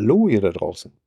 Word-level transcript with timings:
Hallo 0.00 0.28
ihr 0.28 0.40
da 0.40 0.48
draußen. 0.48 0.98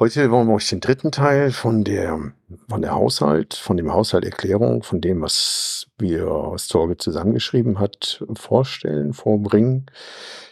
Heute 0.00 0.32
wollen 0.32 0.48
wir 0.48 0.54
euch 0.54 0.70
den 0.70 0.80
dritten 0.80 1.12
Teil 1.12 1.52
von 1.52 1.84
der, 1.84 2.32
von 2.68 2.82
der 2.82 2.96
Haushalt, 2.96 3.54
von 3.54 3.76
dem 3.76 3.92
Haushalterklärung, 3.92 4.82
von 4.82 5.00
dem, 5.00 5.22
was 5.22 5.86
wir, 5.98 6.26
was 6.26 6.66
Torge 6.66 6.96
zusammengeschrieben 6.96 7.78
hat, 7.78 8.24
vorstellen, 8.34 9.12
vorbringen. 9.12 9.86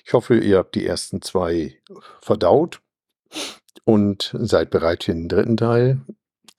Ich 0.04 0.12
hoffe, 0.12 0.38
ihr 0.38 0.58
habt 0.58 0.76
die 0.76 0.86
ersten 0.86 1.22
zwei 1.22 1.76
verdaut 2.20 2.80
und 3.82 4.32
seid 4.38 4.70
bereit 4.70 5.02
für 5.02 5.12
den 5.12 5.28
dritten 5.28 5.56
Teil. 5.56 6.02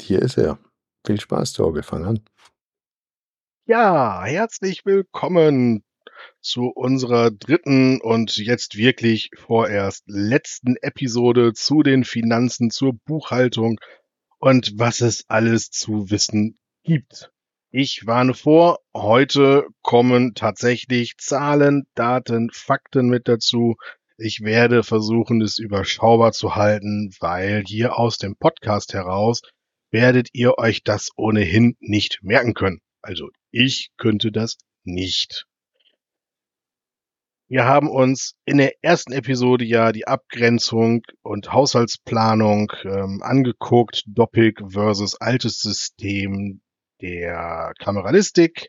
Hier 0.02 0.22
ist 0.22 0.38
er. 0.38 0.60
Viel 1.06 1.22
Spaß, 1.22 1.54
Torge, 1.54 1.84
fang 1.84 2.04
an. 2.04 2.20
Ja, 3.66 4.26
herzlich 4.26 4.86
willkommen 4.86 5.86
zu 6.42 6.68
unserer 6.68 7.32
dritten 7.32 8.02
und 8.02 8.38
jetzt 8.38 8.78
wirklich 8.78 9.30
vorerst 9.36 10.04
letzten 10.08 10.76
Episode 10.78 11.54
zu 11.54 11.84
den 11.84 12.04
Finanzen, 12.04 12.72
zur 12.72 12.94
Buchhaltung 12.94 13.80
und 14.40 14.74
was 14.76 15.02
es 15.02 15.26
alles 15.28 15.70
zu 15.70 16.10
wissen 16.10 16.58
gibt. 16.84 17.32
Ich 17.72 18.08
warne 18.08 18.34
vor, 18.34 18.80
heute 18.96 19.68
kommen 19.82 20.34
tatsächlich 20.34 21.18
Zahlen, 21.18 21.86
Daten, 21.96 22.50
Fakten 22.52 23.10
mit 23.10 23.28
dazu. 23.28 23.76
Ich 24.18 24.42
werde 24.42 24.84
versuchen, 24.84 25.42
es 25.42 25.60
überschaubar 25.60 26.32
zu 26.32 26.56
halten, 26.56 27.14
weil 27.20 27.64
hier 27.68 28.00
aus 28.00 28.18
dem 28.18 28.36
Podcast 28.36 28.94
heraus 28.94 29.42
werdet 29.92 30.30
ihr 30.34 30.58
euch 30.58 30.84
das 30.84 31.10
ohnehin 31.18 31.76
nicht 31.80 32.20
merken 32.24 32.54
können. 32.54 32.80
Also 33.02 33.30
ich 33.52 33.92
könnte 33.98 34.32
das 34.32 34.58
nicht. 34.84 35.46
Wir 37.50 37.64
haben 37.64 37.90
uns 37.90 38.36
in 38.44 38.58
der 38.58 38.74
ersten 38.82 39.14
Episode 39.14 39.64
ja 39.64 39.94
die 39.94 40.06
Abgrenzung 40.06 41.04
und 41.22 41.54
Haushaltsplanung 41.54 42.74
ähm, 42.84 43.22
angeguckt, 43.24 44.04
Doppik 44.06 44.62
versus 44.68 45.16
altes 45.16 45.62
System 45.62 46.60
der 47.02 47.72
Kameralistik. 47.80 48.68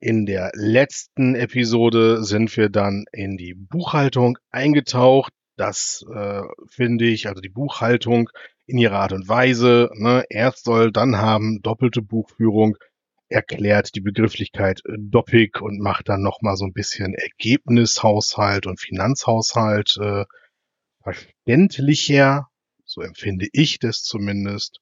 In 0.00 0.24
der 0.24 0.50
letzten 0.54 1.34
Episode 1.34 2.24
sind 2.24 2.56
wir 2.56 2.70
dann 2.70 3.04
in 3.12 3.36
die 3.36 3.52
Buchhaltung 3.52 4.38
eingetaucht. 4.50 5.32
Das 5.58 6.02
äh, 6.10 6.42
finde 6.70 7.04
ich, 7.04 7.28
also 7.28 7.42
die 7.42 7.50
Buchhaltung 7.50 8.30
in 8.64 8.78
ihrer 8.78 9.00
Art 9.00 9.12
und 9.12 9.28
Weise. 9.28 9.90
Ne? 9.92 10.24
Erst 10.30 10.64
soll, 10.64 10.90
dann 10.90 11.18
haben, 11.18 11.60
doppelte 11.60 12.00
Buchführung 12.00 12.78
erklärt 13.28 13.94
die 13.94 14.00
Begrifflichkeit 14.00 14.82
äh, 14.86 14.94
Doppik 14.98 15.60
und 15.60 15.80
macht 15.80 16.08
dann 16.08 16.22
nochmal 16.22 16.56
so 16.56 16.64
ein 16.64 16.72
bisschen 16.72 17.14
Ergebnishaushalt 17.14 18.66
und 18.66 18.80
Finanzhaushalt 18.80 19.96
äh, 20.00 20.24
verständlicher. 21.02 22.48
So 22.84 23.00
empfinde 23.00 23.48
ich 23.52 23.78
das 23.78 24.02
zumindest. 24.02 24.80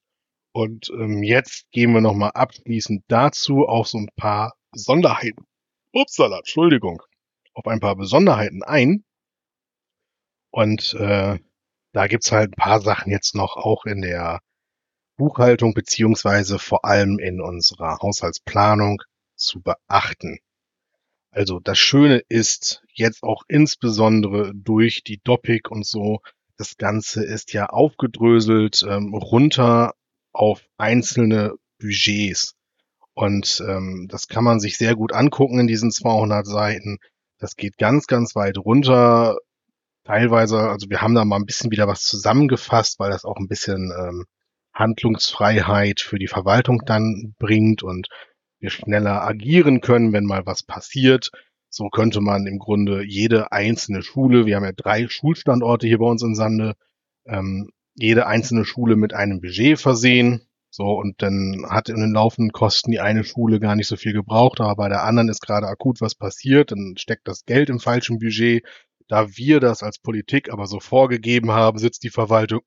Und 0.53 0.91
ähm, 0.91 1.23
jetzt 1.23 1.71
gehen 1.73 1.93
wir 1.93 2.01
nochmal 2.01 2.31
abschließend 2.35 3.05
dazu 3.09 3.67
auf 3.67 3.89
so 3.89 3.99
ein 3.99 4.09
paar 4.17 4.55
Besonderheiten. 4.73 5.45
Upsala, 5.93 6.39
Entschuldigung. 6.39 7.03
Auf 7.55 7.67
ein 7.67 7.81
paar 7.81 7.97
Besonderheiten 7.97 8.63
ein. 8.63 9.05
Und 10.51 10.95
äh, 10.95 11.39
da 11.93 12.07
gibt's 12.07 12.31
halt 12.31 12.53
ein 12.53 12.63
paar 12.63 12.81
Sachen 12.81 13.11
jetzt 13.11 13.35
noch 13.35 13.57
auch 13.57 13.85
in 13.87 14.03
der 14.03 14.41
Buchhaltung 15.17 15.75
beziehungsweise 15.75 16.59
vor 16.59 16.85
allem 16.85 17.19
in 17.19 17.41
unserer 17.41 17.99
Haushaltsplanung 18.01 19.03
zu 19.37 19.61
beachten. 19.61 20.39
Also 21.31 21.59
das 21.59 21.79
Schöne 21.79 22.23
ist 22.29 22.83
jetzt 22.93 23.23
auch 23.23 23.43
insbesondere 23.49 24.53
durch 24.55 25.03
die 25.03 25.21
Doppik 25.23 25.71
und 25.71 25.85
so, 25.85 26.21
das 26.57 26.77
Ganze 26.77 27.25
ist 27.25 27.53
ja 27.53 27.67
aufgedröselt 27.67 28.85
ähm, 28.89 29.15
runter 29.15 29.95
auf 30.33 30.63
einzelne 30.77 31.55
Budgets. 31.81 32.55
Und 33.15 33.63
ähm, 33.67 34.07
das 34.09 34.29
kann 34.29 34.45
man 34.45 34.61
sich 34.61 34.77
sehr 34.77 34.95
gut 34.95 35.13
angucken 35.13 35.61
in 35.61 35.67
diesen 35.67 35.91
200 35.91 36.47
Seiten. 36.47 36.99
Das 37.39 37.57
geht 37.57 37.79
ganz, 37.79 38.07
ganz 38.07 38.35
weit 38.35 38.59
runter. 38.59 39.37
Teilweise, 40.05 40.59
also 40.59 40.91
wir 40.91 41.01
haben 41.01 41.15
da 41.15 41.25
mal 41.25 41.37
ein 41.37 41.47
bisschen 41.47 41.71
wieder 41.71 41.89
was 41.89 42.03
zusammengefasst, 42.03 42.99
weil 42.99 43.11
das 43.11 43.25
auch 43.25 43.37
ein 43.37 43.49
bisschen 43.49 43.93
ähm, 43.97 44.25
Handlungsfreiheit 44.75 46.01
für 46.01 46.19
die 46.19 46.27
Verwaltung 46.27 46.83
dann 46.85 47.35
bringt 47.39 47.83
und 47.83 48.09
wir 48.61 48.71
schneller 48.71 49.23
agieren 49.23 49.81
können, 49.81 50.13
wenn 50.13 50.25
mal 50.25 50.47
was 50.47 50.63
passiert. 50.63 51.31
So 51.69 51.89
könnte 51.89 52.21
man 52.21 52.47
im 52.47 52.59
Grunde 52.59 53.03
jede 53.05 53.53
einzelne 53.53 54.03
Schule, 54.03 54.47
wir 54.47 54.57
haben 54.57 54.65
ja 54.65 54.73
drei 54.73 55.09
Schulstandorte 55.09 55.87
hier 55.87 55.99
bei 55.99 56.07
uns 56.07 56.23
in 56.23 56.35
Sande, 56.35 56.75
ähm, 57.27 57.71
jede 57.95 58.27
einzelne 58.27 58.65
Schule 58.65 58.97
mit 58.97 59.13
einem 59.13 59.41
Budget 59.41 59.79
versehen. 59.79 60.47
So, 60.71 60.87
und 60.99 61.23
dann 61.23 61.65
hat 61.69 61.89
in 61.89 62.01
den 62.01 62.13
laufenden 62.13 62.53
Kosten 62.53 62.91
die 62.91 62.99
eine 63.01 63.23
Schule 63.23 63.61
gar 63.61 63.77
nicht 63.77 63.87
so 63.87 63.97
viel 63.97 64.13
gebraucht, 64.13 64.61
aber 64.61 64.75
bei 64.75 64.89
der 64.89 65.05
anderen 65.05 65.29
ist 65.29 65.41
gerade 65.41 65.69
akut 65.69 66.01
was 66.01 66.17
passiert, 66.17 66.73
dann 66.73 66.95
steckt 66.97 67.29
das 67.29 67.45
Geld 67.45 67.71
im 67.71 67.79
falschen 67.79 68.19
Budget. 68.19 68.65
Da 69.07 69.37
wir 69.37 69.61
das 69.61 69.83
als 69.83 69.99
Politik 69.99 70.53
aber 70.53 70.67
so 70.67 70.81
vorgegeben 70.81 71.53
haben, 71.53 71.79
sitzt 71.79 72.03
die 72.03 72.11
Verwaltung, 72.11 72.63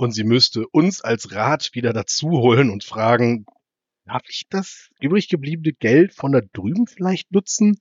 und 0.00 0.12
sie 0.12 0.24
müsste 0.24 0.66
uns 0.66 1.02
als 1.02 1.32
Rat 1.32 1.70
wieder 1.74 1.92
dazu 1.92 2.30
holen 2.30 2.70
und 2.70 2.84
fragen, 2.84 3.44
darf 4.06 4.22
ich 4.30 4.46
das 4.48 4.88
übrig 4.98 5.28
gebliebene 5.28 5.74
Geld 5.74 6.14
von 6.14 6.32
da 6.32 6.40
drüben 6.40 6.86
vielleicht 6.86 7.30
nutzen? 7.32 7.76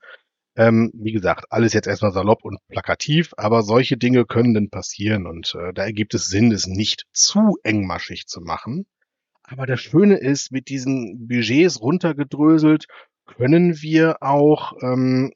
Ähm, 0.57 0.91
wie 0.94 1.13
gesagt, 1.13 1.46
alles 1.50 1.72
jetzt 1.72 1.88
erstmal 1.88 2.12
salopp 2.12 2.44
und 2.44 2.59
plakativ, 2.68 3.34
aber 3.38 3.63
solche 3.63 3.96
Dinge 3.96 4.25
können 4.25 4.53
denn 4.53 4.69
passieren 4.69 5.28
und 5.28 5.56
äh, 5.56 5.72
da 5.74 5.85
ergibt 5.85 6.13
es 6.13 6.25
Sinn, 6.25 6.52
es 6.52 6.68
nicht 6.68 7.06
zu 7.13 7.56
engmaschig 7.63 8.28
zu 8.28 8.41
machen. 8.41 8.86
Aber 9.44 9.66
das 9.66 9.80
Schöne 9.80 10.18
ist, 10.18 10.51
mit 10.51 10.68
diesen 10.68 11.25
Budgets 11.25 11.80
runtergedröselt 11.80 12.88
können 13.25 13.81
wir 13.81 14.22
auch 14.22 14.74
ähm, 14.81 15.31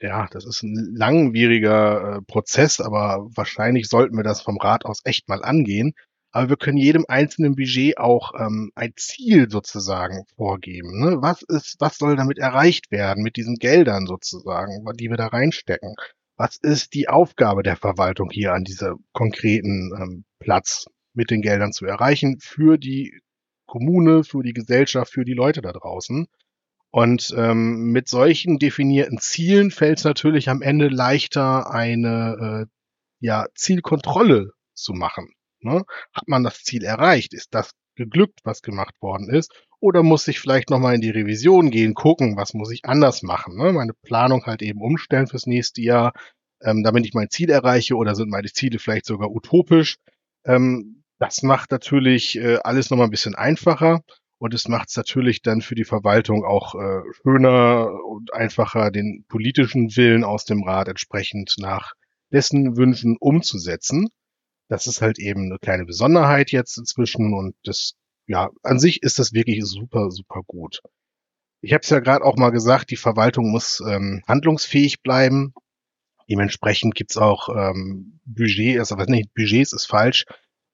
ja, 0.00 0.28
das 0.30 0.46
ist 0.46 0.62
ein 0.62 0.94
langwieriger 0.94 2.18
äh, 2.18 2.22
Prozess, 2.22 2.80
aber 2.80 3.28
wahrscheinlich 3.34 3.88
sollten 3.88 4.16
wir 4.16 4.24
das 4.24 4.40
vom 4.42 4.58
Rat 4.58 4.84
aus 4.84 5.00
echt 5.04 5.28
mal 5.28 5.42
angehen. 5.42 5.94
Aber 6.30 6.50
wir 6.50 6.56
können 6.56 6.76
jedem 6.76 7.04
einzelnen 7.08 7.56
Budget 7.56 7.98
auch 7.98 8.32
ähm, 8.38 8.70
ein 8.74 8.92
Ziel 8.96 9.50
sozusagen 9.50 10.24
vorgeben. 10.36 11.00
Ne? 11.00 11.16
Was 11.20 11.42
ist, 11.42 11.76
was 11.80 11.96
soll 11.96 12.16
damit 12.16 12.38
erreicht 12.38 12.90
werden 12.90 13.22
mit 13.22 13.36
diesen 13.36 13.56
Geldern 13.56 14.06
sozusagen, 14.06 14.84
die 14.96 15.08
wir 15.08 15.16
da 15.16 15.28
reinstecken? 15.28 15.94
Was 16.36 16.56
ist 16.56 16.94
die 16.94 17.08
Aufgabe 17.08 17.62
der 17.62 17.76
Verwaltung 17.76 18.30
hier 18.30 18.52
an 18.52 18.64
diesem 18.64 19.04
konkreten 19.12 19.90
ähm, 19.98 20.24
Platz 20.38 20.86
mit 21.14 21.30
den 21.30 21.42
Geldern 21.42 21.72
zu 21.72 21.86
erreichen 21.86 22.38
für 22.40 22.78
die 22.78 23.18
Kommune, 23.66 24.22
für 24.22 24.42
die 24.42 24.52
Gesellschaft, 24.52 25.12
für 25.12 25.24
die 25.24 25.34
Leute 25.34 25.62
da 25.62 25.72
draußen? 25.72 26.28
Und 26.90 27.34
ähm, 27.36 27.92
mit 27.92 28.08
solchen 28.08 28.58
definierten 28.58 29.18
Zielen 29.18 29.70
fällt 29.70 29.98
es 29.98 30.04
natürlich 30.04 30.48
am 30.48 30.62
Ende 30.62 30.88
leichter, 30.88 31.70
eine 31.70 32.66
äh, 32.66 32.74
ja, 33.20 33.46
Zielkontrolle 33.54 34.52
zu 34.74 34.94
machen. 34.94 35.32
Ne? 35.60 35.84
Hat 36.12 36.28
man 36.28 36.44
das 36.44 36.62
Ziel 36.62 36.84
erreicht? 36.84 37.34
Ist 37.34 37.52
das 37.52 37.72
geglückt, 37.94 38.40
was 38.44 38.62
gemacht 38.62 38.94
worden 39.00 39.28
ist? 39.28 39.52
Oder 39.80 40.02
muss 40.02 40.26
ich 40.28 40.40
vielleicht 40.40 40.70
nochmal 40.70 40.94
in 40.94 41.00
die 41.00 41.10
Revision 41.10 41.70
gehen, 41.70 41.94
gucken, 41.94 42.36
was 42.36 42.54
muss 42.54 42.72
ich 42.72 42.84
anders 42.84 43.22
machen? 43.22 43.56
Ne? 43.56 43.72
Meine 43.72 43.92
Planung 44.02 44.44
halt 44.46 44.62
eben 44.62 44.80
umstellen 44.80 45.26
fürs 45.26 45.46
nächste 45.46 45.82
Jahr, 45.82 46.12
ähm, 46.62 46.82
damit 46.82 47.06
ich 47.06 47.14
mein 47.14 47.30
Ziel 47.30 47.50
erreiche 47.50 47.96
oder 47.96 48.14
sind 48.14 48.30
meine 48.30 48.48
Ziele 48.48 48.78
vielleicht 48.78 49.06
sogar 49.06 49.30
utopisch? 49.30 49.96
Ähm, 50.44 51.04
das 51.18 51.42
macht 51.42 51.70
natürlich 51.70 52.38
äh, 52.38 52.58
alles 52.62 52.90
nochmal 52.90 53.08
ein 53.08 53.12
bisschen 53.12 53.34
einfacher. 53.34 54.02
Und 54.38 54.54
es 54.54 54.68
macht 54.68 54.88
es 54.88 54.96
natürlich 54.96 55.42
dann 55.42 55.60
für 55.60 55.74
die 55.74 55.84
Verwaltung 55.84 56.44
auch 56.44 56.74
äh, 56.76 57.02
schöner 57.22 57.90
und 58.04 58.32
einfacher, 58.32 58.90
den 58.90 59.24
politischen 59.28 59.96
Willen 59.96 60.22
aus 60.22 60.44
dem 60.44 60.62
Rat 60.62 60.88
entsprechend 60.88 61.54
nach 61.58 61.94
dessen 62.32 62.76
Wünschen 62.76 63.16
umzusetzen. 63.18 64.08
Das 64.68 64.86
ist 64.86 65.00
halt 65.00 65.18
eben 65.18 65.46
eine 65.46 65.58
kleine 65.58 65.84
Besonderheit 65.84 66.52
jetzt 66.52 66.78
inzwischen 66.78 67.34
und 67.34 67.56
das, 67.64 67.94
ja, 68.26 68.50
an 68.62 68.78
sich 68.78 69.02
ist 69.02 69.18
das 69.18 69.32
wirklich 69.32 69.64
super, 69.64 70.10
super 70.10 70.42
gut. 70.46 70.82
Ich 71.60 71.72
habe 71.72 71.80
es 71.82 71.90
ja 71.90 71.98
gerade 71.98 72.24
auch 72.24 72.36
mal 72.36 72.50
gesagt, 72.50 72.90
die 72.90 72.96
Verwaltung 72.96 73.50
muss 73.50 73.80
ähm, 73.80 74.22
handlungsfähig 74.28 75.02
bleiben. 75.02 75.52
Dementsprechend 76.30 76.94
gibt's 76.94 77.16
auch 77.16 77.48
ähm, 77.48 78.20
Budget, 78.24 78.78
also 78.78 78.98
was 78.98 79.08
nicht, 79.08 79.34
Budgets 79.34 79.72
ist 79.72 79.86
falsch, 79.86 80.26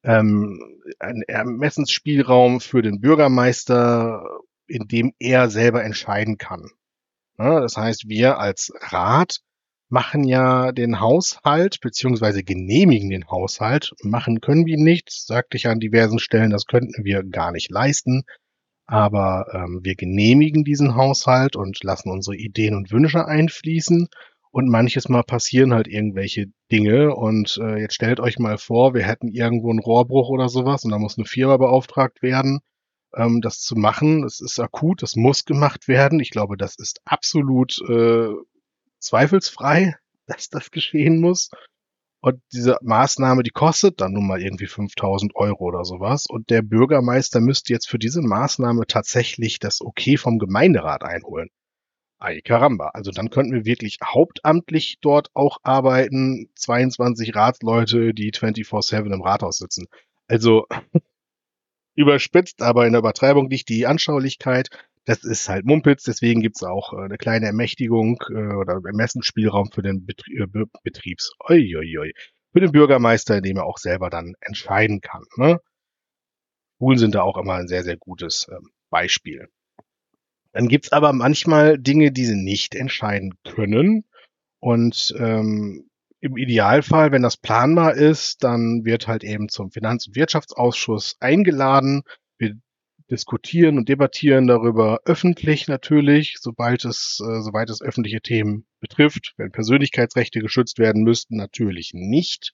ähm, 0.05 0.61
ein 0.99 1.23
Ermessensspielraum 1.27 2.61
für 2.61 2.83
den 2.83 3.01
Bürgermeister, 3.01 4.23
in 4.67 4.87
dem 4.87 5.13
er 5.19 5.51
selber 5.51 5.83
entscheiden 5.83 6.39
kann. 6.39 6.71
Ja, 7.39 7.61
das 7.61 7.77
heißt, 7.77 8.09
wir 8.09 8.39
als 8.39 8.73
Rat 8.81 9.41
machen 9.89 10.25
ja 10.25 10.73
den 10.73 11.01
Haushalt 11.01 11.81
beziehungsweise 11.81 12.43
genehmigen 12.43 13.11
den 13.11 13.29
Haushalt. 13.29 13.93
Machen 14.03 14.41
können 14.41 14.67
wir 14.67 14.77
nicht, 14.77 15.11
sagte 15.11 15.57
ich 15.57 15.69
an 15.69 15.81
diversen 15.81 16.19
Stellen, 16.19 16.51
das 16.51 16.67
könnten 16.67 17.05
wir 17.05 17.23
gar 17.23 17.53
nicht 17.53 17.71
leisten. 17.71 18.25
Aber 18.87 19.47
ähm, 19.53 19.81
wir 19.83 19.95
genehmigen 19.95 20.65
diesen 20.65 20.95
Haushalt 20.95 21.57
und 21.57 21.83
lassen 21.83 22.11
unsere 22.11 22.37
Ideen 22.37 22.75
und 22.75 22.93
Wünsche 22.93 23.27
einfließen. 23.27 24.09
Und 24.55 24.69
manches 24.69 25.09
Mal 25.09 25.25
passieren 25.25 25.75
halt 25.75 25.89
irgendwelche 25.89 26.47
Dinge. 26.71 27.13
Und 27.17 27.59
äh, 27.61 27.81
jetzt 27.81 27.95
stellt 27.97 28.21
euch 28.21 28.39
mal 28.39 28.57
vor, 28.57 28.95
wir 28.95 29.03
hätten 29.03 29.27
irgendwo 29.27 29.71
einen 29.71 29.81
Rohrbruch 29.81 30.29
oder 30.29 30.49
sowas 30.49 30.85
und 30.85 30.93
da 30.93 30.99
muss 31.01 31.19
eine 31.19 31.27
Firma 31.27 31.57
beauftragt 31.57 32.23
werden, 32.23 32.61
ähm, 33.17 33.41
das 33.41 33.59
zu 33.59 33.75
machen. 33.75 34.23
Das 34.23 34.41
ist 34.41 34.61
akut, 34.61 35.03
das 35.03 35.17
muss 35.17 35.45
gemacht 35.45 35.89
werden. 35.89 36.21
Ich 36.21 36.31
glaube, 36.31 36.57
das 36.57 36.77
ist 36.79 37.01
absolut 37.05 37.81
äh, 37.89 38.29
zweifelsfrei, 39.01 39.97
dass 40.27 40.51
das 40.51 40.71
geschehen 40.71 41.21
muss. 41.21 41.51
Und 42.21 42.41
diese 42.53 42.79
Maßnahme, 42.81 43.43
die 43.43 43.51
kostet 43.51 44.01
dann 44.01 44.13
nun 44.13 44.29
mal 44.29 44.41
irgendwie 44.41 44.69
5000 44.69 45.35
Euro 45.35 45.65
oder 45.65 45.85
sowas. 45.85 46.27
Und 46.29 46.51
der 46.51 46.63
Bürgermeister 46.63 47.41
müsste 47.41 47.73
jetzt 47.73 47.89
für 47.89 47.99
diese 47.99 48.23
Maßnahme 48.23 48.87
tatsächlich 48.87 49.59
das 49.59 49.81
Okay 49.81 50.17
vom 50.17 50.39
Gemeinderat 50.39 51.03
einholen. 51.03 51.49
Ay 52.25 52.41
caramba. 52.41 52.89
Also 52.95 53.11
dann 53.11 53.29
könnten 53.29 53.53
wir 53.53 53.67
wirklich 53.67 53.99
hauptamtlich 54.03 54.97
dort 55.03 55.29
auch 55.35 55.59
arbeiten. 55.63 56.49
22 56.55 57.35
Ratsleute, 57.35 58.15
die 58.15 58.33
24-7 58.33 59.13
im 59.13 59.21
Rathaus 59.21 59.59
sitzen. 59.59 59.89
Also 60.27 60.67
überspitzt, 61.95 62.63
aber 62.63 62.87
in 62.87 62.93
der 62.95 63.01
Übertreibung 63.01 63.51
liegt 63.51 63.69
die 63.69 63.87
Anschaulichkeit. 63.87 64.71
Das 65.05 65.23
ist 65.23 65.51
halt 65.51 65.67
Mumpitz, 65.67 66.05
deswegen 66.05 66.41
gibt's 66.41 66.63
auch 66.63 66.95
äh, 66.95 67.05
eine 67.05 67.19
kleine 67.19 67.45
Ermächtigung 67.45 68.17
äh, 68.31 68.55
oder 68.55 68.81
Ermessensspielraum 68.83 69.71
für 69.71 69.83
den 69.83 70.07
Betrie 70.07 70.39
äh, 70.39 70.47
Be 70.47 70.65
Betriebs. 70.83 71.33
Oi, 71.51 71.77
oi, 71.77 71.99
oi. 71.99 72.13
Für 72.55 72.61
den 72.61 72.73
Bürgermeister, 72.73 73.37
in 73.37 73.43
dem 73.43 73.59
er 73.59 73.67
auch 73.67 73.77
selber 73.77 74.09
dann 74.09 74.33
entscheiden 74.41 75.03
kann. 75.03 75.25
Ne? 75.37 75.61
Schulen 76.79 76.99
sind 76.99 77.15
da 77.15 77.21
auch 77.21 77.37
immer 77.37 77.57
ein 77.57 77.69
sehr, 77.69 77.83
sehr 77.83 77.99
gutes 77.99 78.47
äh, 78.49 78.57
Beispiel. 78.89 79.51
Dann 80.55 80.69
gibt's 80.69 80.93
aber 80.93 81.13
manchmal 81.13 81.79
Dinge, 81.79 82.13
die 82.13 82.25
sie 82.25 82.37
nicht 82.37 82.77
entscheiden 82.77 83.35
können. 83.45 84.05
Und 84.61 85.13
ähm, 85.19 85.91
im 86.21 86.37
Idealfall, 86.37 87.11
wenn 87.11 87.23
das 87.23 87.37
planbar 87.37 87.95
ist, 87.95 88.45
dann 88.45 88.85
wird 88.85 89.09
halt 89.09 89.25
eben 89.25 89.49
zum 89.49 89.73
Finanz- 89.73 90.07
und 90.07 90.17
Wirtschaftsausschuss 90.17 91.17
eingeladen. 91.19 92.03
Wir 92.39 92.55
diskutieren 93.11 93.79
und 93.79 93.89
debattieren 93.89 94.47
darüber 94.47 95.01
öffentlich 95.05 95.67
natürlich, 95.67 96.37
sobald 96.41 96.85
es, 96.85 97.21
äh, 97.21 97.43
soweit 97.43 97.69
es 97.69 97.83
öffentliche 97.83 98.21
Themen 98.21 98.65
betrifft. 98.79 99.35
Wenn 99.37 99.51
Persönlichkeitsrechte 99.51 100.39
geschützt 100.39 100.79
werden 100.79 101.03
müssten, 101.03 101.37
natürlich 101.37 101.91
nicht. 101.95 102.53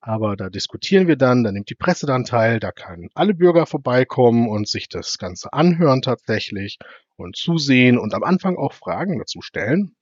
Aber 0.00 0.36
da 0.36 0.50
diskutieren 0.50 1.08
wir 1.08 1.16
dann, 1.16 1.42
da 1.42 1.50
nimmt 1.50 1.70
die 1.70 1.74
Presse 1.74 2.04
dann 2.04 2.24
teil, 2.24 2.60
da 2.60 2.70
können 2.70 3.08
alle 3.14 3.32
Bürger 3.32 3.64
vorbeikommen 3.64 4.46
und 4.50 4.68
sich 4.68 4.90
das 4.90 5.16
Ganze 5.16 5.54
anhören 5.54 6.02
tatsächlich 6.02 6.78
und 7.16 7.36
zusehen 7.36 7.98
und 7.98 8.14
am 8.14 8.22
Anfang 8.22 8.56
auch 8.56 8.72
Fragen 8.72 9.18
dazu 9.18 9.40
stellen. 9.42 9.94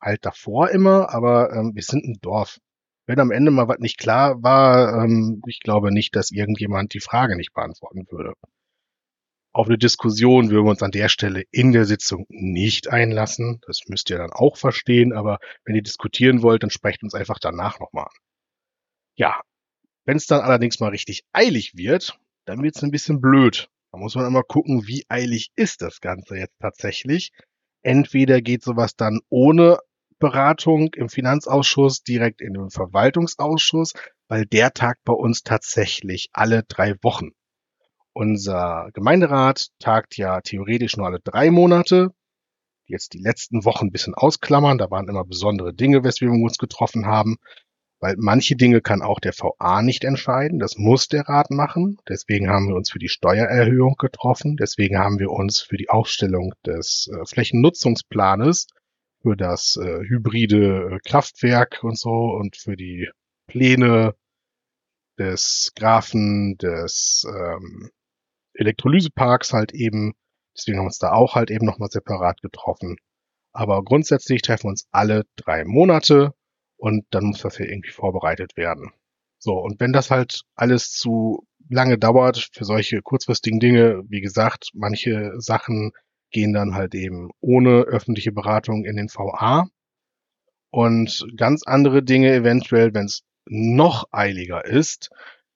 Halt 0.00 0.24
davor 0.24 0.70
immer, 0.70 1.10
aber 1.10 1.52
ähm, 1.52 1.72
wir 1.74 1.82
sind 1.82 2.04
ein 2.04 2.18
Dorf. 2.20 2.58
Wenn 3.06 3.20
am 3.20 3.30
Ende 3.30 3.50
mal 3.50 3.68
was 3.68 3.78
nicht 3.78 3.98
klar 3.98 4.42
war, 4.42 5.04
ähm, 5.04 5.42
ich 5.46 5.60
glaube 5.60 5.92
nicht, 5.92 6.14
dass 6.16 6.30
irgendjemand 6.30 6.94
die 6.94 7.00
Frage 7.00 7.36
nicht 7.36 7.52
beantworten 7.52 8.06
würde. 8.10 8.34
Auf 9.52 9.66
eine 9.66 9.78
Diskussion 9.78 10.50
würden 10.50 10.64
wir 10.64 10.70
uns 10.70 10.82
an 10.82 10.92
der 10.92 11.08
Stelle 11.08 11.42
in 11.50 11.72
der 11.72 11.84
Sitzung 11.84 12.24
nicht 12.28 12.88
einlassen. 12.88 13.60
Das 13.66 13.80
müsst 13.88 14.08
ihr 14.08 14.18
dann 14.18 14.30
auch 14.30 14.56
verstehen, 14.56 15.12
aber 15.12 15.38
wenn 15.64 15.74
ihr 15.74 15.82
diskutieren 15.82 16.42
wollt, 16.42 16.62
dann 16.62 16.70
sprecht 16.70 17.02
uns 17.02 17.14
einfach 17.14 17.40
danach 17.40 17.80
nochmal 17.80 18.04
an. 18.04 18.16
Ja, 19.16 19.40
wenn 20.04 20.16
es 20.16 20.26
dann 20.26 20.40
allerdings 20.40 20.78
mal 20.78 20.90
richtig 20.90 21.24
eilig 21.32 21.76
wird, 21.76 22.18
dann 22.44 22.62
wird 22.62 22.76
es 22.76 22.82
ein 22.84 22.92
bisschen 22.92 23.20
blöd. 23.20 23.68
Da 23.92 23.98
muss 23.98 24.14
man 24.14 24.26
immer 24.26 24.42
gucken, 24.42 24.86
wie 24.86 25.04
eilig 25.08 25.50
ist 25.56 25.82
das 25.82 26.00
Ganze 26.00 26.36
jetzt 26.36 26.58
tatsächlich. 26.60 27.32
Entweder 27.82 28.40
geht 28.40 28.62
sowas 28.62 28.94
dann 28.94 29.20
ohne 29.28 29.78
Beratung 30.18 30.90
im 30.94 31.08
Finanzausschuss 31.08 32.02
direkt 32.02 32.40
in 32.40 32.52
den 32.52 32.70
Verwaltungsausschuss, 32.70 33.94
weil 34.28 34.46
der 34.46 34.72
tagt 34.72 35.02
bei 35.04 35.14
uns 35.14 35.42
tatsächlich 35.42 36.28
alle 36.32 36.62
drei 36.62 36.94
Wochen. 37.02 37.30
Unser 38.12 38.90
Gemeinderat 38.92 39.68
tagt 39.78 40.16
ja 40.16 40.40
theoretisch 40.40 40.96
nur 40.96 41.06
alle 41.06 41.20
drei 41.20 41.50
Monate. 41.50 42.10
Jetzt 42.86 43.14
die 43.14 43.20
letzten 43.20 43.64
Wochen 43.64 43.86
ein 43.86 43.92
bisschen 43.92 44.14
ausklammern, 44.14 44.78
da 44.78 44.90
waren 44.90 45.08
immer 45.08 45.24
besondere 45.24 45.72
Dinge, 45.72 46.04
weswegen 46.04 46.38
wir 46.38 46.44
uns 46.44 46.58
getroffen 46.58 47.06
haben. 47.06 47.36
Weil 48.00 48.16
manche 48.18 48.56
Dinge 48.56 48.80
kann 48.80 49.02
auch 49.02 49.20
der 49.20 49.34
VA 49.34 49.82
nicht 49.82 50.04
entscheiden. 50.04 50.58
Das 50.58 50.78
muss 50.78 51.08
der 51.08 51.28
Rat 51.28 51.50
machen. 51.50 51.98
Deswegen 52.08 52.48
haben 52.48 52.68
wir 52.68 52.74
uns 52.74 52.90
für 52.90 52.98
die 52.98 53.10
Steuererhöhung 53.10 53.96
getroffen. 53.98 54.56
Deswegen 54.56 54.98
haben 54.98 55.18
wir 55.18 55.30
uns 55.30 55.60
für 55.60 55.76
die 55.76 55.90
Aufstellung 55.90 56.54
des 56.64 57.10
äh, 57.12 57.26
Flächennutzungsplanes 57.26 58.68
für 59.22 59.36
das 59.36 59.76
äh, 59.76 60.00
hybride 60.00 60.92
äh, 60.92 60.98
Kraftwerk 61.06 61.84
und 61.84 61.98
so 61.98 62.10
und 62.10 62.56
für 62.56 62.74
die 62.74 63.10
Pläne 63.46 64.14
des 65.18 65.72
Graphen 65.76 66.56
des 66.56 67.26
ähm, 67.28 67.90
Elektrolyseparks 68.54 69.52
halt 69.52 69.72
eben. 69.72 70.14
Deswegen 70.56 70.78
haben 70.78 70.84
wir 70.84 70.88
uns 70.88 70.98
da 70.98 71.12
auch 71.12 71.34
halt 71.34 71.50
eben 71.50 71.66
nochmal 71.66 71.90
separat 71.90 72.40
getroffen. 72.40 72.96
Aber 73.52 73.84
grundsätzlich 73.84 74.40
treffen 74.40 74.64
wir 74.64 74.70
uns 74.70 74.86
alle 74.90 75.24
drei 75.36 75.64
Monate 75.66 76.32
und 76.80 77.04
dann 77.10 77.24
muss 77.24 77.42
das 77.42 77.58
ja 77.58 77.66
irgendwie 77.66 77.90
vorbereitet 77.90 78.56
werden. 78.56 78.92
So, 79.38 79.58
und 79.58 79.80
wenn 79.80 79.92
das 79.92 80.10
halt 80.10 80.42
alles 80.54 80.92
zu 80.92 81.46
lange 81.68 81.98
dauert 81.98 82.50
für 82.52 82.64
solche 82.64 83.02
kurzfristigen 83.02 83.60
Dinge, 83.60 84.02
wie 84.08 84.20
gesagt, 84.20 84.70
manche 84.74 85.32
Sachen 85.38 85.92
gehen 86.30 86.52
dann 86.52 86.74
halt 86.74 86.94
eben 86.94 87.30
ohne 87.40 87.82
öffentliche 87.82 88.32
Beratung 88.32 88.84
in 88.84 88.96
den 88.96 89.08
VA 89.08 89.68
und 90.70 91.26
ganz 91.36 91.62
andere 91.64 92.02
Dinge 92.02 92.32
eventuell, 92.32 92.94
wenn 92.94 93.06
es 93.06 93.22
noch 93.46 94.04
eiliger 94.10 94.64
ist, 94.64 95.10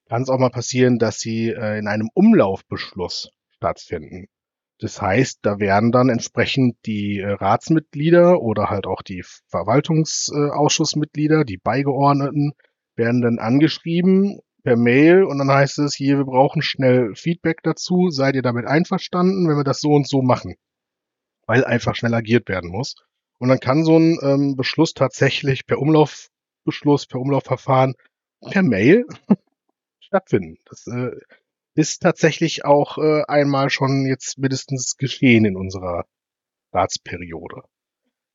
kann 0.07 0.21
es 0.21 0.29
auch 0.29 0.39
mal 0.39 0.49
passieren, 0.49 0.99
dass 0.99 1.19
sie 1.19 1.49
äh, 1.49 1.79
in 1.79 1.87
einem 1.87 2.09
Umlaufbeschluss 2.13 3.31
stattfinden. 3.55 4.27
Das 4.85 5.01
heißt, 5.01 5.39
da 5.41 5.57
werden 5.57 5.91
dann 5.91 6.09
entsprechend 6.09 6.77
die 6.85 7.17
äh, 7.17 7.31
Ratsmitglieder 7.31 8.39
oder 8.39 8.69
halt 8.69 8.85
auch 8.85 9.01
die 9.01 9.23
Verwaltungsausschussmitglieder, 9.47 11.43
die 11.43 11.57
Beigeordneten, 11.57 12.53
werden 12.95 13.21
dann 13.21 13.39
angeschrieben 13.39 14.41
per 14.61 14.77
Mail 14.77 15.23
und 15.23 15.39
dann 15.39 15.49
heißt 15.49 15.79
es 15.79 15.95
hier, 15.95 16.19
wir 16.19 16.25
brauchen 16.25 16.61
schnell 16.61 17.15
Feedback 17.15 17.63
dazu. 17.63 18.11
Seid 18.11 18.35
ihr 18.35 18.43
damit 18.43 18.67
einverstanden, 18.67 19.49
wenn 19.49 19.57
wir 19.57 19.63
das 19.63 19.81
so 19.81 19.89
und 19.89 20.07
so 20.07 20.21
machen? 20.21 20.53
Weil 21.47 21.65
einfach 21.65 21.95
schnell 21.95 22.13
agiert 22.13 22.47
werden 22.47 22.69
muss. 22.69 22.93
Und 23.39 23.49
dann 23.49 23.59
kann 23.59 23.85
so 23.85 23.97
ein 23.97 24.19
ähm, 24.21 24.55
Beschluss 24.55 24.93
tatsächlich 24.93 25.65
per 25.65 25.79
Umlaufbeschluss, 25.79 27.07
per 27.07 27.19
Umlaufverfahren, 27.19 27.95
per 28.51 28.61
Mail 28.61 29.07
stattfinden. 29.99 30.59
Das 30.65 30.85
äh, 30.85 31.09
ist 31.75 32.01
tatsächlich 32.01 32.65
auch 32.65 32.97
äh, 32.97 33.23
einmal 33.27 33.69
schon 33.69 34.05
jetzt 34.05 34.37
mindestens 34.37 34.95
geschehen 34.97 35.45
in 35.45 35.57
unserer 35.57 36.05
Ratsperiode. 36.73 37.63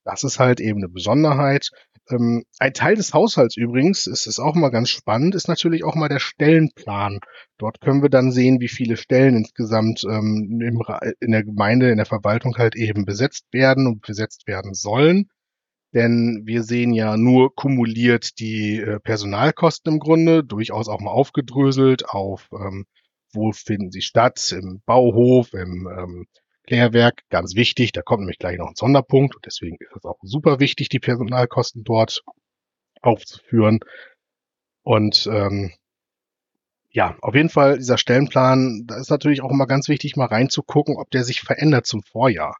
Das 0.04 0.24
ist 0.24 0.38
halt 0.38 0.60
eben 0.60 0.78
eine 0.80 0.88
Besonderheit. 0.88 1.70
Ähm, 2.10 2.44
ein 2.58 2.72
Teil 2.72 2.96
des 2.96 3.14
Haushalts 3.14 3.56
übrigens, 3.56 4.06
ist 4.06 4.26
es 4.26 4.38
auch 4.38 4.54
mal 4.54 4.70
ganz 4.70 4.90
spannend, 4.90 5.34
ist 5.34 5.48
natürlich 5.48 5.84
auch 5.84 5.94
mal 5.94 6.08
der 6.08 6.18
Stellenplan. 6.18 7.20
Dort 7.58 7.80
können 7.80 8.02
wir 8.02 8.08
dann 8.08 8.32
sehen, 8.32 8.60
wie 8.60 8.68
viele 8.68 8.96
Stellen 8.96 9.36
insgesamt 9.36 10.04
ähm, 10.04 10.60
im, 10.62 10.82
in 11.20 11.32
der 11.32 11.44
Gemeinde, 11.44 11.90
in 11.90 11.98
der 11.98 12.06
Verwaltung 12.06 12.56
halt 12.56 12.76
eben 12.76 13.04
besetzt 13.04 13.46
werden 13.52 13.86
und 13.86 14.02
besetzt 14.02 14.46
werden 14.46 14.74
sollen. 14.74 15.28
Denn 15.92 16.42
wir 16.44 16.62
sehen 16.62 16.92
ja 16.92 17.16
nur 17.16 17.54
kumuliert 17.54 18.38
die 18.38 18.76
äh, 18.76 19.00
Personalkosten 19.00 19.94
im 19.94 19.98
Grunde, 19.98 20.44
durchaus 20.44 20.88
auch 20.88 21.00
mal 21.00 21.10
aufgedröselt 21.10 22.08
auf 22.08 22.48
ähm, 22.52 22.86
wo 23.32 23.52
finden 23.52 23.90
sie 23.90 24.02
statt? 24.02 24.52
Im 24.52 24.82
Bauhof, 24.86 25.52
im 25.54 25.88
ähm, 25.88 26.26
Klärwerk, 26.66 27.22
ganz 27.30 27.54
wichtig. 27.54 27.92
Da 27.92 28.02
kommt 28.02 28.20
nämlich 28.20 28.38
gleich 28.38 28.58
noch 28.58 28.68
ein 28.68 28.76
Sonderpunkt 28.76 29.34
und 29.34 29.46
deswegen 29.46 29.76
ist 29.80 29.96
es 29.96 30.04
auch 30.04 30.18
super 30.22 30.60
wichtig, 30.60 30.88
die 30.88 31.00
Personalkosten 31.00 31.84
dort 31.84 32.22
aufzuführen. 33.02 33.80
Und 34.82 35.28
ähm, 35.30 35.72
ja, 36.90 37.16
auf 37.22 37.34
jeden 37.34 37.50
Fall 37.50 37.78
dieser 37.78 37.98
Stellenplan, 37.98 38.84
da 38.86 38.96
ist 38.98 39.10
natürlich 39.10 39.42
auch 39.42 39.50
immer 39.50 39.66
ganz 39.66 39.88
wichtig, 39.88 40.16
mal 40.16 40.26
reinzugucken, 40.26 40.96
ob 40.96 41.10
der 41.10 41.24
sich 41.24 41.40
verändert 41.40 41.86
zum 41.86 42.02
Vorjahr. 42.02 42.56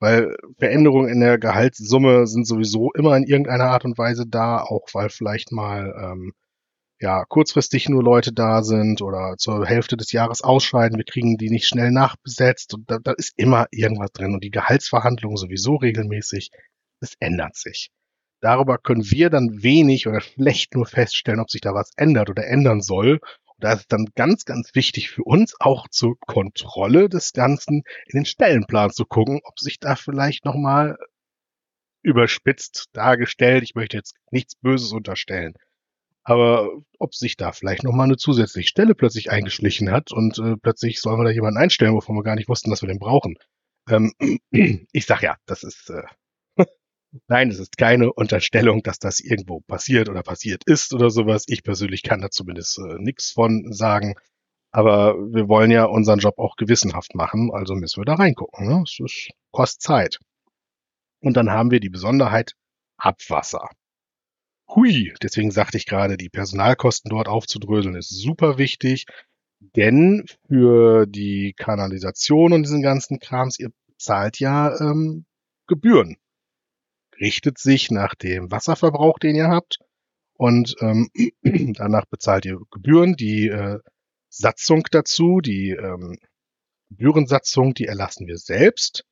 Weil 0.00 0.36
Veränderungen 0.58 1.08
in 1.08 1.20
der 1.20 1.38
Gehaltssumme 1.38 2.26
sind 2.26 2.46
sowieso 2.46 2.92
immer 2.92 3.16
in 3.16 3.24
irgendeiner 3.24 3.70
Art 3.70 3.84
und 3.84 3.96
Weise 3.98 4.26
da, 4.26 4.60
auch 4.60 4.86
weil 4.92 5.10
vielleicht 5.10 5.52
mal 5.52 5.94
ähm, 5.98 6.32
ja, 7.04 7.26
kurzfristig 7.26 7.90
nur 7.90 8.02
Leute 8.02 8.32
da 8.32 8.62
sind 8.62 9.02
oder 9.02 9.34
zur 9.36 9.66
Hälfte 9.66 9.98
des 9.98 10.10
Jahres 10.12 10.40
ausscheiden, 10.40 10.96
wir 10.96 11.04
kriegen 11.04 11.36
die 11.36 11.50
nicht 11.50 11.68
schnell 11.68 11.90
nachbesetzt 11.90 12.72
und 12.72 12.90
da, 12.90 12.98
da 12.98 13.12
ist 13.12 13.34
immer 13.36 13.66
irgendwas 13.72 14.10
drin 14.12 14.32
und 14.32 14.42
die 14.42 14.50
Gehaltsverhandlungen 14.50 15.36
sowieso 15.36 15.76
regelmäßig. 15.76 16.50
Es 17.00 17.12
ändert 17.20 17.56
sich. 17.56 17.90
Darüber 18.40 18.78
können 18.78 19.04
wir 19.10 19.28
dann 19.28 19.62
wenig 19.62 20.06
oder 20.06 20.22
schlecht 20.22 20.74
nur 20.74 20.86
feststellen, 20.86 21.40
ob 21.40 21.50
sich 21.50 21.60
da 21.60 21.74
was 21.74 21.90
ändert 21.98 22.30
oder 22.30 22.46
ändern 22.46 22.80
soll. 22.80 23.20
Und 23.44 23.56
da 23.58 23.74
ist 23.74 23.92
dann 23.92 24.06
ganz, 24.14 24.46
ganz 24.46 24.74
wichtig 24.74 25.10
für 25.10 25.24
uns 25.24 25.54
auch 25.60 25.88
zur 25.88 26.18
Kontrolle 26.20 27.10
des 27.10 27.34
Ganzen 27.34 27.82
in 28.06 28.20
den 28.20 28.24
Stellenplan 28.24 28.90
zu 28.92 29.04
gucken, 29.04 29.40
ob 29.44 29.58
sich 29.58 29.78
da 29.78 29.94
vielleicht 29.94 30.46
nochmal 30.46 30.96
überspitzt 32.02 32.86
dargestellt. 32.94 33.62
Ich 33.62 33.74
möchte 33.74 33.98
jetzt 33.98 34.14
nichts 34.30 34.54
Böses 34.56 34.92
unterstellen. 34.92 35.52
Aber 36.24 36.70
ob 36.98 37.14
sich 37.14 37.36
da 37.36 37.52
vielleicht 37.52 37.84
nochmal 37.84 38.06
eine 38.06 38.16
zusätzliche 38.16 38.68
Stelle 38.68 38.94
plötzlich 38.94 39.30
eingeschlichen 39.30 39.90
hat 39.90 40.10
und 40.10 40.38
äh, 40.38 40.56
plötzlich 40.56 41.00
sollen 41.00 41.20
wir 41.20 41.24
da 41.24 41.30
jemanden 41.30 41.58
einstellen, 41.58 41.94
wovon 41.94 42.16
wir 42.16 42.22
gar 42.22 42.34
nicht 42.34 42.48
wussten, 42.48 42.70
dass 42.70 42.82
wir 42.82 42.88
den 42.88 42.98
brauchen. 42.98 43.36
Ähm, 43.88 44.12
ich 44.92 45.06
sag 45.06 45.22
ja, 45.22 45.36
das 45.46 45.62
ist 45.62 45.90
äh, 45.90 46.02
Nein, 47.28 47.50
es 47.50 47.58
ist 47.58 47.76
keine 47.76 48.12
Unterstellung, 48.12 48.82
dass 48.82 48.98
das 48.98 49.20
irgendwo 49.20 49.60
passiert 49.60 50.08
oder 50.08 50.22
passiert 50.22 50.64
ist 50.64 50.94
oder 50.94 51.10
sowas. 51.10 51.44
Ich 51.46 51.62
persönlich 51.62 52.02
kann 52.02 52.20
da 52.20 52.30
zumindest 52.30 52.78
äh, 52.78 52.98
nichts 52.98 53.30
von 53.30 53.72
sagen. 53.72 54.14
Aber 54.72 55.14
wir 55.32 55.48
wollen 55.48 55.70
ja 55.70 55.84
unseren 55.84 56.18
Job 56.18 56.38
auch 56.38 56.56
gewissenhaft 56.56 57.14
machen, 57.14 57.50
also 57.52 57.76
müssen 57.76 58.00
wir 58.00 58.06
da 58.06 58.14
reingucken. 58.14 58.66
Ne? 58.66 58.82
Es 58.82 58.98
ist, 58.98 59.30
kostet 59.52 59.82
Zeit. 59.82 60.18
Und 61.20 61.36
dann 61.36 61.50
haben 61.50 61.70
wir 61.70 61.78
die 61.78 61.90
Besonderheit 61.90 62.54
Abwasser. 62.96 63.68
Hui, 64.74 65.14
deswegen 65.22 65.50
sagte 65.50 65.76
ich 65.76 65.86
gerade, 65.86 66.16
die 66.16 66.28
Personalkosten 66.28 67.10
dort 67.10 67.28
aufzudröseln 67.28 67.94
ist 67.94 68.10
super 68.10 68.58
wichtig, 68.58 69.06
denn 69.60 70.24
für 70.48 71.06
die 71.06 71.54
Kanalisation 71.56 72.52
und 72.52 72.64
diesen 72.64 72.82
ganzen 72.82 73.20
Krams, 73.20 73.58
ihr 73.58 73.70
zahlt 73.98 74.38
ja 74.40 74.78
ähm, 74.80 75.26
Gebühren 75.66 76.16
richtet 77.20 77.58
sich 77.58 77.90
nach 77.90 78.14
dem 78.14 78.50
Wasserverbrauch, 78.50 79.18
den 79.18 79.36
ihr 79.36 79.48
habt. 79.48 79.78
Und 80.34 80.74
ähm, 80.80 81.10
danach 81.74 82.06
bezahlt 82.06 82.44
ihr 82.44 82.58
Gebühren. 82.70 83.14
Die 83.14 83.48
äh, 83.48 83.78
Satzung 84.28 84.84
dazu, 84.90 85.40
die 85.40 85.70
ähm, 85.70 86.18
Gebührensatzung, 86.90 87.74
die 87.74 87.86
erlassen 87.86 88.26
wir 88.26 88.38
selbst. 88.38 89.04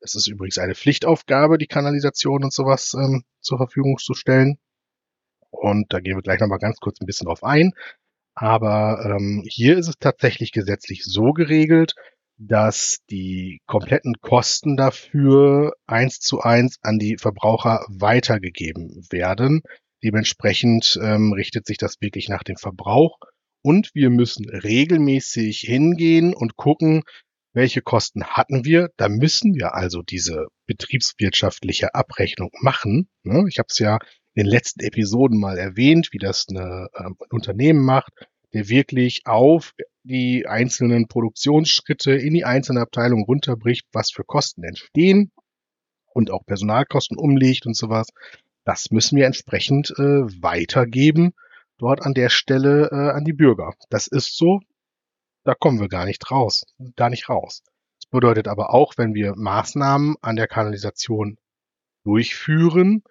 Es 0.00 0.14
ist 0.14 0.26
übrigens 0.26 0.58
eine 0.58 0.74
Pflichtaufgabe, 0.74 1.58
die 1.58 1.66
Kanalisation 1.66 2.44
und 2.44 2.52
sowas 2.52 2.94
ähm, 2.94 3.24
zur 3.40 3.58
Verfügung 3.58 3.98
zu 3.98 4.14
stellen. 4.14 4.58
Und 5.60 5.92
da 5.92 6.00
gehen 6.00 6.16
wir 6.16 6.22
gleich 6.22 6.40
nochmal 6.40 6.58
ganz 6.58 6.78
kurz 6.78 7.00
ein 7.00 7.06
bisschen 7.06 7.26
drauf 7.26 7.44
ein. 7.44 7.72
Aber 8.34 9.04
ähm, 9.04 9.44
hier 9.46 9.78
ist 9.78 9.88
es 9.88 9.98
tatsächlich 9.98 10.52
gesetzlich 10.52 11.04
so 11.04 11.32
geregelt, 11.32 11.94
dass 12.36 12.98
die 13.10 13.60
kompletten 13.66 14.14
Kosten 14.20 14.76
dafür 14.76 15.74
eins 15.86 16.18
zu 16.18 16.40
eins 16.40 16.78
an 16.82 16.98
die 16.98 17.16
Verbraucher 17.16 17.84
weitergegeben 17.88 19.06
werden. 19.10 19.62
Dementsprechend 20.02 20.98
ähm, 21.00 21.32
richtet 21.32 21.66
sich 21.66 21.78
das 21.78 22.00
wirklich 22.00 22.28
nach 22.28 22.42
dem 22.42 22.56
Verbrauch 22.56 23.18
und 23.62 23.90
wir 23.94 24.10
müssen 24.10 24.48
regelmäßig 24.48 25.60
hingehen 25.60 26.34
und 26.34 26.56
gucken, 26.56 27.02
welche 27.54 27.80
Kosten 27.80 28.24
hatten 28.24 28.64
wir. 28.64 28.90
Da 28.96 29.08
müssen 29.08 29.54
wir 29.54 29.74
also 29.74 30.02
diese 30.02 30.48
betriebswirtschaftliche 30.66 31.94
Abrechnung 31.94 32.50
machen. 32.60 33.08
Ne? 33.22 33.44
Ich 33.48 33.58
habe 33.58 33.68
es 33.70 33.78
ja 33.78 33.98
den 34.36 34.46
letzten 34.46 34.80
Episoden 34.80 35.38
mal 35.38 35.58
erwähnt, 35.58 36.08
wie 36.12 36.18
das 36.18 36.46
eine, 36.48 36.88
äh, 36.94 37.04
ein 37.04 37.16
Unternehmen 37.30 37.84
macht 37.84 38.12
der 38.54 38.68
wirklich 38.68 39.22
auf 39.26 39.74
die 40.04 40.46
einzelnen 40.46 41.08
Produktionsschritte 41.08 42.12
in 42.12 42.34
die 42.34 42.44
einzelnen 42.44 42.82
Abteilungen 42.82 43.24
runterbricht, 43.24 43.86
was 43.92 44.12
für 44.12 44.24
Kosten 44.24 44.62
entstehen 44.62 45.32
und 46.12 46.30
auch 46.30 46.46
Personalkosten 46.46 47.18
umlegt 47.18 47.66
und 47.66 47.76
sowas. 47.76 48.08
Das 48.64 48.90
müssen 48.90 49.18
wir 49.18 49.26
entsprechend 49.26 49.90
äh, 49.98 50.22
weitergeben 50.40 51.34
dort 51.78 52.02
an 52.02 52.14
der 52.14 52.28
Stelle 52.28 52.90
äh, 52.92 53.10
an 53.10 53.24
die 53.24 53.32
Bürger. 53.32 53.74
Das 53.90 54.06
ist 54.06 54.38
so, 54.38 54.60
da 55.42 55.54
kommen 55.54 55.80
wir 55.80 55.88
gar 55.88 56.06
nicht 56.06 56.30
raus, 56.30 56.64
gar 56.94 57.10
nicht 57.10 57.28
raus. 57.28 57.62
Das 58.00 58.08
bedeutet 58.08 58.46
aber 58.46 58.72
auch, 58.72 58.94
wenn 58.96 59.14
wir 59.14 59.34
Maßnahmen 59.36 60.14
an 60.22 60.36
der 60.36 60.46
Kanalisation 60.46 61.38
durchführen, 62.04 63.02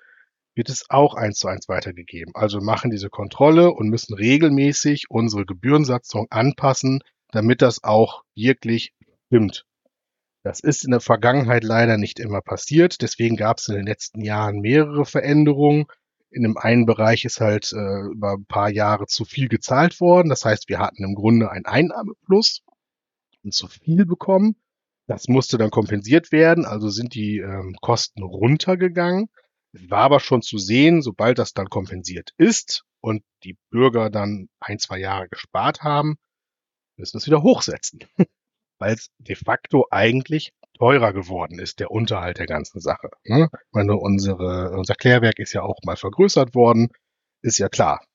wird 0.56 0.70
es 0.70 0.86
auch 0.90 1.16
eins 1.16 1.40
zu 1.40 1.48
eins 1.48 1.68
weitergegeben. 1.68 2.34
Also 2.36 2.60
machen 2.62 2.92
diese 2.92 3.10
Kontrolle 3.10 3.72
und 3.72 3.90
müssen 3.90 4.14
regelmäßig 4.14 5.10
unsere 5.10 5.46
Gebührensatzung 5.46 6.28
anpassen, 6.30 7.02
damit 7.32 7.62
das 7.62 7.84
auch 7.84 8.24
wirklich 8.36 8.94
stimmt. 9.28 9.66
Das 10.44 10.60
ist 10.60 10.84
in 10.84 10.92
der 10.92 11.00
Vergangenheit 11.00 11.64
leider 11.64 11.98
nicht 11.98 12.20
immer 12.20 12.42
passiert. 12.42 13.02
Deswegen 13.02 13.38
gab 13.38 13.60
es 13.60 13.70
in 13.70 13.76
den 13.76 13.86
letzten 13.86 14.22
Jahren 14.22 14.60
mehrere 14.60 15.06
Veränderungen. 15.06 15.86
In 16.30 16.44
dem 16.44 16.58
einen 16.58 16.86
Bereich 16.86 17.24
ist 17.26 17.40
halt 17.40 17.72
äh, 17.72 18.12
über 18.12 18.34
ein 18.34 18.46
paar 18.46 18.70
Jahre 18.70 19.06
zu 19.06 19.24
viel 19.24 19.48
gezahlt 19.48 20.02
worden. 20.02 20.30
Das 20.30 20.44
heißt, 20.44 20.68
wir 20.68 20.80
hatten 20.80 21.04
im 21.04 21.16
Grunde 21.16 21.50
ein 21.50 21.66
Einnahmeplus 21.66 22.62
und 23.44 23.54
zu 23.54 23.68
viel 23.68 24.06
bekommen. 24.06 24.56
Das 25.08 25.28
musste 25.28 25.58
dann 25.58 25.70
kompensiert 25.70 26.32
werden. 26.32 26.66
Also 26.66 26.90
sind 26.90 27.14
die 27.16 27.38
ähm, 27.38 27.76
Kosten 27.82 28.24
runtergegangen. 28.24 29.30
Es 29.74 29.90
war 29.90 30.02
aber 30.02 30.20
schon 30.20 30.42
zu 30.42 30.58
sehen, 30.58 31.02
sobald 31.02 31.40
das 31.40 31.54
dann 31.54 31.68
kompensiert 31.68 32.32
ist 32.38 32.86
und 33.02 33.24
die 33.44 33.58
Bürger 33.72 34.10
dann 34.10 34.48
ein, 34.60 34.80
zwei 34.80 35.00
Jahre 35.00 35.28
gespart 35.30 35.82
haben, 35.82 36.16
müssen 36.96 37.18
es 37.18 37.26
wieder 37.26 37.42
hochsetzen. 37.42 38.00
Weil 38.80 38.94
es 38.94 39.10
de 39.18 39.36
facto 39.36 39.88
eigentlich 39.90 40.54
teurer 40.78 41.14
geworden 41.14 41.60
ist, 41.60 41.80
der 41.80 41.92
Unterhalt 41.92 42.38
der 42.40 42.46
ganzen 42.46 42.80
Sache. 42.80 43.10
Ne? 43.24 43.50
Ich 43.52 43.72
meine, 43.72 43.96
unsere, 43.96 44.72
unser 44.72 44.96
Klärwerk 44.96 45.40
ist 45.40 45.54
ja 45.54 45.64
auch 45.64 45.78
mal 45.86 45.96
vergrößert 45.96 46.56
worden, 46.56 46.90
ist 47.42 47.58
ja 47.58 47.70
klar. 47.70 48.06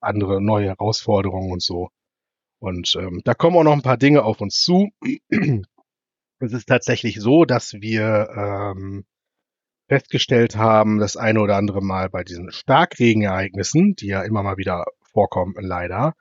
Andere 0.00 0.40
neue 0.40 0.68
Herausforderungen 0.68 1.52
und 1.52 1.62
so. 1.62 1.90
Und 2.58 2.96
ähm, 2.96 3.20
da 3.24 3.34
kommen 3.34 3.56
auch 3.56 3.64
noch 3.64 3.72
ein 3.72 3.82
paar 3.82 3.96
Dinge 3.96 4.22
auf 4.24 4.40
uns 4.40 4.62
zu. 4.62 4.90
es 6.38 6.52
ist 6.52 6.66
tatsächlich 6.66 7.20
so, 7.20 7.44
dass 7.44 7.74
wir 7.74 8.28
ähm, 8.36 9.04
festgestellt 9.92 10.56
haben, 10.56 10.98
das 10.98 11.18
eine 11.18 11.38
oder 11.38 11.56
andere 11.56 11.82
Mal 11.82 12.08
bei 12.08 12.24
diesen 12.24 12.50
Starkregenereignissen, 12.50 13.94
die 13.94 14.06
ja 14.06 14.22
immer 14.22 14.42
mal 14.42 14.56
wieder 14.56 14.86
vorkommen, 15.12 15.52
leider, 15.58 16.14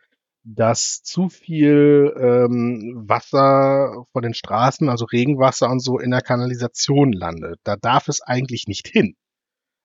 dass 0.44 1.04
zu 1.04 1.30
viel 1.30 2.13
ähm, 2.20 3.06
Wasser 3.08 4.04
von 4.12 4.24
den 4.24 4.34
Straßen, 4.34 4.90
also 4.90 5.06
Regenwasser 5.06 5.70
und 5.70 5.80
so, 5.80 6.00
in 6.00 6.12
der 6.12 6.20
Kanalisation 6.20 7.13
landet. 7.13 7.62
Da 7.63 7.78
darf 7.78 8.10
es 8.10 8.20
eigentlich 8.22 8.68
nicht 8.68 8.90
hin. 8.90 9.16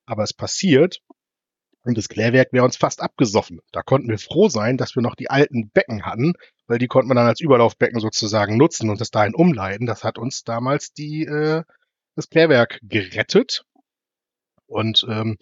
Aber 0.04 0.24
es 0.24 0.32
passiert 0.32 0.98
und 1.84 1.96
das 1.96 2.08
Klärwerk 2.08 2.52
wäre 2.52 2.64
uns 2.64 2.76
fast 2.76 3.00
abgesoffen. 3.00 3.60
Da 3.70 3.82
konnten 3.82 4.08
wir 4.08 4.18
froh 4.18 4.48
sein, 4.48 4.78
dass 4.78 4.96
wir 4.96 5.02
noch 5.02 5.14
die 5.14 5.30
alten 5.30 5.70
Becken 5.70 6.04
hatten, 6.04 6.32
weil 6.66 6.78
die 6.78 6.88
konnten 6.88 7.08
wir 7.08 7.14
dann 7.14 7.28
als 7.28 7.40
Überlaufbecken 7.40 8.00
sozusagen 8.00 8.56
nutzen 8.56 8.90
und 8.90 9.00
das 9.00 9.12
dahin 9.12 9.36
umleiten. 9.36 9.86
Das 9.86 10.02
hat 10.02 10.18
uns 10.18 10.42
damals 10.42 10.92
die 10.92 11.22
äh, 11.22 11.62
das 12.16 12.28
Klärwerk 12.30 12.80
gerettet 12.82 13.65
und 14.66 15.06
ähm, 15.08 15.36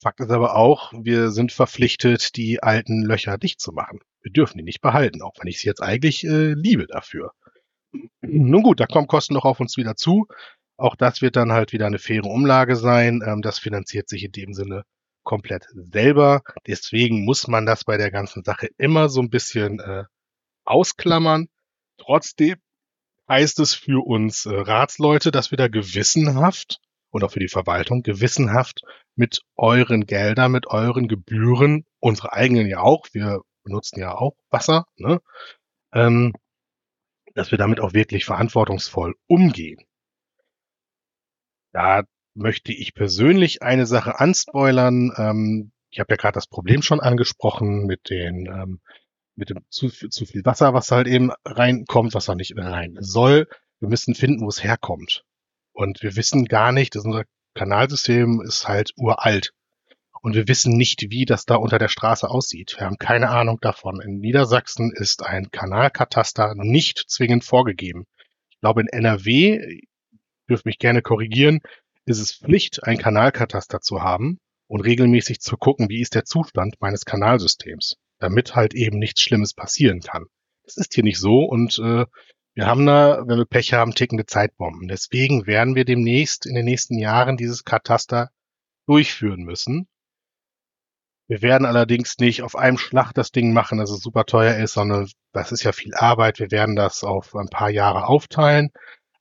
Fakt 0.00 0.20
ist 0.20 0.30
aber 0.30 0.54
auch, 0.54 0.92
wir 0.92 1.30
sind 1.30 1.50
verpflichtet, 1.50 2.36
die 2.36 2.62
alten 2.62 3.02
Löcher 3.02 3.36
dicht 3.36 3.60
zu 3.60 3.72
machen. 3.72 3.98
Wir 4.20 4.30
dürfen 4.30 4.58
die 4.58 4.64
nicht 4.64 4.80
behalten, 4.80 5.22
auch 5.22 5.34
wenn 5.40 5.48
ich 5.48 5.58
sie 5.58 5.66
jetzt 5.66 5.82
eigentlich 5.82 6.24
äh, 6.24 6.52
liebe 6.52 6.86
dafür. 6.86 7.32
Nun 8.20 8.62
gut, 8.62 8.78
da 8.78 8.86
kommen 8.86 9.08
Kosten 9.08 9.34
noch 9.34 9.44
auf 9.44 9.58
uns 9.58 9.76
wieder 9.76 9.96
zu. 9.96 10.28
Auch 10.76 10.94
das 10.94 11.20
wird 11.20 11.34
dann 11.34 11.52
halt 11.52 11.72
wieder 11.72 11.86
eine 11.86 11.98
faire 11.98 12.26
Umlage 12.26 12.76
sein. 12.76 13.22
Ähm, 13.26 13.42
das 13.42 13.58
finanziert 13.58 14.08
sich 14.08 14.22
in 14.22 14.32
dem 14.32 14.54
Sinne 14.54 14.84
komplett 15.24 15.66
selber. 15.74 16.42
Deswegen 16.66 17.24
muss 17.24 17.48
man 17.48 17.66
das 17.66 17.84
bei 17.84 17.96
der 17.96 18.12
ganzen 18.12 18.44
Sache 18.44 18.68
immer 18.78 19.08
so 19.08 19.20
ein 19.20 19.30
bisschen 19.30 19.80
äh, 19.80 20.04
ausklammern. 20.64 21.48
Trotzdem 21.98 22.56
heißt 23.28 23.58
es 23.58 23.74
für 23.74 24.06
uns 24.06 24.46
äh, 24.46 24.54
Ratsleute, 24.54 25.32
dass 25.32 25.50
wir 25.50 25.58
da 25.58 25.66
gewissenhaft 25.66 26.80
und 27.10 27.24
auch 27.24 27.30
für 27.30 27.40
die 27.40 27.48
Verwaltung 27.48 28.02
gewissenhaft 28.02 28.82
mit 29.14 29.42
euren 29.56 30.06
Geldern, 30.06 30.52
mit 30.52 30.66
euren 30.66 31.08
Gebühren, 31.08 31.84
unsere 32.00 32.32
eigenen 32.32 32.66
ja 32.66 32.80
auch, 32.80 33.06
wir 33.12 33.42
benutzen 33.64 34.00
ja 34.00 34.14
auch 34.14 34.36
Wasser, 34.50 34.86
ne? 34.96 35.20
ähm, 35.92 36.32
dass 37.34 37.50
wir 37.50 37.58
damit 37.58 37.80
auch 37.80 37.92
wirklich 37.92 38.24
verantwortungsvoll 38.24 39.14
umgehen. 39.26 39.84
Da 41.72 42.02
möchte 42.34 42.72
ich 42.72 42.94
persönlich 42.94 43.62
eine 43.62 43.86
Sache 43.86 44.18
anspoilern. 44.18 45.12
Ähm, 45.16 45.72
ich 45.90 46.00
habe 46.00 46.12
ja 46.12 46.16
gerade 46.16 46.34
das 46.34 46.46
Problem 46.46 46.82
schon 46.82 47.00
angesprochen 47.00 47.86
mit 47.86 48.10
den 48.10 48.46
ähm, 48.46 48.80
mit 49.38 49.50
dem 49.50 49.64
zu, 49.70 49.88
zu 49.88 50.26
viel 50.26 50.44
Wasser, 50.44 50.74
was 50.74 50.90
halt 50.90 51.06
eben 51.06 51.30
reinkommt, 51.44 52.14
was 52.14 52.28
auch 52.28 52.34
nicht 52.34 52.56
rein 52.56 52.96
soll. 53.00 53.46
Wir 53.78 53.88
müssen 53.88 54.14
finden, 54.14 54.44
wo 54.44 54.48
es 54.48 54.64
herkommt. 54.64 55.24
Und 55.78 56.02
wir 56.02 56.16
wissen 56.16 56.46
gar 56.46 56.72
nicht, 56.72 56.96
dass 56.96 57.04
unser 57.04 57.22
Kanalsystem 57.54 58.40
ist 58.40 58.66
halt 58.66 58.90
uralt. 58.96 59.52
Und 60.20 60.34
wir 60.34 60.48
wissen 60.48 60.76
nicht, 60.76 61.06
wie 61.10 61.24
das 61.24 61.44
da 61.44 61.54
unter 61.54 61.78
der 61.78 61.86
Straße 61.86 62.28
aussieht. 62.28 62.74
Wir 62.76 62.86
haben 62.86 62.98
keine 62.98 63.28
Ahnung 63.28 63.58
davon. 63.60 64.00
In 64.00 64.18
Niedersachsen 64.18 64.90
ist 64.92 65.24
ein 65.24 65.52
Kanalkataster 65.52 66.54
nicht 66.56 67.04
zwingend 67.06 67.44
vorgegeben. 67.44 68.06
Ich 68.50 68.58
glaube, 68.58 68.80
in 68.80 68.88
NRW, 68.88 69.80
dürft 70.50 70.66
mich 70.66 70.80
gerne 70.80 71.00
korrigieren, 71.00 71.60
ist 72.06 72.18
es 72.18 72.32
Pflicht, 72.32 72.82
ein 72.82 72.98
Kanalkataster 72.98 73.80
zu 73.80 74.02
haben 74.02 74.40
und 74.66 74.80
regelmäßig 74.80 75.38
zu 75.38 75.56
gucken, 75.56 75.88
wie 75.88 76.00
ist 76.00 76.16
der 76.16 76.24
Zustand 76.24 76.74
meines 76.80 77.04
Kanalsystems, 77.04 77.98
damit 78.18 78.56
halt 78.56 78.74
eben 78.74 78.98
nichts 78.98 79.22
Schlimmes 79.22 79.54
passieren 79.54 80.00
kann. 80.00 80.24
Das 80.64 80.76
ist 80.76 80.94
hier 80.94 81.04
nicht 81.04 81.20
so 81.20 81.44
und 81.44 81.78
äh, 81.78 82.04
Wir 82.58 82.66
haben 82.66 82.86
da, 82.86 83.22
wenn 83.24 83.38
wir 83.38 83.44
Pech 83.44 83.72
haben, 83.72 83.94
tickende 83.94 84.26
Zeitbomben. 84.26 84.88
Deswegen 84.88 85.46
werden 85.46 85.76
wir 85.76 85.84
demnächst 85.84 86.44
in 86.44 86.56
den 86.56 86.64
nächsten 86.64 86.98
Jahren 86.98 87.36
dieses 87.36 87.62
Kataster 87.62 88.32
durchführen 88.88 89.44
müssen. 89.44 89.86
Wir 91.28 91.40
werden 91.40 91.64
allerdings 91.64 92.18
nicht 92.18 92.42
auf 92.42 92.56
einem 92.56 92.76
Schlag 92.76 93.12
das 93.12 93.30
Ding 93.30 93.52
machen, 93.52 93.78
dass 93.78 93.92
es 93.92 94.00
super 94.00 94.24
teuer 94.24 94.56
ist, 94.56 94.72
sondern 94.72 95.08
das 95.32 95.52
ist 95.52 95.62
ja 95.62 95.70
viel 95.70 95.94
Arbeit. 95.94 96.40
Wir 96.40 96.50
werden 96.50 96.74
das 96.74 97.04
auf 97.04 97.36
ein 97.36 97.46
paar 97.46 97.70
Jahre 97.70 98.08
aufteilen. 98.08 98.70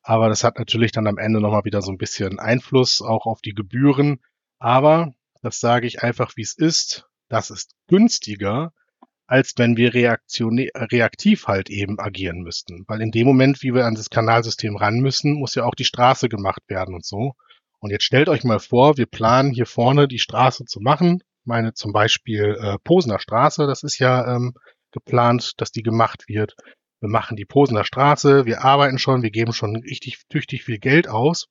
Aber 0.02 0.30
das 0.30 0.44
hat 0.44 0.58
natürlich 0.58 0.92
dann 0.92 1.06
am 1.06 1.20
Ende 1.20 1.40
nochmal 1.40 1.64
wieder 1.64 1.84
so 1.84 1.92
ein 1.92 2.00
bisschen 2.00 2.40
Einfluss 2.40 3.04
auch 3.04 3.28
auf 3.28 3.42
die 3.42 3.54
Gebühren. 3.54 4.20
Aber 4.58 5.12
das 5.44 5.60
sage 5.60 5.86
ich 5.86 6.02
einfach, 6.02 6.32
wie 6.38 6.42
es 6.42 6.58
ist. 6.58 7.08
Das 7.30 7.52
ist 7.52 7.76
günstiger, 7.86 8.74
als 9.28 9.54
wenn 9.58 9.76
wir 9.76 9.94
reaktiv 9.94 11.48
halt 11.48 11.70
eben 11.70 12.00
agieren 12.00 12.40
müssten. 12.40 12.86
Weil 12.88 13.02
in 13.02 13.12
dem 13.12 13.28
Moment, 13.28 13.62
wie 13.62 13.74
wir 13.74 13.86
an 13.86 13.96
das 13.96 14.10
Kanalsystem 14.10 14.78
ran 14.78 15.00
müssen, 15.00 15.34
muss 15.34 15.56
ja 15.56 15.66
auch 15.66 15.76
die 15.76 15.84
Straße 15.84 16.30
gemacht 16.30 16.62
werden 16.68 16.96
und 16.96 17.06
so. 17.06 17.34
Und 17.80 17.92
jetzt 17.92 18.06
stellt 18.06 18.30
euch 18.30 18.44
mal 18.44 18.60
vor, 18.60 18.98
wir 18.98 19.06
planen 19.06 19.52
hier 19.52 19.66
vorne 19.66 20.08
die 20.08 20.20
Straße 20.20 20.66
zu 20.66 20.80
machen. 20.80 21.22
Meine 21.44 21.74
zum 21.74 21.92
Beispiel 21.92 22.58
äh, 22.60 22.78
Posener 22.84 23.20
Straße, 23.20 23.68
das 23.68 23.84
ist 23.84 24.00
ja 24.00 24.36
ähm, 24.36 24.54
geplant, 24.92 25.54
dass 25.58 25.72
die 25.72 25.84
gemacht 25.84 26.28
wird. 26.28 26.56
Wir 27.00 27.10
machen 27.10 27.38
die 27.38 27.46
Posener 27.46 27.84
Straße, 27.84 28.46
wir 28.46 28.64
arbeiten 28.64 28.98
schon, 28.98 29.22
wir 29.22 29.30
geben 29.30 29.54
schon 29.54 29.76
richtig 29.76 30.24
tüchtig 30.30 30.64
viel 30.64 30.80
Geld 30.80 31.08
aus. 31.08 31.48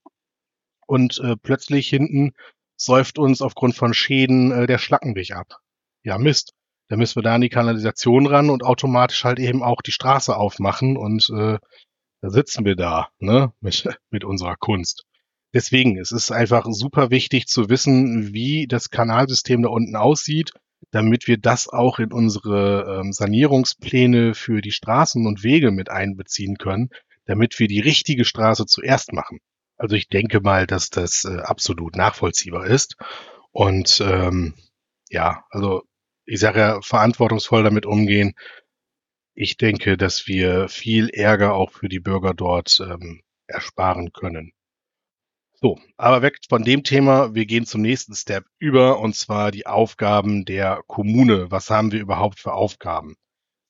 Und 0.87 1.21
äh, 1.21 1.37
plötzlich 1.37 1.89
hinten 1.89 2.33
säuft 2.77 3.19
uns 3.19 3.43
aufgrund 3.43 3.75
von 3.77 3.95
Schäden 3.95 4.51
äh, 4.51 4.67
der 4.67 4.79
Schlackenweg 4.79 5.33
ab. 5.33 5.59
Ja, 6.03 6.19
Mist. 6.19 6.56
Da 6.89 6.97
müssen 6.97 7.17
wir 7.17 7.23
da 7.23 7.35
an 7.35 7.41
die 7.41 7.49
Kanalisation 7.49 8.27
ran 8.27 8.51
und 8.51 8.63
automatisch 8.63 9.25
halt 9.25 9.39
eben 9.39 9.63
auch 9.63 9.83
die 9.83 9.93
Straße 9.93 10.37
aufmachen 10.37 10.97
und 10.97 11.29
äh, 11.31 11.59
da 12.21 12.31
sitzen 12.31 12.65
wir 12.65 12.77
da, 12.77 13.09
ne, 13.19 13.53
mit, 13.61 13.89
mit 14.11 14.25
unserer 14.25 14.57
Kunst. 14.57 15.05
Deswegen, 15.55 15.99
es 15.99 16.13
ist 16.13 16.31
einfach 16.31 16.67
super 16.69 17.11
wichtig 17.11 17.47
zu 17.47 17.69
wissen, 17.69 18.35
wie 18.35 18.67
das 18.67 18.91
Kanalsystem 18.91 19.63
da 19.63 19.69
unten 19.69 19.97
aussieht, 19.97 20.53
damit 20.91 21.29
wir 21.29 21.39
das 21.39 21.69
auch 21.69 21.99
in 21.99 22.13
unsere 22.13 23.01
ähm, 23.01 23.13
Sanierungspläne 23.13 24.35
für 24.35 24.61
die 24.61 24.73
Straßen 24.73 25.27
und 25.27 25.43
Wege 25.43 25.71
mit 25.71 25.91
einbeziehen 25.91 26.59
können, 26.59 26.91
damit 27.25 27.59
wir 27.59 27.69
die 27.69 27.81
richtige 27.81 28.25
Straße 28.25 28.67
zuerst 28.67 29.13
machen. 29.13 29.39
Also 29.79 29.97
ich 29.97 30.09
denke 30.09 30.41
mal, 30.41 30.67
dass 30.67 30.91
das 30.91 31.25
äh, 31.25 31.39
absolut 31.39 31.97
nachvollziehbar 31.97 32.67
ist. 32.67 32.97
Und 33.51 34.01
ähm, 34.05 34.55
ja, 35.09 35.45
also 35.51 35.83
ich 36.27 36.41
sage 36.41 36.59
ja, 36.61 36.81
verantwortungsvoll 36.83 37.63
damit 37.63 37.87
umgehen. 37.87 38.35
Ich 39.35 39.57
denke, 39.57 39.97
dass 39.97 40.27
wir 40.27 40.69
viel 40.69 41.09
Ärger 41.11 41.55
auch 41.55 41.71
für 41.73 41.89
die 41.89 42.01
Bürger 42.01 42.35
dort 42.35 42.81
ähm, 42.81 43.23
ersparen 43.47 44.13
können. 44.13 44.53
So, 45.55 45.79
aber 45.97 46.21
weg 46.23 46.39
von 46.49 46.65
dem 46.65 46.85
Thema. 46.85 47.35
Wir 47.35 47.47
gehen 47.47 47.65
zum 47.65 47.81
nächsten 47.81 48.15
Step 48.15 48.45
über, 48.59 49.01
und 49.01 49.15
zwar 49.15 49.51
die 49.51 49.67
Aufgaben 49.67 50.45
der 50.45 50.83
Kommune. 50.87 51.51
Was 51.51 51.71
haben 51.71 51.93
wir 51.93 52.01
überhaupt 52.01 52.41
für 52.41 52.53
Aufgaben? 52.53 53.17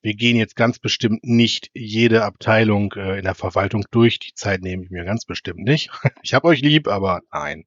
Wir 0.02 0.14
gehen 0.14 0.36
jetzt 0.36 0.56
ganz 0.56 0.78
bestimmt 0.78 1.24
nicht 1.24 1.70
jede 1.74 2.24
Abteilung 2.24 2.92
äh, 2.94 3.18
in 3.18 3.24
der 3.24 3.34
Verwaltung 3.34 3.84
durch. 3.90 4.18
Die 4.18 4.34
Zeit 4.34 4.62
nehme 4.62 4.84
ich 4.84 4.90
mir 4.90 5.04
ganz 5.04 5.24
bestimmt 5.24 5.60
nicht. 5.60 5.90
Ich 6.22 6.34
habe 6.34 6.48
euch 6.48 6.60
lieb, 6.60 6.88
aber 6.88 7.20
nein. 7.32 7.64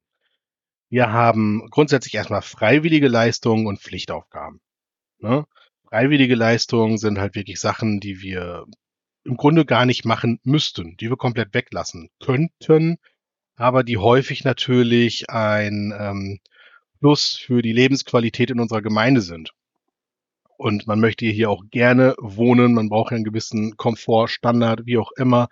Wir 0.90 1.12
haben 1.12 1.68
grundsätzlich 1.70 2.14
erstmal 2.14 2.42
freiwillige 2.42 3.08
Leistungen 3.08 3.66
und 3.66 3.80
Pflichtaufgaben. 3.80 4.60
Ne? 5.20 5.46
Freiwillige 5.88 6.34
Leistungen 6.34 6.98
sind 6.98 7.18
halt 7.18 7.34
wirklich 7.34 7.60
Sachen, 7.60 8.00
die 8.00 8.20
wir 8.20 8.66
im 9.24 9.36
Grunde 9.36 9.64
gar 9.64 9.86
nicht 9.86 10.04
machen 10.04 10.40
müssten, 10.44 10.96
die 10.96 11.10
wir 11.10 11.16
komplett 11.16 11.52
weglassen 11.52 12.08
könnten, 12.20 12.96
aber 13.56 13.84
die 13.84 13.98
häufig 13.98 14.44
natürlich 14.44 15.28
ein 15.30 15.92
ähm, 15.98 16.40
Plus 17.00 17.34
für 17.34 17.62
die 17.62 17.72
Lebensqualität 17.72 18.50
in 18.50 18.60
unserer 18.60 18.82
Gemeinde 18.82 19.20
sind. 19.20 19.52
Und 20.58 20.86
man 20.86 21.00
möchte 21.00 21.24
hier 21.24 21.48
auch 21.48 21.64
gerne 21.70 22.14
wohnen, 22.18 22.74
man 22.74 22.90
braucht 22.90 23.12
einen 23.12 23.24
gewissen 23.24 23.76
Komfort, 23.78 24.28
Standard, 24.28 24.84
wie 24.84 24.98
auch 24.98 25.10
immer, 25.16 25.48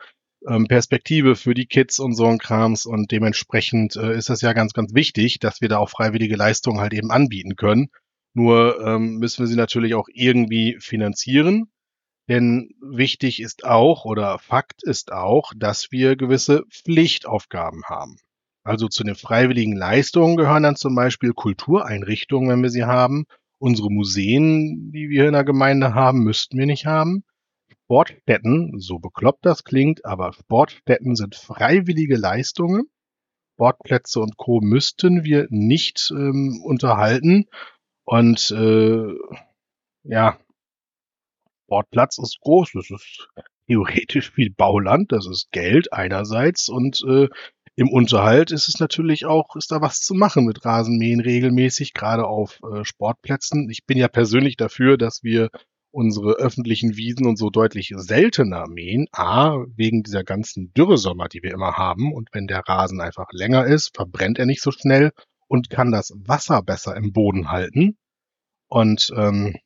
ähm, 0.47 0.66
Perspektive 0.66 1.37
für 1.37 1.55
die 1.55 1.64
Kids 1.64 1.99
und 1.99 2.14
so 2.14 2.27
ein 2.27 2.38
Krams. 2.38 2.85
Und 2.85 3.11
dementsprechend 3.11 3.97
äh, 3.97 4.14
ist 4.14 4.29
das 4.29 4.43
ja 4.43 4.53
ganz, 4.53 4.75
ganz 4.75 4.95
wichtig, 4.95 5.38
dass 5.38 5.62
wir 5.62 5.71
da 5.71 5.79
auch 5.79 5.88
freiwillige 5.88 6.37
Leistungen 6.37 6.81
halt 6.81 6.93
eben 6.93 7.11
anbieten 7.11 7.57
können. 7.57 7.88
Nur 8.35 8.81
ähm, 8.85 9.19
müssen 9.19 9.41
wir 9.41 9.47
sie 9.47 9.57
natürlich 9.57 9.95
auch 9.95 10.09
irgendwie 10.12 10.77
finanzieren. 10.81 11.71
Denn 12.29 12.75
wichtig 12.83 13.41
ist 13.41 13.64
auch 13.64 14.05
oder 14.05 14.38
Fakt 14.38 14.83
ist 14.83 15.12
auch, 15.12 15.53
dass 15.57 15.91
wir 15.91 16.14
gewisse 16.17 16.64
Pflichtaufgaben 16.71 17.85
haben. 17.87 18.19
Also 18.64 18.88
zu 18.88 19.03
den 19.03 19.14
freiwilligen 19.14 19.75
Leistungen 19.75 20.37
gehören 20.37 20.62
dann 20.62 20.77
zum 20.77 20.95
Beispiel 20.95 21.33
Kultureinrichtungen, 21.33 22.51
wenn 22.51 22.62
wir 22.62 22.71
sie 22.71 22.85
haben. 22.85 23.25
Unsere 23.59 23.91
Museen, 23.91 24.93
die 24.93 25.09
wir 25.09 25.27
in 25.27 25.33
der 25.33 25.45
Gemeinde 25.45 25.95
haben, 25.95 26.23
müssten 26.23 26.59
wir 26.59 26.67
nicht 26.67 26.85
haben. 26.85 27.25
Sportstätten, 27.85 28.79
so 28.79 28.99
bekloppt 28.99 29.47
das 29.47 29.64
klingt, 29.64 30.05
aber 30.05 30.35
Sportstätten 30.35 31.17
sind 31.17 31.35
freiwillige 31.35 32.17
Leistungen. 32.17 32.91
Sportplätze 33.55 34.21
und 34.21 34.37
Co. 34.37 34.61
müssten 34.61 35.25
wir 35.25 35.47
nicht 35.49 36.11
ähm, 36.12 36.61
unterhalten. 36.62 37.47
Und 38.11 38.51
äh, 38.53 39.14
ja, 40.05 40.38
Sportplatz 41.64 42.16
ist 42.16 42.38
groß, 42.40 42.71
das 42.73 42.90
ist 42.90 43.29
theoretisch 43.66 44.31
viel 44.31 44.51
Bauland, 44.51 45.12
das 45.12 45.27
ist 45.27 45.53
Geld 45.53 45.92
einerseits 45.92 46.71
und 46.71 47.05
äh, 47.07 47.29
im 47.77 47.90
Unterhalt 47.90 48.51
ist 48.51 48.66
es 48.66 48.81
natürlich 48.81 49.27
auch, 49.27 49.57
ist 49.57 49.71
da 49.73 49.83
was 49.83 50.01
zu 50.01 50.14
machen 50.14 50.47
mit 50.47 50.64
Rasenmähen 50.64 51.21
regelmäßig, 51.21 51.92
gerade 51.92 52.27
auf 52.27 52.61
äh, 52.62 52.83
Sportplätzen. 52.83 53.68
Ich 53.68 53.85
bin 53.85 53.99
ja 53.99 54.09
persönlich 54.09 54.57
dafür, 54.57 54.97
dass 54.97 55.23
wir 55.23 55.51
unsere 55.90 56.33
öffentlichen 56.33 56.97
Wiesen 56.97 57.27
und 57.27 57.37
so 57.37 57.51
deutlich 57.51 57.92
seltener 57.94 58.68
mähen. 58.68 59.07
A, 59.12 59.59
wegen 59.77 60.03
dieser 60.03 60.25
ganzen 60.25 60.73
Dürresommer, 60.73 61.29
die 61.29 61.42
wir 61.42 61.53
immer 61.53 61.77
haben. 61.77 62.14
Und 62.14 62.31
wenn 62.33 62.47
der 62.47 62.62
Rasen 62.66 63.03
einfach 63.03 63.29
länger 63.33 63.66
ist, 63.66 63.94
verbrennt 63.94 64.38
er 64.38 64.47
nicht 64.47 64.62
so 64.62 64.71
schnell 64.71 65.12
und 65.49 65.71
kann 65.71 65.91
das 65.91 66.13
Wasser 66.15 66.63
besser 66.63 66.97
im 66.97 67.13
Boden 67.13 67.51
halten. 67.51 67.97
Und 68.69 69.11
ähm, 69.17 69.57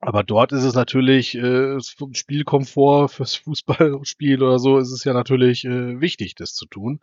aber 0.00 0.22
dort 0.22 0.52
ist 0.52 0.64
es 0.64 0.74
natürlich 0.74 1.34
äh, 1.34 1.78
Spielkomfort 2.12 3.08
fürs 3.08 3.36
Fußballspiel 3.36 4.42
oder 4.42 4.58
so 4.58 4.78
ist 4.78 4.90
es 4.90 5.04
ja 5.04 5.14
natürlich 5.14 5.64
äh, 5.64 6.00
wichtig, 6.00 6.34
das 6.34 6.52
zu 6.54 6.66
tun. 6.66 7.00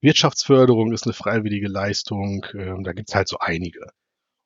Wirtschaftsförderung 0.00 0.92
ist 0.92 1.04
eine 1.04 1.14
freiwillige 1.14 1.66
Leistung, 1.66 2.44
äh, 2.54 2.74
da 2.82 2.92
gibt's 2.92 3.14
halt 3.14 3.26
so 3.26 3.38
einige. 3.40 3.90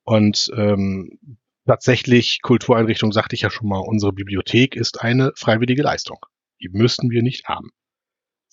Und 0.04 0.50
ähm, 0.56 1.18
tatsächlich, 1.66 2.40
Kultureinrichtung 2.40 3.12
sagte 3.12 3.34
ich 3.34 3.42
ja 3.42 3.50
schon 3.50 3.68
mal, 3.68 3.80
unsere 3.80 4.14
Bibliothek 4.14 4.74
ist 4.74 5.02
eine 5.02 5.32
freiwillige 5.34 5.82
Leistung. 5.82 6.24
Die 6.62 6.70
müssten 6.70 7.10
wir 7.10 7.22
nicht 7.22 7.46
haben. 7.46 7.70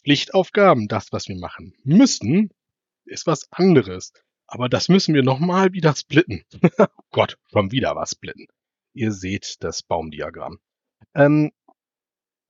Pflichtaufgaben, 0.04 0.90
das, 0.90 1.14
was 1.14 1.30
wir 1.30 1.38
machen 1.38 1.74
müssen, 1.84 2.50
ist 3.06 3.26
was 3.26 3.48
anderes. 3.52 4.12
Aber 4.48 4.70
das 4.70 4.90
müssen 4.90 5.16
wir 5.16 5.24
nochmal 5.24 5.74
wieder 5.74 5.96
splitten. 5.96 6.44
Gott, 7.12 7.38
schon 7.52 7.72
wieder 7.72 7.96
was 7.96 8.12
splitten. 8.12 8.48
Ihr 8.94 9.12
seht 9.12 9.58
das 9.64 9.84
Baumdiagramm. 9.84 10.60
Ähm, 11.14 11.52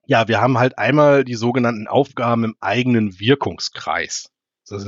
ja, 0.06 0.28
wir 0.28 0.40
haben 0.40 0.58
halt 0.58 0.78
einmal 0.78 1.24
die 1.24 1.34
sogenannten 1.34 1.88
Aufgaben 1.88 2.44
im 2.44 2.56
eigenen 2.60 3.18
Wirkungskreis. 3.18 4.30
Das, 4.68 4.84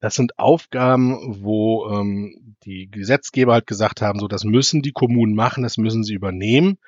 das 0.00 0.14
sind 0.14 0.38
Aufgaben, 0.38 1.42
wo 1.42 1.90
ähm, 1.90 2.56
die 2.64 2.90
Gesetzgeber 2.90 3.54
halt 3.54 3.66
gesagt 3.66 4.00
haben, 4.00 4.18
so 4.18 4.28
das 4.28 4.44
müssen 4.44 4.82
die 4.82 4.92
Kommunen 4.92 5.34
machen, 5.34 5.62
das 5.62 5.76
müssen 5.76 6.04
sie 6.04 6.14
übernehmen. 6.14 6.78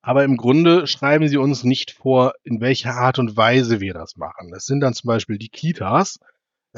Aber 0.00 0.24
im 0.24 0.36
Grunde 0.36 0.86
schreiben 0.86 1.28
sie 1.28 1.36
uns 1.36 1.64
nicht 1.64 1.90
vor, 1.90 2.32
in 2.44 2.60
welcher 2.60 2.94
Art 2.94 3.18
und 3.18 3.36
Weise 3.36 3.80
wir 3.80 3.94
das 3.94 4.16
machen. 4.16 4.50
Das 4.50 4.64
sind 4.64 4.80
dann 4.80 4.94
zum 4.94 5.08
Beispiel 5.08 5.38
die 5.38 5.48
Kitas, 5.50 6.18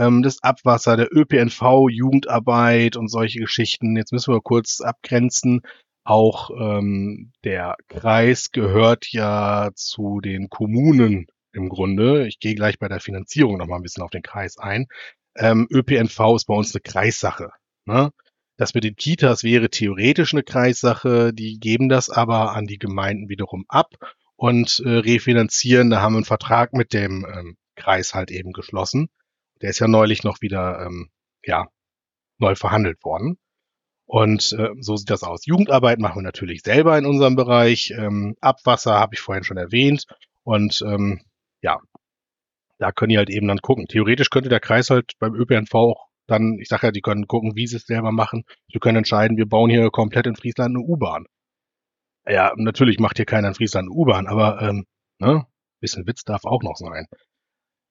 ähm, 0.01 0.23
das 0.23 0.43
Abwasser, 0.43 0.97
der 0.97 1.09
ÖPNV, 1.15 1.89
Jugendarbeit 1.91 2.97
und 2.97 3.09
solche 3.09 3.41
Geschichten. 3.41 3.97
Jetzt 3.97 4.13
müssen 4.13 4.35
wir 4.35 4.41
kurz 4.41 4.81
abgrenzen. 4.81 5.63
Auch 6.05 6.51
ähm, 6.59 7.33
der 7.45 7.77
Kreis 7.89 8.51
gehört 8.51 9.13
ja 9.13 9.71
zu 9.75 10.21
den 10.21 10.49
Kommunen 10.49 11.27
im 11.53 11.69
Grunde. 11.69 12.27
Ich 12.27 12.41
gehe 12.41 12.55
gleich 12.55 12.79
bei 12.79 12.89
der 12.89 13.01
Finanzierung 13.01 13.59
noch 13.59 13.67
mal 13.67 13.77
ein 13.77 13.83
bisschen 13.83 14.03
auf 14.03 14.11
den 14.11 14.23
Kreis 14.23 14.59
ein. 14.59 14.87
Ähm, 15.37 15.69
ÖPNV 15.71 16.37
ist 16.37 16.47
bei 16.47 16.55
uns 16.55 16.75
eine 16.75 16.81
Kreissache. 16.81 17.51
Ne? 17.85 18.11
Das 18.57 18.75
mit 18.75 18.85
den 18.85 18.97
Kitas 18.97 19.45
wäre 19.45 19.71
theoretisch 19.71 20.33
eine 20.33 20.43
Kreissache. 20.43 21.33
Die 21.33 21.59
geben 21.61 21.89
das 21.89 22.11
aber 22.11 22.55
an 22.55 22.67
die 22.67 22.79
Gemeinden 22.79 23.29
wiederum 23.29 23.65
ab 23.69 23.95
und 24.37 24.83
äh, 24.85 24.89
refinanzieren. 24.89 25.91
Da 25.91 26.01
haben 26.01 26.15
wir 26.15 26.19
einen 26.19 26.25
Vertrag 26.25 26.73
mit 26.73 26.93
dem 26.93 27.27
ähm, 27.27 27.57
Kreis 27.77 28.15
halt 28.15 28.31
eben 28.31 28.53
geschlossen. 28.53 29.09
Der 29.63 29.71
ist 29.71 29.79
ja 29.79 29.89
neulich 29.89 30.25
noch 30.25 30.41
wieder 30.41 30.85
ähm, 30.87 31.11
ja 31.45 31.69
neu 32.39 32.55
verhandelt 32.55 33.05
worden. 33.05 33.39
Und 34.07 34.53
äh, 34.59 34.71
so 34.81 34.97
sieht 34.97 35.11
das 35.11 35.23
aus. 35.23 35.47
Jugendarbeit 35.47 36.01
machen 36.01 36.17
wir 36.17 36.23
natürlich 36.23 36.63
selber 36.63 36.99
in 36.99 37.07
unserem 37.07 37.37
Bereich. 37.37 37.93
Ähm, 37.97 38.37
Abwasser 38.41 38.95
habe 38.95 39.15
ich 39.15 39.21
vorhin 39.21 39.45
schon 39.45 39.57
erwähnt. 39.57 40.07
Und 40.43 40.83
ähm, 40.85 41.21
ja, 41.63 41.81
da 42.79 42.91
können 42.91 43.11
die 43.11 43.19
halt 43.19 43.31
eben 43.31 43.47
dann 43.47 43.59
gucken. 43.59 43.87
Theoretisch 43.87 44.31
könnte 44.31 44.49
der 44.49 44.61
Kreis 44.61 44.91
halt 44.91 45.13
beim 45.21 45.35
ÖPNV 45.35 45.75
auch 45.75 46.11
dann, 46.31 46.59
ich 46.61 46.69
sage 46.69 46.87
ja, 46.87 46.93
die 46.93 47.01
können 47.01 47.27
gucken, 47.27 47.57
wie 47.57 47.67
sie 47.67 47.77
es 47.77 47.87
selber 47.87 48.13
machen. 48.13 48.45
Sie 48.73 48.79
können 48.79 48.99
entscheiden, 48.99 49.37
wir 49.37 49.47
bauen 49.47 49.69
hier 49.69 49.91
komplett 49.91 50.27
in 50.27 50.37
Friesland 50.37 50.77
eine 50.77 50.85
U-Bahn. 50.85 51.27
Ja, 52.27 52.53
natürlich 52.57 52.99
macht 52.99 53.17
hier 53.17 53.27
keiner 53.27 53.49
in 53.49 53.55
Friesland 53.55 53.89
eine 53.89 53.95
U-Bahn, 53.95 54.27
aber 54.29 54.63
ähm, 54.63 54.87
ne, 55.19 55.47
bisschen 55.81 56.07
Witz 56.07 56.25
darf 56.25 56.45
auch 56.45 56.63
noch 56.63 56.77
sein. 56.77 57.07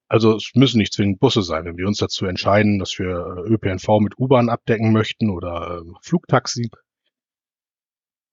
Also 0.09 0.35
es 0.35 0.51
müssen 0.55 0.79
nicht 0.79 0.93
zwingend 0.93 1.19
Busse 1.19 1.43
sein. 1.43 1.65
Wenn 1.65 1.77
wir 1.77 1.87
uns 1.87 1.99
dazu 1.99 2.25
entscheiden, 2.25 2.79
dass 2.79 2.97
wir 2.97 3.45
äh, 3.45 3.53
ÖPNV 3.53 3.99
mit 3.99 4.17
U-Bahn 4.17 4.49
abdecken 4.49 4.91
möchten 4.91 5.29
oder 5.29 5.81
äh, 5.81 5.91
Flugtaxi, 6.01 6.69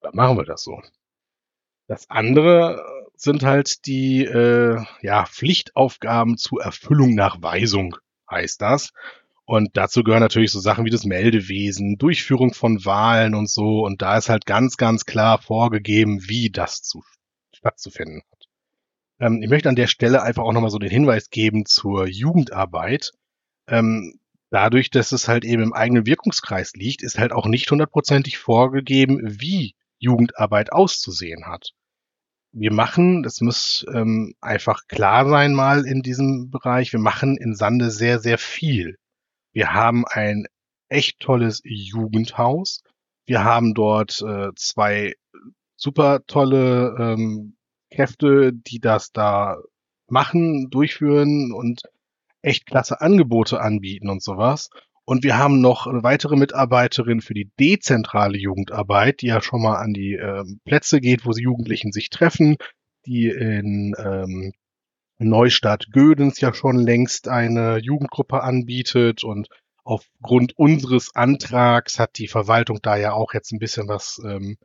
dann 0.01 0.15
machen 0.15 0.37
wir 0.37 0.43
das 0.43 0.63
so. 0.63 0.81
Das 1.87 2.09
andere 2.09 2.83
sind 3.15 3.43
halt 3.43 3.85
die 3.85 4.25
äh, 4.25 4.83
ja, 5.01 5.25
Pflichtaufgaben 5.25 6.37
zur 6.37 6.63
Erfüllung 6.63 7.13
nach 7.13 7.41
Weisung, 7.41 7.95
heißt 8.29 8.59
das. 8.61 8.91
Und 9.45 9.77
dazu 9.77 10.03
gehören 10.03 10.21
natürlich 10.21 10.51
so 10.51 10.59
Sachen 10.59 10.83
wie 10.83 10.89
das 10.89 11.05
Meldewesen, 11.05 11.97
Durchführung 11.97 12.53
von 12.53 12.83
Wahlen 12.85 13.35
und 13.35 13.49
so. 13.49 13.85
Und 13.85 14.01
da 14.01 14.17
ist 14.17 14.29
halt 14.29 14.45
ganz, 14.45 14.77
ganz 14.77 15.05
klar 15.05 15.41
vorgegeben, 15.41 16.27
wie 16.27 16.49
das 16.49 16.81
zu, 16.81 17.03
stattzufinden 17.53 18.23
hat. 18.31 18.36
Ähm, 19.19 19.41
ich 19.41 19.49
möchte 19.49 19.69
an 19.69 19.75
der 19.75 19.87
Stelle 19.87 20.21
einfach 20.21 20.43
auch 20.43 20.53
nochmal 20.53 20.69
so 20.69 20.79
den 20.79 20.89
Hinweis 20.89 21.29
geben 21.29 21.65
zur 21.65 22.07
Jugendarbeit. 22.07 23.11
Ähm, 23.67 24.19
dadurch, 24.49 24.89
dass 24.89 25.11
es 25.11 25.27
halt 25.27 25.45
eben 25.45 25.63
im 25.63 25.73
eigenen 25.73 26.05
Wirkungskreis 26.05 26.73
liegt, 26.73 27.03
ist 27.03 27.17
halt 27.17 27.31
auch 27.31 27.47
nicht 27.47 27.69
hundertprozentig 27.69 28.37
vorgegeben, 28.37 29.19
wie 29.23 29.75
Jugendarbeit 29.99 30.71
auszusehen 30.71 31.45
hat. 31.47 31.71
Wir 32.53 32.71
machen, 32.71 33.23
das 33.23 33.41
muss 33.41 33.85
ähm, 33.93 34.33
einfach 34.41 34.87
klar 34.87 35.27
sein 35.27 35.53
mal 35.53 35.85
in 35.85 36.01
diesem 36.01 36.49
Bereich, 36.49 36.93
wir 36.93 36.99
machen 36.99 37.37
in 37.37 37.55
Sande 37.55 37.91
sehr, 37.91 38.19
sehr 38.19 38.37
viel. 38.37 38.97
Wir 39.53 39.73
haben 39.73 40.05
ein 40.07 40.47
echt 40.89 41.19
tolles 41.19 41.61
Jugendhaus. 41.63 42.81
Wir 43.25 43.43
haben 43.43 43.73
dort 43.73 44.21
äh, 44.21 44.51
zwei 44.55 45.15
super 45.75 46.25
tolle 46.25 46.95
ähm, 46.97 47.56
Kräfte, 47.91 48.53
die 48.53 48.79
das 48.79 49.11
da 49.11 49.57
machen, 50.07 50.69
durchführen 50.69 51.51
und 51.51 51.81
echt 52.41 52.65
klasse 52.65 53.01
Angebote 53.01 53.59
anbieten 53.59 54.09
und 54.09 54.23
sowas. 54.23 54.69
Und 55.05 55.23
wir 55.23 55.37
haben 55.37 55.61
noch 55.61 55.87
eine 55.87 56.03
weitere 56.03 56.35
Mitarbeiterin 56.35 57.21
für 57.21 57.33
die 57.33 57.49
dezentrale 57.59 58.37
Jugendarbeit, 58.37 59.21
die 59.21 59.27
ja 59.27 59.41
schon 59.41 59.61
mal 59.61 59.77
an 59.77 59.93
die 59.93 60.15
äh, 60.15 60.43
Plätze 60.65 60.99
geht, 60.99 61.25
wo 61.25 61.31
sie 61.31 61.43
Jugendlichen 61.43 61.93
sich 61.93 62.09
treffen, 62.09 62.57
die 63.05 63.29
in 63.29 63.95
ähm, 63.97 64.51
Neustadt 65.17 65.87
Gödens 65.91 66.41
ja 66.41 66.53
schon 66.53 66.77
längst 66.77 67.27
eine 67.27 67.77
Jugendgruppe 67.77 68.43
anbietet 68.43 69.23
und 69.23 69.47
aufgrund 69.83 70.57
unseres 70.57 71.15
Antrags 71.15 71.97
hat 71.99 72.17
die 72.17 72.27
Verwaltung 72.27 72.79
da 72.81 72.97
ja 72.97 73.13
auch 73.13 73.33
jetzt 73.33 73.53
ein 73.53 73.59
bisschen 73.59 73.87
was 73.87 74.21
ähm, 74.25 74.57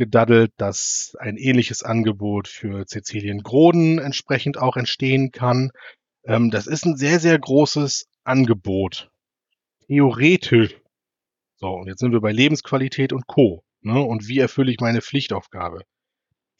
gedaddelt, 0.00 0.52
dass 0.56 1.14
ein 1.20 1.36
ähnliches 1.36 1.82
Angebot 1.82 2.48
für 2.48 2.86
Cecilien 2.86 3.42
Groden 3.42 3.98
entsprechend 3.98 4.56
auch 4.56 4.78
entstehen 4.78 5.30
kann. 5.30 5.70
Ähm, 6.24 6.50
das 6.50 6.66
ist 6.66 6.86
ein 6.86 6.96
sehr, 6.96 7.20
sehr 7.20 7.38
großes 7.38 8.06
Angebot. 8.24 9.10
Theoretisch. 9.86 10.74
So, 11.56 11.68
und 11.68 11.86
jetzt 11.86 12.00
sind 12.00 12.12
wir 12.12 12.22
bei 12.22 12.32
Lebensqualität 12.32 13.12
und 13.12 13.26
Co. 13.26 13.62
Ne? 13.82 14.00
Und 14.00 14.26
wie 14.26 14.38
erfülle 14.38 14.72
ich 14.72 14.80
meine 14.80 15.02
Pflichtaufgabe? 15.02 15.82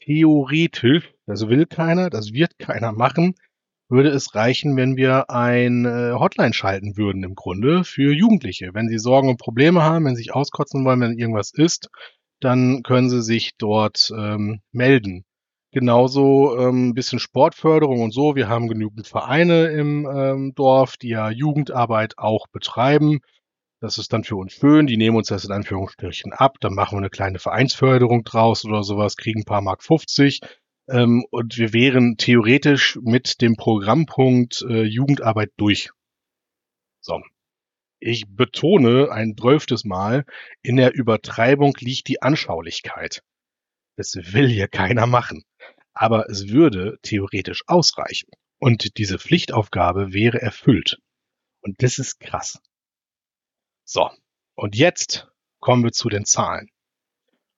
Theoretisch, 0.01 1.15
das 1.27 1.49
will 1.49 1.65
keiner, 1.65 2.11
das 2.11 2.35
wird 2.35 2.59
keiner 2.59 2.93
machen, 2.93 3.35
würde 3.89 4.11
es 4.11 4.35
reichen, 4.35 4.77
wenn 4.77 4.97
wir 4.97 5.31
ein 5.31 5.87
äh, 5.87 6.13
Hotline 6.13 6.53
schalten 6.53 6.99
würden 6.99 7.25
im 7.25 7.35
Grunde 7.35 7.85
für 7.85 8.15
Jugendliche. 8.15 8.71
Wenn 8.75 8.89
sie 8.89 8.99
Sorgen 8.99 9.31
und 9.31 9.39
Probleme 9.39 9.83
haben, 9.83 10.05
wenn 10.05 10.15
sie 10.15 10.25
sich 10.25 10.35
auskotzen 10.35 10.85
wollen, 10.85 11.01
wenn 11.01 11.19
irgendwas 11.19 11.53
ist, 11.55 11.89
dann 12.41 12.83
können 12.83 13.11
Sie 13.11 13.23
sich 13.23 13.57
dort 13.59 14.11
ähm, 14.17 14.61
melden. 14.73 15.25
Genauso 15.73 16.59
ähm, 16.59 16.95
bisschen 16.95 17.21
Sportförderung 17.21 18.03
und 18.03 18.13
so. 18.13 18.35
Wir 18.35 18.49
haben 18.49 18.67
genügend 18.67 19.07
Vereine 19.07 19.67
im 19.67 20.09
ähm, 20.13 20.53
Dorf, 20.57 20.97
die 20.97 21.11
ja 21.11 21.31
Jugendarbeit 21.31 22.19
auch 22.19 22.49
betreiben. 22.49 23.21
Das 23.81 23.97
ist 23.97 24.13
dann 24.13 24.25
für 24.25 24.37
uns 24.37 24.53
schön. 24.53 24.87
Die 24.87 24.97
nehmen 24.97 25.17
uns 25.17 25.29
das 25.29 25.45
in 25.45 25.53
Anführungsstrichen 25.53 26.33
ab. 26.33 26.57
Dann 26.61 26.75
machen 26.75 26.97
wir 26.97 26.99
eine 26.99 27.11
kleine 27.11 27.39
Vereinsförderung 27.39 28.25
draus 28.25 28.65
oder 28.65 28.83
sowas, 28.83 29.17
kriegen 29.17 29.43
ein 29.43 29.45
paar 29.45 29.63
Mark 29.63 29.85
50. 29.85 30.41
Ähm, 30.89 31.25
und 31.31 31.57
wir 31.57 31.73
wären 31.73 32.17
theoretisch 32.17 32.99
mit 33.03 33.41
dem 33.41 33.55
Programmpunkt 33.57 34.63
äh, 34.69 34.83
Jugendarbeit 34.83 35.51
durch. 35.57 35.91
So, 37.01 37.21
ich 38.01 38.25
betone 38.29 39.11
ein 39.11 39.37
zwölftes 39.37 39.85
Mal, 39.85 40.25
in 40.63 40.77
der 40.77 40.95
Übertreibung 40.95 41.77
liegt 41.79 42.09
die 42.09 42.23
Anschaulichkeit. 42.23 43.23
Das 43.97 44.15
will 44.17 44.49
hier 44.49 44.69
keiner 44.69 45.07
machen. 45.07 45.45
Aber 45.93 46.29
es 46.31 46.49
würde 46.49 46.99
theoretisch 47.03 47.63
ausreichen. 47.67 48.31
Und 48.59 48.97
diese 48.99 49.19
Pflichtaufgabe 49.19 50.13
wäre 50.13 50.41
erfüllt. 50.41 50.99
Und 51.61 51.83
das 51.83 51.99
ist 51.99 52.21
krass. 52.21 52.61
So. 53.85 54.11
Und 54.55 54.77
jetzt 54.77 55.29
kommen 55.59 55.85
wir 55.85 55.93
zu 55.93 56.09
den 56.09 56.25
Zahlen. 56.25 56.71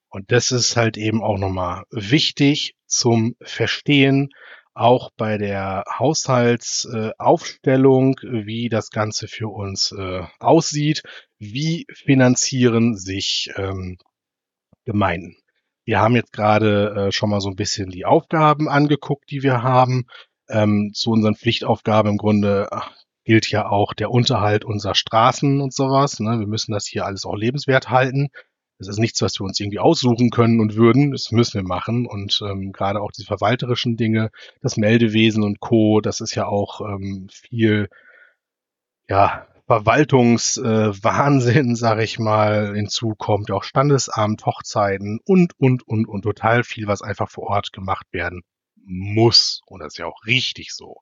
Und 0.09 0.31
das 0.31 0.53
ist 0.53 0.77
halt 0.77 0.97
eben 0.97 1.23
auch 1.23 1.39
nochmal 1.39 1.85
wichtig 1.91 2.75
zum 2.87 3.37
Verstehen, 3.41 4.31
auch 4.75 5.11
bei 5.17 5.39
der 5.39 5.85
Haushaltsaufstellung, 5.99 8.17
wie 8.23 8.69
das 8.69 8.91
Ganze 8.91 9.29
für 9.29 9.49
uns 9.49 9.93
äh, 9.93 10.23
aussieht. 10.39 11.03
Wie 11.39 11.87
finanzieren 11.93 12.97
sich 12.97 13.51
ähm, 13.57 13.97
Gemeinden? 14.85 15.37
Wir 15.85 16.01
haben 16.01 16.15
jetzt 16.15 16.33
gerade 16.33 17.09
äh, 17.09 17.13
schon 17.13 17.31
mal 17.31 17.41
so 17.41 17.49
ein 17.49 17.57
bisschen 17.57 17.91
die 17.91 18.05
Aufgaben 18.05 18.69
angeguckt, 18.69 19.31
die 19.31 19.43
wir 19.43 19.63
haben. 19.63 20.07
Ähm, 20.49 20.93
zu 20.95 21.11
unseren 21.11 21.35
Pflichtaufgaben 21.35 22.13
im 22.13 22.19
Grunde 22.19 22.69
gilt 23.25 23.51
ja 23.51 23.69
auch 23.69 23.95
der 23.95 24.11
Unterhalt 24.11 24.65
unserer 24.65 24.95
Straßen 24.95 25.61
und 25.61 25.75
sowas. 25.75 26.21
Ne? 26.21 26.39
Wir 26.41 26.47
müssen 26.47 26.73
das 26.73 26.87
hier 26.87 27.07
alles 27.07 27.25
auch 27.25 27.37
lebenswert 27.37 27.91
halten. 27.91 28.29
Das 28.87 28.97
ist 28.97 29.01
nichts, 29.01 29.23
was 29.23 29.41
wir 29.41 29.45
uns 29.45 29.59
irgendwie 29.61 29.79
aussuchen 29.79 30.31
können 30.31 30.61
und 30.61 30.77
würden. 30.77 31.13
Das 31.13 31.31
müssen 31.33 31.55
wir 31.55 31.67
machen. 31.67 32.07
Und 32.07 32.41
ähm, 32.43 32.73
gerade 32.73 33.01
auch 33.01 33.13
die 33.13 33.25
verwalterischen 33.25 33.97
Dinge, 33.97 34.31
das 34.61 34.77
Meldewesen 34.77 35.43
und 35.43 35.61
Co., 35.61 36.01
das 36.01 36.21
ist 36.21 36.35
ja 36.35 36.47
auch 36.47 36.81
ähm, 36.81 37.29
viel, 37.31 37.89
ja, 39.09 39.47
Verwaltungswahnsinn, 39.67 41.71
äh, 41.71 41.75
sag 41.77 42.01
ich 42.01 42.19
mal, 42.19 42.75
hinzukommt, 42.75 43.51
auch 43.51 43.63
Standesamt, 43.63 44.45
Hochzeiten 44.45 45.21
und, 45.25 45.53
und, 45.59 45.87
und, 45.87 46.09
und 46.09 46.23
total 46.23 46.65
viel, 46.65 46.87
was 46.87 47.03
einfach 47.03 47.31
vor 47.31 47.45
Ort 47.45 47.73
gemacht 47.73 48.07
werden 48.13 48.43
muss. 48.85 49.61
Und 49.67 49.81
das 49.81 49.95
ist 49.95 49.99
ja 49.99 50.07
auch 50.07 50.25
richtig 50.27 50.75
so. 50.75 50.97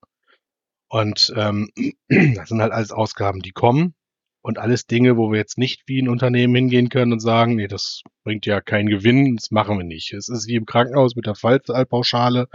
Und 0.88 1.33
ähm, 1.37 1.71
das 2.09 2.49
sind 2.49 2.61
halt 2.61 2.73
alles 2.73 2.93
Ausgaben, 2.93 3.40
die 3.40 3.53
kommen. 3.53 3.95
Und 4.42 4.59
alles 4.59 4.87
Dinge, 4.87 5.16
wo 5.16 5.31
wir 5.31 5.38
jetzt 5.38 5.59
nicht 5.59 5.83
wie 5.87 6.00
ein 6.00 6.09
Unternehmen 6.09 6.55
hingehen 6.55 6.88
können 6.88 7.12
und 7.12 7.20
sagen, 7.20 7.57
nee, 7.57 7.66
das 7.66 8.03
bringt 8.24 8.46
ja 8.46 8.61
keinen 8.61 8.88
Gewinn, 8.88 9.37
das 9.37 9.50
machen 9.50 9.76
wir 9.76 9.85
nicht. 9.85 10.14
Es 10.14 10.29
ist 10.29 10.48
wie 10.48 10.55
im 10.55 10.64
Krankenhaus 10.64 11.14
mit 11.14 11.26
der 11.26 11.35
Fallzahlpauschale. 11.35 12.48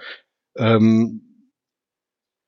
Ähm, 0.58 1.52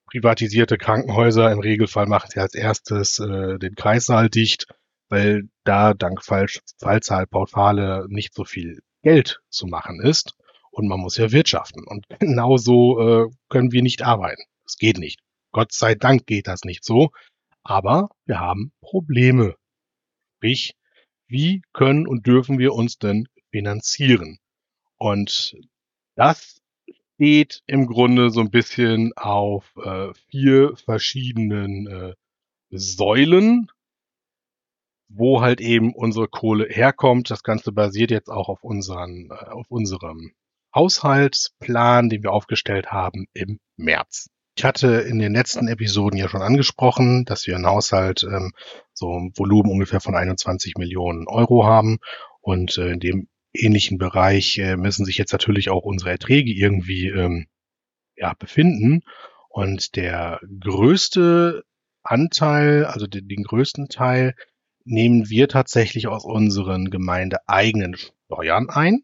privatisierte 0.08 0.78
Krankenhäuser 0.78 1.52
im 1.52 1.60
Regelfall 1.60 2.08
machen 2.08 2.30
sie 2.32 2.40
als 2.40 2.56
erstes 2.56 3.20
äh, 3.20 3.60
den 3.60 3.76
Kreissaal 3.76 4.30
dicht, 4.30 4.66
weil 5.10 5.44
da 5.64 5.94
dank 5.94 6.24
Fall 6.24 6.48
Fallzahlpauschale 6.80 8.08
nicht 8.10 8.34
so 8.34 8.44
viel 8.44 8.80
Geld 9.04 9.40
zu 9.50 9.68
machen 9.68 10.02
ist. 10.02 10.34
Und 10.72 10.88
man 10.88 11.00
muss 11.00 11.18
ja 11.18 11.32
wirtschaften. 11.32 11.84
Und 11.86 12.06
genauso 12.20 13.00
äh, 13.00 13.30
können 13.50 13.72
wir 13.72 13.82
nicht 13.82 14.02
arbeiten. 14.02 14.44
Es 14.66 14.78
geht 14.78 14.98
nicht. 14.98 15.20
Gott 15.52 15.72
sei 15.72 15.96
Dank 15.96 16.26
geht 16.26 16.48
das 16.48 16.64
nicht 16.64 16.84
so. 16.84 17.10
Aber 17.68 18.12
wir 18.26 18.40
haben 18.40 18.72
Probleme. 18.80 19.58
Sprich, 20.38 20.74
wie 21.28 21.62
können 21.74 22.08
und 22.08 22.26
dürfen 22.26 22.60
wir 22.60 22.74
uns 22.74 22.98
denn 22.98 23.28
finanzieren? 23.52 24.40
Und 24.96 25.58
das 26.16 26.62
steht 27.16 27.64
im 27.68 27.86
Grunde 27.86 28.30
so 28.30 28.40
ein 28.40 28.52
bisschen 28.52 29.12
auf 29.18 29.70
äh, 29.84 30.14
vier 30.30 30.78
verschiedenen 30.78 31.88
äh, 31.88 32.14
Säulen, 32.70 33.70
wo 35.10 35.42
halt 35.42 35.60
eben 35.60 35.94
unsere 35.94 36.30
Kohle 36.30 36.68
herkommt. 36.70 37.30
Das 37.30 37.44
Ganze 37.44 37.74
basiert 37.74 38.12
jetzt 38.12 38.30
auch 38.30 38.48
auf, 38.48 38.64
unseren, 38.64 39.30
äh, 39.30 39.50
auf 39.50 39.70
unserem 39.70 40.32
Haushaltsplan, 40.74 42.08
den 42.08 42.24
wir 42.24 42.32
aufgestellt 42.32 42.94
haben 42.94 43.28
im 43.34 43.60
März. 43.76 44.30
Ich 44.58 44.64
hatte 44.64 44.88
in 45.02 45.20
den 45.20 45.34
letzten 45.34 45.68
Episoden 45.68 46.18
ja 46.18 46.28
schon 46.28 46.42
angesprochen, 46.42 47.26
dass 47.26 47.46
wir 47.46 47.54
einen 47.54 47.68
Haushalt 47.68 48.24
ähm, 48.24 48.54
so 48.92 49.14
ein 49.14 49.32
Volumen 49.36 49.70
ungefähr 49.70 50.02
von 50.02 50.16
21 50.16 50.78
Millionen 50.80 51.28
Euro 51.28 51.66
haben. 51.66 52.00
Und 52.42 52.80
äh, 52.80 52.94
in 52.94 53.00
dem 53.00 53.28
ähnlichen 53.54 54.00
Bereich 54.00 54.58
äh, 54.58 54.76
müssen 54.76 55.06
sich 55.06 55.20
jetzt 55.20 55.32
natürlich 55.32 55.70
auch 55.70 55.84
unsere 55.84 56.10
Erträge 56.10 56.52
irgendwie 56.52 57.08
ähm, 57.10 57.46
ja, 58.16 58.34
befinden. 58.34 59.02
Und 59.48 59.96
der 59.96 60.40
größte 60.60 61.64
Anteil, 62.02 62.86
also 62.86 63.06
den, 63.06 63.28
den 63.28 63.44
größten 63.44 63.90
Teil, 63.90 64.34
nehmen 64.86 65.30
wir 65.30 65.50
tatsächlich 65.50 66.08
aus 66.08 66.26
unseren 66.26 66.90
gemeindeeigenen 66.90 67.96
Steuern 67.96 68.72
ein. 68.72 69.04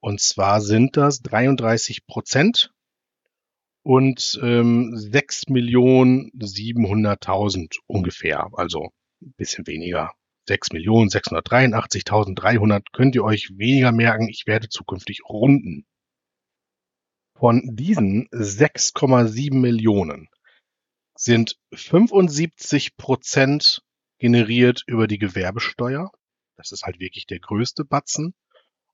Und 0.00 0.20
zwar 0.20 0.60
sind 0.60 0.98
das 0.98 1.22
33 1.22 2.06
Prozent 2.06 2.70
und 3.82 4.38
ähm, 4.42 4.96
6 4.96 5.48
Millionen 5.48 6.30
700.000 6.32 7.78
ungefähr, 7.86 8.48
also 8.52 8.90
ein 9.20 9.34
bisschen 9.36 9.66
weniger. 9.66 10.12
6 10.48 10.72
Millionen 10.72 11.08
683.300 11.08 12.86
könnt 12.92 13.14
ihr 13.14 13.24
euch 13.24 13.50
weniger 13.56 13.92
merken. 13.92 14.28
Ich 14.28 14.46
werde 14.46 14.68
zukünftig 14.68 15.20
runden. 15.28 15.86
Von 17.36 17.62
diesen 17.74 18.28
6,7 18.28 19.54
Millionen 19.54 20.28
sind 21.16 21.58
75 21.72 22.96
Prozent 22.96 23.82
generiert 24.18 24.82
über 24.86 25.06
die 25.06 25.18
Gewerbesteuer. 25.18 26.10
Das 26.56 26.72
ist 26.72 26.84
halt 26.84 27.00
wirklich 27.00 27.26
der 27.26 27.40
größte 27.40 27.84
Batzen. 27.84 28.34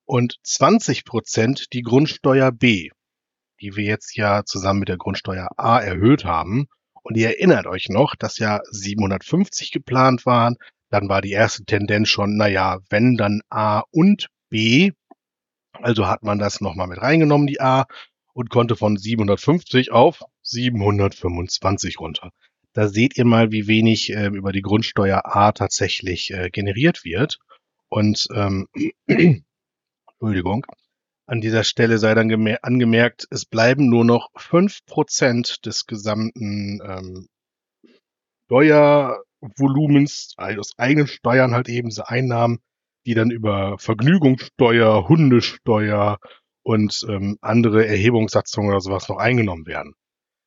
Und 0.05 0.39
20 0.43 1.05
Prozent 1.05 1.73
die 1.73 1.83
Grundsteuer 1.83 2.53
B 2.53 2.91
die 3.61 3.77
wir 3.77 3.85
jetzt 3.85 4.17
ja 4.17 4.45
zusammen 4.45 4.81
mit 4.81 4.89
der 4.89 4.97
Grundsteuer 4.97 5.49
A 5.57 5.79
erhöht 5.79 6.25
haben. 6.25 6.67
Und 7.03 7.17
ihr 7.17 7.29
erinnert 7.29 7.67
euch 7.67 7.89
noch, 7.89 8.15
dass 8.17 8.39
ja 8.39 8.61
750 8.71 9.73
geplant 9.73 10.27
waren. 10.27 10.57
Dann 10.91 11.09
war 11.09 11.23
die 11.23 11.33
erste 11.33 11.65
Tendenz 11.65 12.09
schon, 12.09 12.37
naja, 12.37 12.79
wenn 12.91 13.17
dann 13.17 13.41
A 13.51 13.83
und 13.91 14.29
B. 14.51 14.93
Also 15.73 16.07
hat 16.07 16.23
man 16.23 16.39
das 16.39 16.61
nochmal 16.61 16.87
mit 16.87 17.01
reingenommen, 17.01 17.47
die 17.47 17.61
A, 17.61 17.87
und 18.33 18.51
konnte 18.51 18.77
von 18.77 18.97
750 18.97 19.91
auf 19.91 20.23
725 20.43 21.99
runter. 21.99 22.31
Da 22.73 22.89
seht 22.89 23.19
ihr 23.19 23.25
mal, 23.25 23.51
wie 23.51 23.67
wenig 23.67 24.13
äh, 24.13 24.27
über 24.27 24.53
die 24.53 24.63
Grundsteuer 24.63 25.23
A 25.25 25.53
tatsächlich 25.53 26.33
äh, 26.33 26.49
generiert 26.51 27.05
wird. 27.05 27.39
Und 27.89 28.29
ähm, 28.33 28.69
Entschuldigung, 30.21 30.67
an 31.29 31.43
dieser 31.43 31.63
Stelle 31.63 31.99
sei 31.99 32.15
dann 32.15 32.31
angemerkt, 32.63 33.27
es 33.31 33.45
bleiben 33.45 33.91
nur 33.91 34.05
noch 34.05 34.31
fünf 34.35 34.85
Prozent 34.87 35.67
des 35.67 35.87
gesamten 35.87 36.81
ähm, 36.83 37.29
Steuervolumens, 38.47 40.33
also 40.39 40.61
aus 40.61 40.73
eigenen 40.79 41.07
Steuern 41.07 41.55
halt 41.55 41.69
eben 41.69 41.91
diese 41.91 42.09
Einnahmen, 42.09 42.61
die 43.05 43.13
dann 43.13 43.31
über 43.31 43.77
Vergnügungssteuer, 43.79 45.07
Hundesteuer 45.07 46.19
und 46.63 47.05
ähm, 47.11 47.37
andere 47.43 47.87
Erhebungssatzungen 47.87 48.71
oder 48.71 48.81
sowas 48.81 49.11
noch 49.11 49.19
eingenommen 49.19 49.67
werden. 49.67 49.93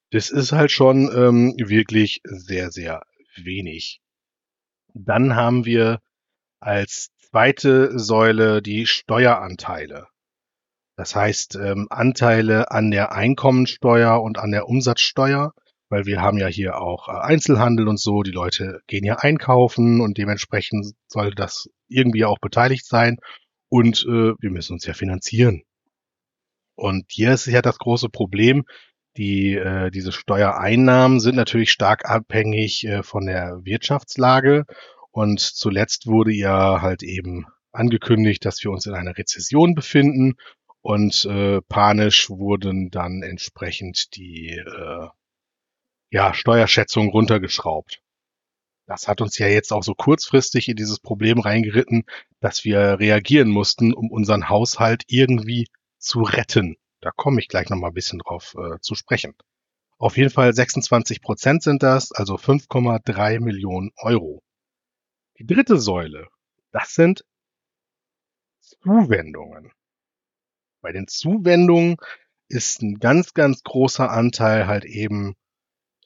Das 0.09 0.31
ist 0.31 0.51
halt 0.51 0.71
schon 0.71 1.11
ähm, 1.15 1.53
wirklich 1.57 2.21
sehr, 2.23 2.71
sehr 2.71 3.03
wenig. 3.35 4.01
Dann 4.95 5.35
haben 5.35 5.63
wir 5.65 6.01
als 6.59 7.09
zweite 7.19 7.99
Säule 7.99 8.63
die 8.63 8.87
Steueranteile. 8.87 10.07
Das 11.01 11.15
heißt, 11.15 11.55
ähm, 11.55 11.87
Anteile 11.89 12.69
an 12.69 12.91
der 12.91 13.11
Einkommensteuer 13.11 14.21
und 14.21 14.37
an 14.37 14.51
der 14.51 14.67
Umsatzsteuer, 14.67 15.51
weil 15.89 16.05
wir 16.05 16.21
haben 16.21 16.37
ja 16.37 16.45
hier 16.45 16.79
auch 16.79 17.07
äh, 17.07 17.13
Einzelhandel 17.13 17.87
und 17.87 17.99
so, 17.99 18.21
die 18.21 18.29
Leute 18.29 18.81
gehen 18.85 19.03
ja 19.03 19.15
einkaufen 19.15 19.99
und 19.99 20.19
dementsprechend 20.19 20.93
soll 21.07 21.31
das 21.31 21.67
irgendwie 21.87 22.23
auch 22.23 22.37
beteiligt 22.37 22.85
sein 22.85 23.17
und 23.67 24.05
äh, 24.07 24.33
wir 24.39 24.51
müssen 24.51 24.73
uns 24.73 24.85
ja 24.85 24.93
finanzieren. 24.93 25.63
Und 26.75 27.05
hier 27.09 27.33
ist 27.33 27.47
ja 27.47 27.63
das 27.63 27.79
große 27.79 28.09
Problem, 28.09 28.63
die, 29.17 29.55
äh, 29.55 29.89
diese 29.89 30.11
Steuereinnahmen 30.11 31.19
sind 31.19 31.35
natürlich 31.35 31.71
stark 31.71 32.07
abhängig 32.07 32.85
äh, 32.85 33.01
von 33.01 33.25
der 33.25 33.61
Wirtschaftslage 33.63 34.65
und 35.09 35.39
zuletzt 35.39 36.05
wurde 36.05 36.31
ja 36.31 36.83
halt 36.83 37.01
eben 37.01 37.47
angekündigt, 37.71 38.45
dass 38.45 38.63
wir 38.63 38.69
uns 38.69 38.85
in 38.85 38.93
einer 38.93 39.17
Rezession 39.17 39.73
befinden 39.73 40.35
und 40.81 41.25
äh, 41.25 41.61
panisch 41.61 42.29
wurden 42.29 42.89
dann 42.89 43.23
entsprechend 43.23 44.15
die 44.15 44.49
äh, 44.49 45.07
ja, 46.09 46.33
Steuerschätzungen 46.33 47.11
runtergeschraubt. 47.11 48.01
Das 48.87 49.07
hat 49.07 49.21
uns 49.21 49.37
ja 49.37 49.47
jetzt 49.47 49.71
auch 49.71 49.83
so 49.83 49.93
kurzfristig 49.93 50.67
in 50.67 50.75
dieses 50.75 50.99
Problem 50.99 51.39
reingeritten, 51.39 52.03
dass 52.41 52.65
wir 52.65 52.99
reagieren 52.99 53.49
mussten, 53.49 53.93
um 53.93 54.11
unseren 54.11 54.49
Haushalt 54.49 55.03
irgendwie 55.07 55.67
zu 55.97 56.21
retten. 56.23 56.75
Da 56.99 57.11
komme 57.11 57.39
ich 57.39 57.47
gleich 57.47 57.69
nochmal 57.69 57.91
ein 57.91 57.95
bisschen 57.95 58.19
drauf 58.19 58.55
äh, 58.57 58.79
zu 58.81 58.95
sprechen. 58.95 59.33
Auf 59.97 60.17
jeden 60.17 60.31
Fall 60.31 60.53
26 60.53 61.21
Prozent 61.21 61.63
sind 61.63 61.83
das, 61.83 62.11
also 62.11 62.35
5,3 62.35 63.39
Millionen 63.39 63.91
Euro. 63.97 64.41
Die 65.37 65.45
dritte 65.45 65.77
Säule, 65.77 66.27
das 66.71 66.93
sind 66.93 67.23
Zuwendungen. 68.59 69.71
Bei 70.81 70.91
den 70.91 71.07
Zuwendungen 71.07 71.97
ist 72.49 72.81
ein 72.81 72.99
ganz, 72.99 73.33
ganz 73.33 73.63
großer 73.63 74.09
Anteil 74.09 74.67
halt 74.67 74.83
eben 74.83 75.35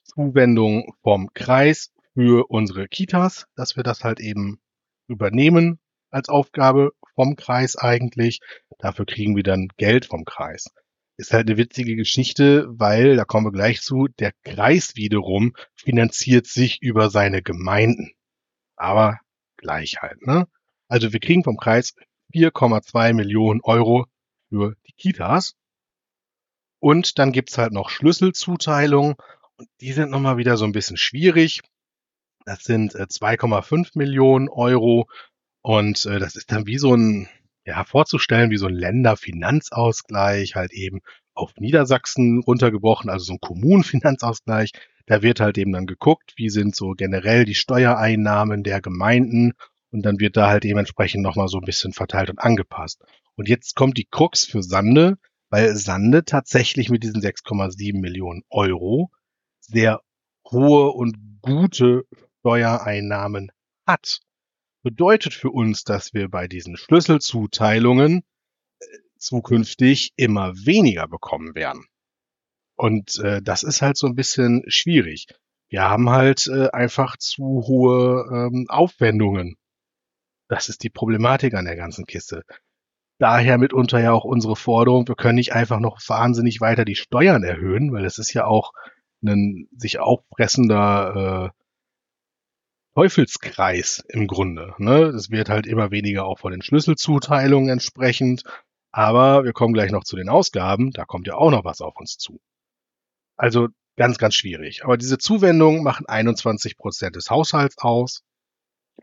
Zuwendungen 0.04 0.84
vom 1.02 1.32
Kreis 1.34 1.92
für 2.14 2.50
unsere 2.50 2.86
Kitas, 2.86 3.46
dass 3.56 3.76
wir 3.76 3.82
das 3.82 4.04
halt 4.04 4.20
eben 4.20 4.60
übernehmen 5.08 5.78
als 6.10 6.28
Aufgabe 6.28 6.92
vom 7.14 7.36
Kreis 7.36 7.76
eigentlich. 7.76 8.40
Dafür 8.78 9.06
kriegen 9.06 9.34
wir 9.34 9.42
dann 9.42 9.68
Geld 9.76 10.06
vom 10.06 10.24
Kreis. 10.24 10.66
Ist 11.16 11.32
halt 11.32 11.48
eine 11.48 11.56
witzige 11.56 11.96
Geschichte, 11.96 12.66
weil, 12.68 13.16
da 13.16 13.24
kommen 13.24 13.46
wir 13.46 13.52
gleich 13.52 13.80
zu, 13.80 14.08
der 14.18 14.32
Kreis 14.44 14.96
wiederum 14.96 15.54
finanziert 15.74 16.46
sich 16.46 16.82
über 16.82 17.08
seine 17.08 17.42
Gemeinden. 17.42 18.12
Aber 18.76 19.18
gleich 19.56 19.96
halt, 20.02 20.26
ne? 20.26 20.46
Also 20.88 21.12
wir 21.14 21.20
kriegen 21.20 21.42
vom 21.42 21.56
Kreis 21.56 21.94
4,2 22.34 23.14
Millionen 23.14 23.60
Euro 23.62 24.06
für 24.48 24.74
die 24.86 24.92
Kitas. 24.92 25.54
Und 26.80 27.18
dann 27.18 27.32
gibt's 27.32 27.58
halt 27.58 27.72
noch 27.72 27.90
Schlüsselzuteilungen 27.90 29.16
und 29.56 29.68
die 29.80 29.92
sind 29.92 30.10
nochmal 30.10 30.36
wieder 30.36 30.56
so 30.56 30.64
ein 30.64 30.72
bisschen 30.72 30.96
schwierig. 30.96 31.62
Das 32.44 32.62
sind 32.62 32.94
äh, 32.94 33.04
2,5 33.04 33.92
Millionen 33.94 34.48
Euro 34.48 35.08
und 35.62 36.04
äh, 36.06 36.18
das 36.18 36.36
ist 36.36 36.52
dann 36.52 36.66
wie 36.66 36.78
so 36.78 36.94
ein, 36.94 37.28
ja, 37.64 37.84
vorzustellen, 37.84 38.50
wie 38.50 38.56
so 38.56 38.66
ein 38.66 38.74
Länderfinanzausgleich, 38.74 40.54
halt 40.54 40.72
eben 40.72 41.00
auf 41.34 41.52
Niedersachsen 41.56 42.40
runtergebrochen, 42.40 43.10
also 43.10 43.24
so 43.24 43.32
ein 43.32 43.40
Kommunenfinanzausgleich. 43.40 44.70
Da 45.06 45.22
wird 45.22 45.40
halt 45.40 45.58
eben 45.58 45.72
dann 45.72 45.86
geguckt, 45.86 46.34
wie 46.36 46.50
sind 46.50 46.76
so 46.76 46.90
generell 46.90 47.44
die 47.44 47.54
Steuereinnahmen 47.54 48.62
der 48.62 48.80
Gemeinden 48.80 49.54
und 49.90 50.02
dann 50.02 50.20
wird 50.20 50.36
da 50.36 50.48
halt 50.48 50.64
dementsprechend 50.64 51.22
nochmal 51.22 51.48
so 51.48 51.58
ein 51.58 51.64
bisschen 51.64 51.92
verteilt 51.92 52.30
und 52.30 52.38
angepasst. 52.38 53.02
Und 53.36 53.48
jetzt 53.48 53.76
kommt 53.76 53.98
die 53.98 54.08
Krux 54.10 54.44
für 54.44 54.62
Sande, 54.62 55.18
weil 55.50 55.76
Sande 55.76 56.24
tatsächlich 56.24 56.88
mit 56.88 57.02
diesen 57.02 57.20
6,7 57.20 58.00
Millionen 58.00 58.42
Euro 58.50 59.10
sehr 59.60 60.00
hohe 60.50 60.90
und 60.90 61.16
gute 61.42 62.04
Steuereinnahmen 62.40 63.52
hat. 63.86 64.20
Bedeutet 64.82 65.34
für 65.34 65.50
uns, 65.50 65.84
dass 65.84 66.14
wir 66.14 66.28
bei 66.28 66.48
diesen 66.48 66.76
Schlüsselzuteilungen 66.76 68.22
äh, 68.78 68.86
zukünftig 69.18 70.12
immer 70.16 70.54
weniger 70.54 71.08
bekommen 71.08 71.54
werden. 71.54 71.84
Und 72.76 73.18
äh, 73.18 73.42
das 73.42 73.62
ist 73.62 73.82
halt 73.82 73.96
so 73.96 74.06
ein 74.06 74.14
bisschen 74.14 74.62
schwierig. 74.68 75.26
Wir 75.68 75.82
haben 75.82 76.10
halt 76.10 76.46
äh, 76.46 76.68
einfach 76.70 77.16
zu 77.16 77.42
hohe 77.66 78.24
ähm, 78.30 78.66
Aufwendungen. 78.68 79.56
Das 80.48 80.68
ist 80.68 80.84
die 80.84 80.90
Problematik 80.90 81.54
an 81.54 81.64
der 81.64 81.76
ganzen 81.76 82.06
Kiste 82.06 82.44
daher 83.18 83.58
mitunter 83.58 84.00
ja 84.00 84.12
auch 84.12 84.24
unsere 84.24 84.56
Forderung, 84.56 85.08
wir 85.08 85.14
können 85.14 85.36
nicht 85.36 85.52
einfach 85.52 85.80
noch 85.80 85.98
wahnsinnig 86.06 86.60
weiter 86.60 86.84
die 86.84 86.96
Steuern 86.96 87.42
erhöhen, 87.42 87.92
weil 87.92 88.04
es 88.04 88.18
ist 88.18 88.32
ja 88.32 88.46
auch 88.46 88.72
ein 89.24 89.68
sich 89.76 89.98
auffressender 89.98 91.52
äh, 91.52 91.62
Teufelskreis 92.94 94.04
im 94.08 94.26
Grunde. 94.26 94.74
Ne? 94.78 95.04
Es 95.06 95.30
wird 95.30 95.50
halt 95.50 95.66
immer 95.66 95.90
weniger 95.90 96.24
auch 96.24 96.38
von 96.38 96.52
den 96.52 96.62
Schlüsselzuteilungen 96.62 97.68
entsprechend. 97.68 98.42
Aber 98.90 99.44
wir 99.44 99.52
kommen 99.52 99.74
gleich 99.74 99.90
noch 99.90 100.04
zu 100.04 100.16
den 100.16 100.30
Ausgaben. 100.30 100.92
Da 100.92 101.04
kommt 101.04 101.26
ja 101.26 101.34
auch 101.34 101.50
noch 101.50 101.64
was 101.64 101.82
auf 101.82 101.94
uns 101.98 102.16
zu. 102.16 102.40
Also 103.36 103.68
ganz, 103.96 104.16
ganz 104.16 104.34
schwierig. 104.34 104.84
Aber 104.84 104.96
diese 104.96 105.18
Zuwendungen 105.18 105.82
machen 105.82 106.06
21 106.06 106.78
Prozent 106.78 107.16
des 107.16 107.28
Haushalts 107.28 107.76
aus 107.78 108.22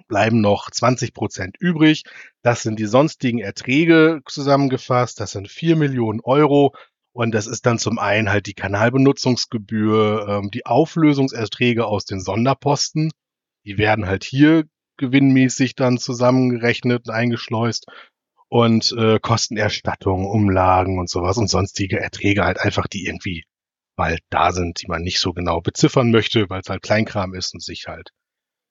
bleiben 0.07 0.41
noch 0.41 0.69
20 0.69 1.13
Prozent 1.13 1.55
übrig. 1.59 2.03
Das 2.41 2.61
sind 2.61 2.79
die 2.79 2.85
sonstigen 2.85 3.39
Erträge 3.39 4.21
zusammengefasst. 4.27 5.19
Das 5.19 5.31
sind 5.31 5.47
4 5.49 5.75
Millionen 5.75 6.19
Euro. 6.21 6.73
Und 7.13 7.33
das 7.33 7.47
ist 7.47 7.65
dann 7.65 7.79
zum 7.79 7.99
einen 7.99 8.29
halt 8.29 8.47
die 8.47 8.53
Kanalbenutzungsgebühr, 8.53 10.27
ähm, 10.27 10.51
die 10.51 10.65
Auflösungserträge 10.65 11.85
aus 11.85 12.05
den 12.05 12.19
Sonderposten. 12.19 13.11
Die 13.65 13.77
werden 13.77 14.07
halt 14.07 14.23
hier 14.23 14.65
gewinnmäßig 14.97 15.75
dann 15.75 15.97
zusammengerechnet 15.97 17.07
und 17.07 17.13
eingeschleust. 17.13 17.85
Und 18.49 18.93
äh, 18.97 19.19
Kostenerstattung, 19.19 20.25
Umlagen 20.25 20.99
und 20.99 21.09
sowas 21.09 21.37
und 21.37 21.49
sonstige 21.49 21.99
Erträge 21.99 22.43
halt 22.43 22.59
einfach, 22.59 22.87
die 22.87 23.05
irgendwie 23.05 23.43
weil 23.95 24.19
da 24.29 24.51
sind, 24.51 24.81
die 24.81 24.87
man 24.87 25.01
nicht 25.01 25.19
so 25.19 25.33
genau 25.33 25.61
beziffern 25.61 26.11
möchte, 26.11 26.49
weil 26.49 26.61
es 26.61 26.69
halt 26.69 26.81
Kleinkram 26.81 27.33
ist 27.33 27.53
und 27.53 27.61
sich 27.61 27.85
halt 27.87 28.09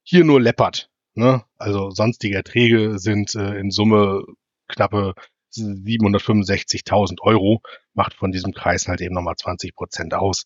hier 0.04 0.24
nur 0.24 0.40
läppert. 0.40 0.88
Ne? 1.14 1.44
Also 1.58 1.90
sonstige 1.90 2.36
Erträge 2.36 2.98
sind 2.98 3.34
äh, 3.34 3.58
in 3.58 3.70
Summe 3.70 4.24
knappe 4.68 5.14
765.000 5.54 7.20
Euro, 7.20 7.60
macht 7.92 8.14
von 8.14 8.32
diesem 8.32 8.52
Kreis 8.52 8.88
halt 8.88 9.00
eben 9.00 9.14
nochmal 9.14 9.36
20 9.36 9.74
Prozent 9.74 10.14
aus. 10.14 10.44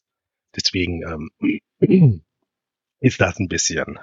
Deswegen 0.56 1.30
ähm, 1.40 2.22
ist 3.00 3.20
das 3.20 3.38
ein 3.38 3.48
bisschen 3.48 3.98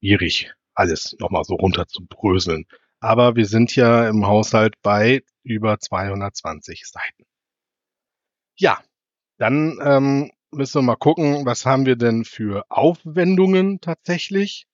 schwierig, 0.00 0.52
alles 0.74 1.14
nochmal 1.20 1.44
so 1.44 1.54
runter 1.54 1.86
zu 1.86 2.04
bröseln. 2.06 2.66
Aber 2.98 3.36
wir 3.36 3.46
sind 3.46 3.74
ja 3.76 4.08
im 4.08 4.26
Haushalt 4.26 4.74
bei 4.82 5.22
über 5.42 5.78
220 5.78 6.84
Seiten. 6.86 7.24
Ja, 8.56 8.82
dann 9.38 9.78
ähm, 9.82 10.32
müssen 10.52 10.78
wir 10.78 10.82
mal 10.82 10.96
gucken, 10.96 11.46
was 11.46 11.66
haben 11.66 11.86
wir 11.86 11.96
denn 11.96 12.24
für 12.24 12.64
Aufwendungen 12.68 13.80
tatsächlich. 13.80 14.66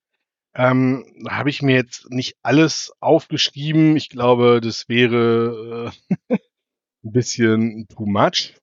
Ähm, 0.59 1.05
habe 1.29 1.51
ich 1.51 1.62
mir 1.62 1.77
jetzt 1.77 2.11
nicht 2.11 2.37
alles 2.42 2.92
aufgeschrieben. 2.99 3.97
Ich 3.97 4.09
glaube, 4.09 4.61
das 4.61 4.88
wäre 4.88 5.92
äh, 6.29 6.35
ein 7.05 7.12
bisschen 7.12 7.87
too 7.87 8.07
much. 8.07 8.57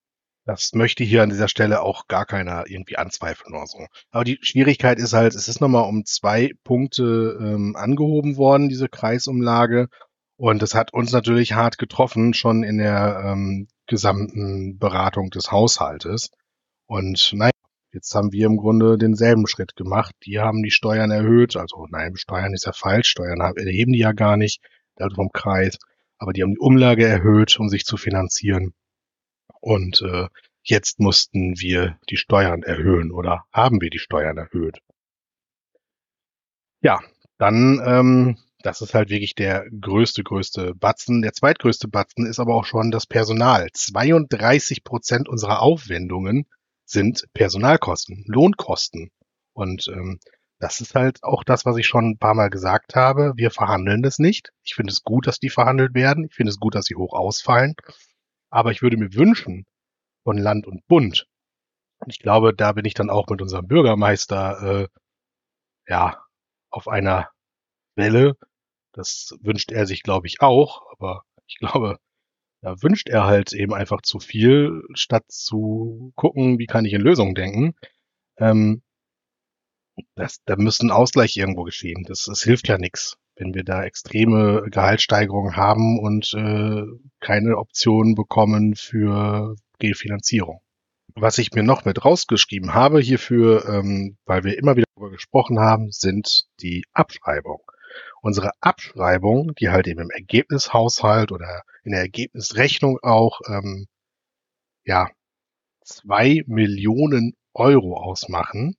Das 0.45 0.73
möchte 0.73 1.05
hier 1.05 1.23
an 1.23 1.29
dieser 1.29 1.47
Stelle 1.47 1.81
auch 1.81 2.07
gar 2.07 2.25
keiner 2.25 2.65
irgendwie 2.67 2.97
anzweifeln 2.97 3.55
oder 3.55 3.65
so. 3.65 3.87
Aber 4.11 4.25
die 4.25 4.37
Schwierigkeit 4.41 4.99
ist 4.99 5.13
halt, 5.13 5.35
es 5.35 5.47
ist 5.47 5.61
nochmal 5.61 5.87
um 5.87 6.05
zwei 6.05 6.51
Punkte 6.65 7.39
ähm, 7.41 7.77
angehoben 7.77 8.35
worden, 8.35 8.67
diese 8.67 8.89
Kreisumlage. 8.89 9.87
Und 10.35 10.61
das 10.61 10.75
hat 10.75 10.93
uns 10.93 11.13
natürlich 11.13 11.53
hart 11.53 11.77
getroffen, 11.77 12.33
schon 12.33 12.63
in 12.63 12.77
der 12.77 13.23
ähm, 13.25 13.69
gesamten 13.87 14.77
Beratung 14.77 15.29
des 15.29 15.49
Haushaltes. 15.49 16.29
Und 16.87 17.31
naja, 17.33 17.51
jetzt 17.95 18.13
haben 18.13 18.31
wir 18.31 18.45
im 18.45 18.57
Grunde 18.57 18.97
denselben 18.97 19.47
Schritt 19.47 19.75
gemacht. 19.75 20.13
Die 20.25 20.39
haben 20.39 20.61
die 20.61 20.71
Steuern 20.71 21.09
erhöht. 21.09 21.55
Also 21.55 21.87
nein, 21.89 22.15
Steuern 22.15 22.53
ist 22.53 22.65
ja 22.65 22.73
falsch. 22.73 23.09
Steuern 23.09 23.39
erheben 23.39 23.93
die 23.93 23.99
ja 23.99 24.11
gar 24.11 24.37
nicht, 24.37 24.61
also 24.97 25.15
vom 25.15 25.31
Kreis. 25.31 25.79
Aber 26.17 26.33
die 26.33 26.43
haben 26.43 26.51
die 26.51 26.59
Umlage 26.59 27.07
erhöht, 27.07 27.57
um 27.59 27.69
sich 27.69 27.85
zu 27.85 27.97
finanzieren. 27.97 28.73
Und 29.61 30.01
äh, 30.01 30.27
jetzt 30.61 30.99
mussten 30.99 31.59
wir 31.59 31.97
die 32.09 32.17
Steuern 32.17 32.61
erhöhen 32.61 33.11
oder 33.11 33.45
haben 33.51 33.81
wir 33.81 33.89
die 33.89 33.99
Steuern 33.99 34.37
erhöht. 34.37 34.79
Ja, 36.81 36.99
dann 37.37 37.81
ähm, 37.83 38.37
das 38.61 38.81
ist 38.81 38.95
halt 38.95 39.09
wirklich 39.09 39.35
der 39.35 39.65
größte, 39.69 40.23
größte 40.23 40.73
Batzen. 40.73 41.21
Der 41.21 41.33
zweitgrößte 41.33 41.87
Batzen 41.87 42.25
ist 42.25 42.39
aber 42.39 42.55
auch 42.55 42.65
schon 42.65 42.89
das 42.89 43.05
Personal. 43.05 43.67
32 43.71 44.83
Prozent 44.83 45.29
unserer 45.29 45.61
Aufwendungen 45.61 46.47
sind 46.85 47.25
Personalkosten, 47.33 48.23
Lohnkosten. 48.27 49.11
Und 49.53 49.87
ähm, 49.87 50.19
das 50.59 50.81
ist 50.81 50.95
halt 50.95 51.23
auch 51.23 51.43
das, 51.43 51.65
was 51.65 51.77
ich 51.77 51.87
schon 51.87 52.11
ein 52.11 52.17
paar 52.17 52.33
Mal 52.33 52.49
gesagt 52.49 52.95
habe. 52.95 53.33
Wir 53.35 53.51
verhandeln 53.51 54.01
das 54.01 54.19
nicht. 54.19 54.51
Ich 54.63 54.75
finde 54.75 54.91
es 54.91 55.03
gut, 55.03 55.27
dass 55.27 55.39
die 55.39 55.49
verhandelt 55.49 55.93
werden. 55.93 56.25
Ich 56.25 56.35
finde 56.35 56.51
es 56.51 56.59
gut, 56.59 56.75
dass 56.75 56.85
sie 56.85 56.95
hoch 56.95 57.13
ausfallen. 57.13 57.75
Aber 58.49 58.71
ich 58.71 58.81
würde 58.81 58.97
mir 58.97 59.13
wünschen 59.13 59.65
von 60.23 60.37
Land 60.37 60.67
und 60.67 60.87
Bund, 60.87 61.27
und 61.99 62.11
ich 62.11 62.19
glaube, 62.19 62.53
da 62.53 62.73
bin 62.73 62.85
ich 62.85 62.93
dann 62.93 63.09
auch 63.09 63.27
mit 63.27 63.41
unserem 63.41 63.67
Bürgermeister 63.67 64.83
äh, 64.83 64.87
ja 65.87 66.23
auf 66.69 66.87
einer 66.87 67.29
Welle, 67.95 68.35
das 68.93 69.35
wünscht 69.41 69.71
er 69.71 69.87
sich, 69.87 70.03
glaube 70.03 70.27
ich, 70.27 70.41
auch, 70.41 70.83
aber 70.91 71.23
ich 71.47 71.57
glaube, 71.57 71.97
da 72.65 72.81
wünscht 72.81 73.09
er 73.09 73.25
halt 73.25 73.53
eben 73.53 73.75
einfach 73.75 74.01
zu 74.01 74.19
viel, 74.19 74.81
statt 74.95 75.25
zu 75.27 76.11
gucken, 76.15 76.57
wie 76.57 76.65
kann 76.65 76.83
ich 76.83 76.93
in 76.93 77.01
Lösungen 77.01 77.35
denken. 77.35 77.75
Ähm, 78.39 78.81
das, 80.15 80.39
da 80.45 80.55
müsste 80.55 80.87
ein 80.87 80.91
Ausgleich 80.91 81.37
irgendwo 81.37 81.61
geschehen. 81.61 82.05
Das, 82.07 82.25
das 82.25 82.41
hilft 82.41 82.67
ja 82.67 82.79
nichts, 82.79 83.17
wenn 83.35 83.53
wir 83.53 83.63
da 83.63 83.83
extreme 83.83 84.63
Gehaltssteigerungen 84.71 85.55
haben 85.55 85.99
und 85.99 86.33
äh, 86.33 86.81
keine 87.19 87.57
Optionen 87.57 88.15
bekommen 88.15 88.75
für 88.75 89.55
Refinanzierung. 89.79 90.59
Was 91.13 91.37
ich 91.37 91.53
mir 91.53 91.63
noch 91.63 91.85
mit 91.85 92.03
rausgeschrieben 92.03 92.73
habe 92.73 92.99
hierfür, 92.99 93.69
ähm, 93.69 94.17
weil 94.25 94.43
wir 94.43 94.57
immer 94.57 94.75
wieder 94.75 94.87
darüber 94.95 95.11
gesprochen 95.11 95.59
haben, 95.59 95.91
sind 95.91 96.47
die 96.61 96.83
Abschreibungen 96.93 97.64
unsere 98.25 98.53
Abschreibung, 98.59 99.53
die 99.53 99.69
halt 99.69 99.85
eben 99.85 100.01
im 100.01 100.09
Ergebnishaushalt 100.09 101.31
oder 101.31 101.61
in 101.83 101.91
der 101.91 102.01
Ergebnisrechnung 102.01 102.97
auch 103.03 103.39
ähm, 103.47 103.85
ja 104.83 105.11
zwei 105.83 106.41
Millionen 106.47 107.35
Euro 107.53 107.97
ausmachen. 107.97 108.77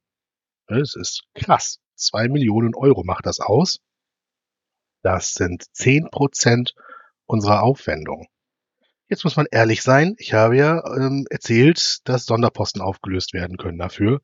Das 0.66 0.96
ist 0.96 1.22
krass. 1.34 1.78
Zwei 1.94 2.26
Millionen 2.26 2.74
Euro 2.74 3.04
macht 3.04 3.24
das 3.24 3.38
aus. 3.38 3.78
Das 5.02 5.34
sind 5.34 5.64
zehn 5.72 6.10
Prozent 6.10 6.74
unserer 7.26 7.62
Aufwendung. 7.62 8.26
Jetzt 9.08 9.22
muss 9.22 9.36
man 9.36 9.46
ehrlich 9.52 9.82
sein. 9.82 10.16
Ich 10.18 10.32
habe 10.32 10.56
ja 10.56 10.82
ähm, 10.96 11.24
erzählt, 11.30 12.00
dass 12.08 12.26
Sonderposten 12.26 12.82
aufgelöst 12.82 13.32
werden 13.32 13.58
können 13.58 13.78
dafür. 13.78 14.20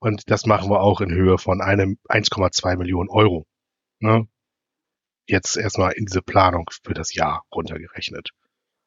Und 0.00 0.30
das 0.30 0.44
machen 0.44 0.68
wir 0.68 0.82
auch 0.82 1.00
in 1.00 1.10
Höhe 1.10 1.38
von 1.38 1.62
einem 1.62 1.96
1,2 2.10 2.76
Millionen 2.76 3.08
Euro. 3.08 3.46
Ne? 4.00 4.28
Jetzt 5.26 5.56
erstmal 5.56 5.92
in 5.92 6.06
diese 6.06 6.22
Planung 6.22 6.70
für 6.82 6.94
das 6.94 7.14
Jahr 7.14 7.44
runtergerechnet. 7.52 8.30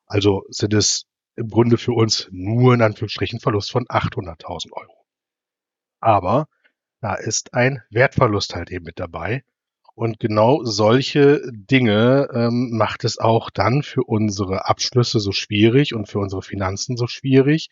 Also 0.06 0.44
sind 0.50 0.74
es 0.74 1.06
im 1.36 1.50
Grunde 1.50 1.78
für 1.78 1.94
uns 1.94 2.28
nur 2.32 2.74
in 2.74 2.82
Anführungsstrichen 2.82 3.40
Verlust 3.40 3.72
von 3.72 3.86
800.000 3.86 4.72
Euro. 4.74 5.06
Aber 6.00 6.48
da 7.02 7.16
ist 7.16 7.54
ein 7.54 7.82
Wertverlust 7.90 8.56
halt 8.56 8.72
eben 8.72 8.86
mit 8.86 9.00
dabei. 9.00 9.44
Und 9.96 10.20
genau 10.20 10.64
solche 10.64 11.42
Dinge 11.52 12.30
ähm, 12.34 12.72
macht 12.72 13.04
es 13.04 13.18
auch 13.18 13.50
dann 13.50 13.84
für 13.84 14.04
unsere 14.04 14.68
Abschlüsse 14.68 15.20
so 15.20 15.32
schwierig 15.32 15.94
und 15.94 16.08
für 16.08 16.20
unsere 16.20 16.42
Finanzen 16.42 16.96
so 16.96 17.08
schwierig. 17.08 17.70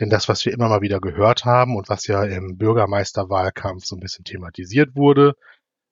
Denn 0.00 0.10
das, 0.10 0.28
was 0.28 0.44
wir 0.44 0.52
immer 0.52 0.68
mal 0.68 0.80
wieder 0.80 1.00
gehört 1.00 1.44
haben 1.44 1.76
und 1.76 1.88
was 1.88 2.06
ja 2.06 2.24
im 2.24 2.56
Bürgermeisterwahlkampf 2.56 3.84
so 3.84 3.96
ein 3.96 4.00
bisschen 4.00 4.24
thematisiert 4.24 4.94
wurde, 4.94 5.34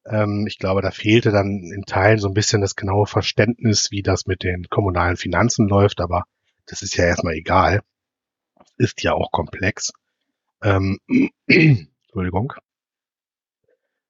ähm, 0.07 0.47
ich 0.47 0.59
glaube, 0.59 0.83
da 0.83 0.91
fehlte 0.91 1.31
dann 1.31 1.71
in 1.75 1.85
Teilen 1.87 2.19
so 2.19 2.29
ein 2.29 2.35
bisschen 2.35 2.61
das 2.61 2.77
genaue 2.77 3.07
Verständnis, 3.07 3.91
wie 3.91 4.03
das 4.03 4.27
mit 4.27 4.43
den 4.43 4.65
kommunalen 4.69 5.17
Finanzen 5.17 5.69
läuft, 5.69 6.01
aber 6.01 6.25
das 6.67 6.83
ist 6.83 6.97
ja 6.97 7.05
erstmal 7.05 7.35
egal. 7.35 7.83
Ist 8.77 9.03
ja 9.03 9.13
auch 9.13 9.31
komplex. 9.31 9.93
Ähm, 10.63 10.99
Entschuldigung. 11.47 12.53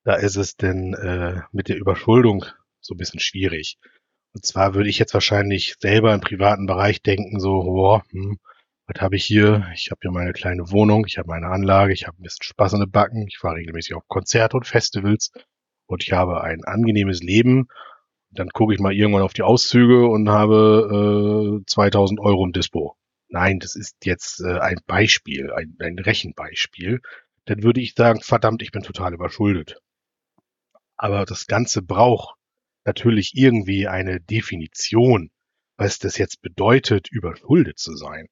Da 0.05 0.15
ist 0.15 0.37
es 0.37 0.57
denn 0.57 0.95
äh, 0.95 1.41
mit 1.53 1.69
der 1.69 1.77
Überschuldung 1.77 2.45
so 2.81 2.95
ein 2.95 2.99
bisschen 2.99 3.21
schwierig. 3.21 3.79
Und 4.35 4.45
zwar 4.45 4.75
würde 4.75 4.91
ich 4.91 4.99
jetzt 4.99 5.15
wahrscheinlich 5.15 5.77
selber 5.81 6.13
im 6.13 6.21
privaten 6.21 6.67
Bereich 6.67 7.03
denken, 7.03 7.41
so, 7.41 7.63
boah, 7.63 8.05
hm, 8.11 8.39
was 8.87 9.01
habe 9.01 9.17
ich 9.17 9.25
hier? 9.25 9.67
Ich 9.75 9.91
habe 9.91 10.01
hier 10.03 10.11
meine 10.11 10.33
kleine 10.33 10.71
Wohnung, 10.71 11.07
ich 11.07 11.17
habe 11.17 11.29
meine 11.29 11.47
Anlage, 11.47 11.93
ich 11.93 12.07
habe 12.07 12.19
ein 12.19 12.23
bisschen 12.23 12.43
Spaß 12.43 12.75
an 12.75 12.81
den 12.81 12.91
Backen, 12.91 13.27
ich 13.29 13.39
fahre 13.39 13.57
regelmäßig 13.57 13.95
auf 13.95 14.07
Konzerte 14.09 14.57
und 14.57 14.67
Festivals 14.67 15.31
und 15.87 16.03
ich 16.03 16.13
habe 16.13 16.43
ein 16.43 16.65
angenehmes 16.65 17.23
Leben, 17.23 17.69
dann 18.31 18.49
gucke 18.51 18.75
ich 18.75 18.81
mal 18.81 18.93
irgendwann 18.93 19.23
auf 19.23 19.33
die 19.33 19.43
Auszüge 19.43 20.07
und 20.07 20.29
habe 20.29 21.61
äh, 21.63 21.65
2000 21.67 22.21
Euro 22.21 22.45
im 22.45 22.53
Dispo. 22.53 22.97
Nein, 23.29 23.59
das 23.59 23.77
ist 23.77 23.97
jetzt 24.05 24.41
äh, 24.41 24.59
ein 24.59 24.79
Beispiel, 24.87 25.53
ein, 25.53 25.77
ein 25.81 25.99
Rechenbeispiel. 25.99 27.01
Dann 27.47 27.63
würde 27.63 27.81
ich 27.81 27.95
sagen, 27.95 28.21
verdammt, 28.21 28.63
ich 28.63 28.73
bin 28.73 28.83
total 28.83 29.15
überschuldet. 29.15 29.81
Aber 30.97 31.25
das 31.25 31.47
Ganze 31.47 31.83
braucht 31.83 32.35
natürlich 32.85 33.33
irgendwie 33.35 33.89
eine 33.89 34.21
Definition, 34.21 35.31
was 35.77 35.99
das 35.99 36.19
jetzt 36.19 36.43
bedeutet, 36.43 37.11
überschuldet 37.11 37.79
zu 37.79 37.97
sein. 37.97 38.29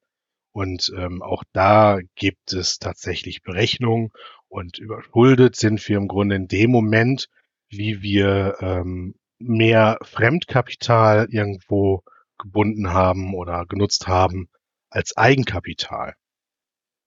Und 0.52 0.92
ähm, 0.96 1.22
auch 1.22 1.44
da 1.52 2.00
gibt 2.14 2.52
es 2.52 2.78
tatsächlich 2.78 3.42
Berechnungen 3.42 4.10
und 4.48 4.78
überschuldet 4.78 5.56
sind 5.56 5.86
wir 5.88 5.96
im 5.96 6.08
Grunde 6.08 6.36
in 6.36 6.46
dem 6.46 6.70
Moment, 6.70 7.28
wie 7.72 8.02
wir 8.02 8.56
ähm, 8.60 9.14
mehr 9.38 9.98
Fremdkapital 10.02 11.26
irgendwo 11.30 12.02
gebunden 12.38 12.92
haben 12.92 13.34
oder 13.34 13.66
genutzt 13.66 14.06
haben 14.06 14.48
als 14.90 15.16
Eigenkapital. 15.16 16.14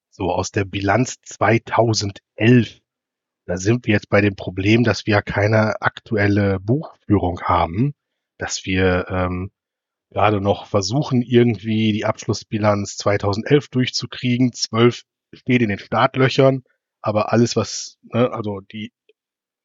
So 0.09 0.31
aus 0.31 0.51
der 0.51 0.65
Bilanz 0.65 1.17
2011. 1.23 2.79
Da 3.45 3.57
sind 3.57 3.85
wir 3.85 3.93
jetzt 3.93 4.09
bei 4.09 4.21
dem 4.21 4.35
Problem, 4.35 4.83
dass 4.83 5.05
wir 5.05 5.21
keine 5.21 5.81
aktuelle 5.81 6.59
Buchführung 6.59 7.41
haben, 7.41 7.93
dass 8.37 8.65
wir 8.65 9.05
ähm, 9.09 9.51
gerade 10.09 10.41
noch 10.41 10.65
versuchen, 10.65 11.21
irgendwie 11.21 11.91
die 11.91 12.05
Abschlussbilanz 12.05 12.97
2011 12.97 13.67
durchzukriegen. 13.69 14.51
12 14.53 15.03
steht 15.33 15.61
in 15.61 15.69
den 15.69 15.79
Startlöchern, 15.79 16.63
aber 17.01 17.31
alles, 17.31 17.55
was, 17.55 17.97
ne, 18.03 18.31
also 18.31 18.61
die 18.61 18.91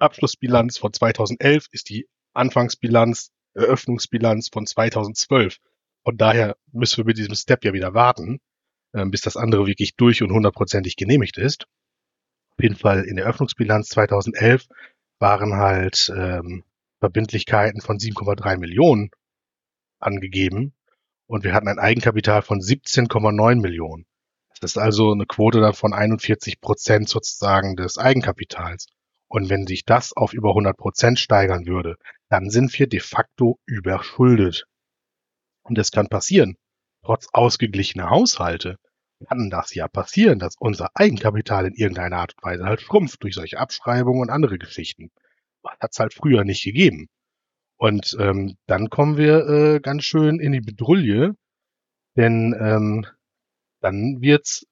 Abschlussbilanz 0.00 0.78
von 0.78 0.92
2011 0.92 1.66
ist 1.72 1.88
die 1.88 2.08
Anfangsbilanz, 2.34 3.30
Eröffnungsbilanz 3.54 4.48
von 4.52 4.66
2012. 4.66 5.58
Von 6.04 6.16
daher 6.16 6.56
müssen 6.72 6.98
wir 6.98 7.04
mit 7.04 7.18
diesem 7.18 7.34
Step 7.34 7.64
ja 7.64 7.72
wieder 7.72 7.94
warten. 7.94 8.40
äh, 8.92 9.06
bis 9.06 9.20
das 9.22 9.36
andere 9.36 9.66
wirklich 9.66 9.96
durch 9.96 10.22
und 10.22 10.32
hundertprozentig 10.32 10.96
genehmigt 10.96 11.38
ist. 11.38 11.66
Auf 12.56 12.62
jeden 12.62 12.76
Fall 12.76 13.04
in 13.04 13.16
der 13.16 13.26
Öffnungsbilanz 13.26 13.88
2011 13.90 14.66
waren 15.18 15.54
halt 15.56 16.12
ähm, 16.16 16.64
Verbindlichkeiten 17.00 17.80
von 17.80 17.98
7,3 17.98 18.58
Millionen 18.58 19.10
angegeben 20.00 20.74
und 21.26 21.44
wir 21.44 21.54
hatten 21.54 21.68
ein 21.68 21.78
Eigenkapital 21.78 22.42
von 22.42 22.60
17,9 22.60 23.60
Millionen. 23.60 24.06
Das 24.60 24.72
ist 24.72 24.78
also 24.78 25.12
eine 25.12 25.26
Quote 25.26 25.60
dann 25.60 25.72
von 25.72 25.94
41 25.94 26.60
Prozent 26.60 27.08
sozusagen 27.08 27.76
des 27.76 27.96
Eigenkapitals. 27.96 28.86
Und 29.30 29.48
wenn 29.48 29.64
sich 29.64 29.84
das 29.84 30.12
auf 30.12 30.32
über 30.32 30.50
100 30.50 30.76
Prozent 30.76 31.20
steigern 31.20 31.64
würde, 31.64 31.96
dann 32.28 32.50
sind 32.50 32.76
wir 32.76 32.88
de 32.88 32.98
facto 32.98 33.60
überschuldet. 33.64 34.64
Und 35.62 35.78
das 35.78 35.92
kann 35.92 36.08
passieren. 36.08 36.56
Trotz 37.04 37.28
ausgeglichener 37.32 38.10
Haushalte 38.10 38.76
kann 39.28 39.48
das 39.48 39.72
ja 39.72 39.86
passieren, 39.86 40.40
dass 40.40 40.56
unser 40.58 40.90
Eigenkapital 40.94 41.66
in 41.66 41.74
irgendeiner 41.74 42.16
Art 42.16 42.34
und 42.36 42.42
Weise 42.42 42.64
halt 42.64 42.80
schrumpft 42.80 43.22
durch 43.22 43.34
solche 43.34 43.58
Abschreibungen 43.58 44.20
und 44.20 44.30
andere 44.30 44.58
Geschichten. 44.58 45.12
Das 45.62 45.74
hat 45.78 45.92
es 45.92 45.98
halt 46.00 46.12
früher 46.12 46.42
nicht 46.42 46.64
gegeben. 46.64 47.08
Und 47.76 48.16
ähm, 48.18 48.56
dann 48.66 48.90
kommen 48.90 49.16
wir 49.16 49.46
äh, 49.46 49.80
ganz 49.80 50.04
schön 50.04 50.40
in 50.40 50.52
die 50.52 50.60
Bedrulle, 50.60 51.36
denn 52.16 52.54
ähm, 52.58 53.06
dann 53.80 54.20
wird's 54.20 54.66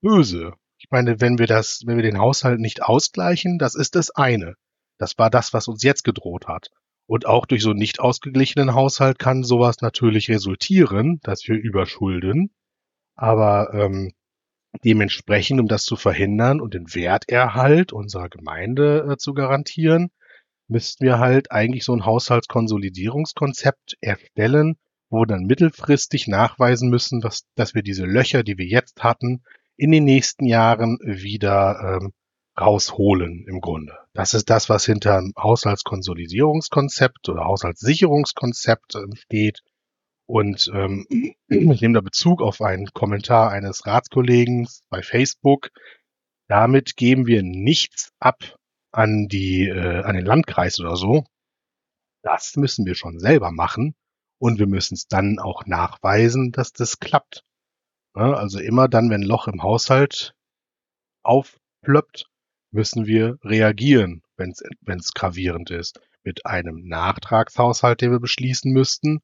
böse. 0.00 0.54
Ich 0.84 0.90
meine, 0.90 1.18
wenn 1.18 1.38
wir 1.38 1.46
das, 1.46 1.80
wenn 1.86 1.96
wir 1.96 2.02
den 2.02 2.18
Haushalt 2.18 2.60
nicht 2.60 2.82
ausgleichen, 2.82 3.56
das 3.56 3.74
ist 3.74 3.94
das 3.94 4.10
eine. 4.10 4.54
Das 4.98 5.16
war 5.16 5.30
das, 5.30 5.54
was 5.54 5.66
uns 5.66 5.82
jetzt 5.82 6.04
gedroht 6.04 6.46
hat. 6.46 6.68
Und 7.06 7.24
auch 7.24 7.46
durch 7.46 7.62
so 7.62 7.70
einen 7.70 7.78
nicht 7.78 8.00
ausgeglichenen 8.00 8.74
Haushalt 8.74 9.18
kann 9.18 9.44
sowas 9.44 9.80
natürlich 9.80 10.28
resultieren, 10.28 11.20
dass 11.22 11.48
wir 11.48 11.56
überschulden. 11.56 12.50
Aber 13.14 13.72
ähm, 13.72 14.12
dementsprechend, 14.84 15.58
um 15.58 15.68
das 15.68 15.84
zu 15.84 15.96
verhindern 15.96 16.60
und 16.60 16.74
den 16.74 16.94
Werterhalt 16.94 17.94
unserer 17.94 18.28
Gemeinde 18.28 19.08
äh, 19.10 19.16
zu 19.16 19.32
garantieren, 19.32 20.10
müssten 20.68 21.06
wir 21.06 21.18
halt 21.18 21.50
eigentlich 21.50 21.84
so 21.84 21.94
ein 21.94 22.04
Haushaltskonsolidierungskonzept 22.04 23.96
erstellen, 24.02 24.76
wo 25.08 25.24
dann 25.24 25.44
mittelfristig 25.44 26.28
nachweisen 26.28 26.90
müssen, 26.90 27.22
dass, 27.22 27.46
dass 27.54 27.74
wir 27.74 27.82
diese 27.82 28.04
Löcher, 28.04 28.42
die 28.42 28.58
wir 28.58 28.66
jetzt 28.66 29.02
hatten, 29.02 29.42
in 29.76 29.90
den 29.90 30.04
nächsten 30.04 30.46
Jahren 30.46 30.98
wieder 31.02 32.00
ähm, 32.00 32.12
rausholen 32.58 33.46
im 33.48 33.60
Grunde. 33.60 33.98
Das 34.12 34.34
ist 34.34 34.48
das, 34.48 34.68
was 34.68 34.84
hinter 34.84 35.18
einem 35.18 35.32
Haushaltskonsolidierungskonzept 35.36 37.28
oder 37.28 37.44
Haushaltssicherungskonzept 37.44 38.94
ähm, 38.94 39.14
steht. 39.16 39.62
Und 40.26 40.70
ähm, 40.72 41.06
ich 41.48 41.80
nehme 41.80 41.94
da 41.94 42.00
Bezug 42.00 42.40
auf 42.40 42.60
einen 42.60 42.86
Kommentar 42.92 43.50
eines 43.50 43.86
Ratskollegen 43.86 44.68
bei 44.88 45.02
Facebook. 45.02 45.70
Damit 46.48 46.96
geben 46.96 47.26
wir 47.26 47.42
nichts 47.42 48.12
ab 48.20 48.56
an 48.92 49.26
die 49.28 49.68
äh, 49.68 50.02
an 50.02 50.14
den 50.14 50.24
Landkreis 50.24 50.78
oder 50.78 50.96
so. 50.96 51.24
Das 52.22 52.56
müssen 52.56 52.86
wir 52.86 52.94
schon 52.94 53.18
selber 53.18 53.50
machen 53.50 53.94
und 54.38 54.58
wir 54.58 54.66
müssen 54.66 54.94
es 54.94 55.08
dann 55.08 55.38
auch 55.38 55.66
nachweisen, 55.66 56.52
dass 56.52 56.72
das 56.72 57.00
klappt. 57.00 57.44
Ja, 58.16 58.32
also 58.32 58.60
immer 58.60 58.88
dann, 58.88 59.10
wenn 59.10 59.22
ein 59.22 59.26
Loch 59.26 59.48
im 59.48 59.62
Haushalt 59.62 60.34
aufplöppt, 61.22 62.26
müssen 62.70 63.06
wir 63.06 63.38
reagieren, 63.42 64.22
wenn 64.36 64.50
es 64.50 65.12
gravierend 65.14 65.70
ist, 65.70 66.00
mit 66.22 66.46
einem 66.46 66.86
Nachtragshaushalt, 66.86 68.00
den 68.00 68.12
wir 68.12 68.20
beschließen 68.20 68.72
müssten. 68.72 69.20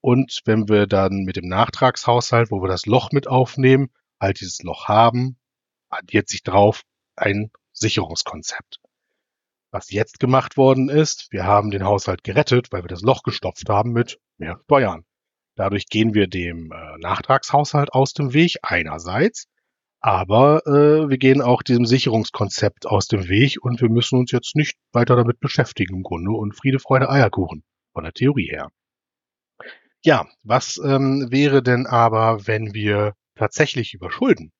Und 0.00 0.42
wenn 0.44 0.68
wir 0.68 0.86
dann 0.86 1.24
mit 1.24 1.36
dem 1.36 1.48
Nachtragshaushalt, 1.48 2.50
wo 2.50 2.62
wir 2.62 2.68
das 2.68 2.86
Loch 2.86 3.10
mit 3.12 3.26
aufnehmen, 3.26 3.90
halt 4.20 4.40
dieses 4.40 4.62
Loch 4.62 4.86
haben, 4.86 5.36
addiert 5.88 6.28
sich 6.28 6.42
drauf 6.42 6.82
ein 7.16 7.50
Sicherungskonzept. 7.72 8.80
Was 9.70 9.90
jetzt 9.90 10.20
gemacht 10.20 10.56
worden 10.56 10.88
ist, 10.88 11.28
wir 11.30 11.44
haben 11.44 11.70
den 11.70 11.84
Haushalt 11.84 12.24
gerettet, 12.24 12.72
weil 12.72 12.84
wir 12.84 12.88
das 12.88 13.02
Loch 13.02 13.22
gestopft 13.22 13.68
haben 13.68 13.92
mit 13.92 14.18
mehr 14.38 14.60
Steuern. 14.64 15.04
Dadurch 15.58 15.88
gehen 15.88 16.14
wir 16.14 16.28
dem 16.28 16.70
äh, 16.70 16.98
Nachtragshaushalt 16.98 17.92
aus 17.92 18.12
dem 18.12 18.32
Weg 18.32 18.58
einerseits, 18.62 19.48
aber 19.98 20.64
äh, 20.66 21.10
wir 21.10 21.18
gehen 21.18 21.42
auch 21.42 21.64
diesem 21.64 21.84
Sicherungskonzept 21.84 22.86
aus 22.86 23.08
dem 23.08 23.28
Weg 23.28 23.58
und 23.60 23.80
wir 23.80 23.90
müssen 23.90 24.20
uns 24.20 24.30
jetzt 24.30 24.54
nicht 24.54 24.76
weiter 24.92 25.16
damit 25.16 25.40
beschäftigen 25.40 25.96
im 25.96 26.02
Grunde 26.04 26.30
und 26.30 26.54
Friede, 26.54 26.78
Freude, 26.78 27.10
Eierkuchen 27.10 27.64
von 27.92 28.04
der 28.04 28.12
Theorie 28.12 28.48
her. 28.48 28.68
Ja, 30.04 30.28
was 30.44 30.78
ähm, 30.78 31.26
wäre 31.32 31.60
denn 31.60 31.86
aber, 31.86 32.46
wenn 32.46 32.72
wir 32.72 33.14
tatsächlich 33.34 33.94
überschulden? 33.94 34.52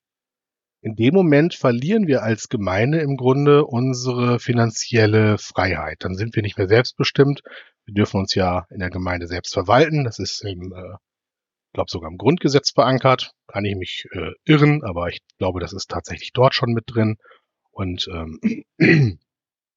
In 0.81 0.97
dem 0.97 1.15
Moment 1.15 1.55
verlieren 1.55 2.09
wir 2.09 2.25
als 2.25 2.49
Gemeinde 2.49 2.99
im 2.99 3.17
Grunde 3.17 3.65
unsere 3.67 4.41
finanzielle 4.41 5.39
Freiheit. 5.39 5.99
Dann 6.01 6.17
sind 6.17 6.35
wir 6.35 6.43
nicht 6.43 6.59
mehr 6.59 6.69
selbstbestimmt. 6.69 7.43
Wir 7.89 7.95
dürfen 7.95 8.21
uns 8.21 8.35
ja 8.35 8.67
in 8.69 8.81
der 8.81 8.91
Gemeinde 8.91 9.27
selbst 9.27 9.55
verwalten. 9.55 10.05
Das 10.05 10.19
ist 10.19 10.45
im, 10.45 10.75
äh, 10.75 10.97
glaube 11.73 11.91
sogar 11.91 12.11
im 12.11 12.19
Grundgesetz 12.19 12.73
verankert. 12.73 13.33
Kann 13.47 13.65
ich 13.65 13.77
mich 13.77 14.05
äh, 14.13 14.33
irren, 14.45 14.85
aber 14.85 15.09
ich 15.09 15.21
glaube, 15.39 15.59
das 15.59 15.73
ist 15.73 15.89
tatsächlich 15.89 16.33
dort 16.35 16.55
schon 16.55 16.75
mit 16.75 16.85
drin. 16.87 17.17
Und 17.71 18.07
ähm, 18.13 18.41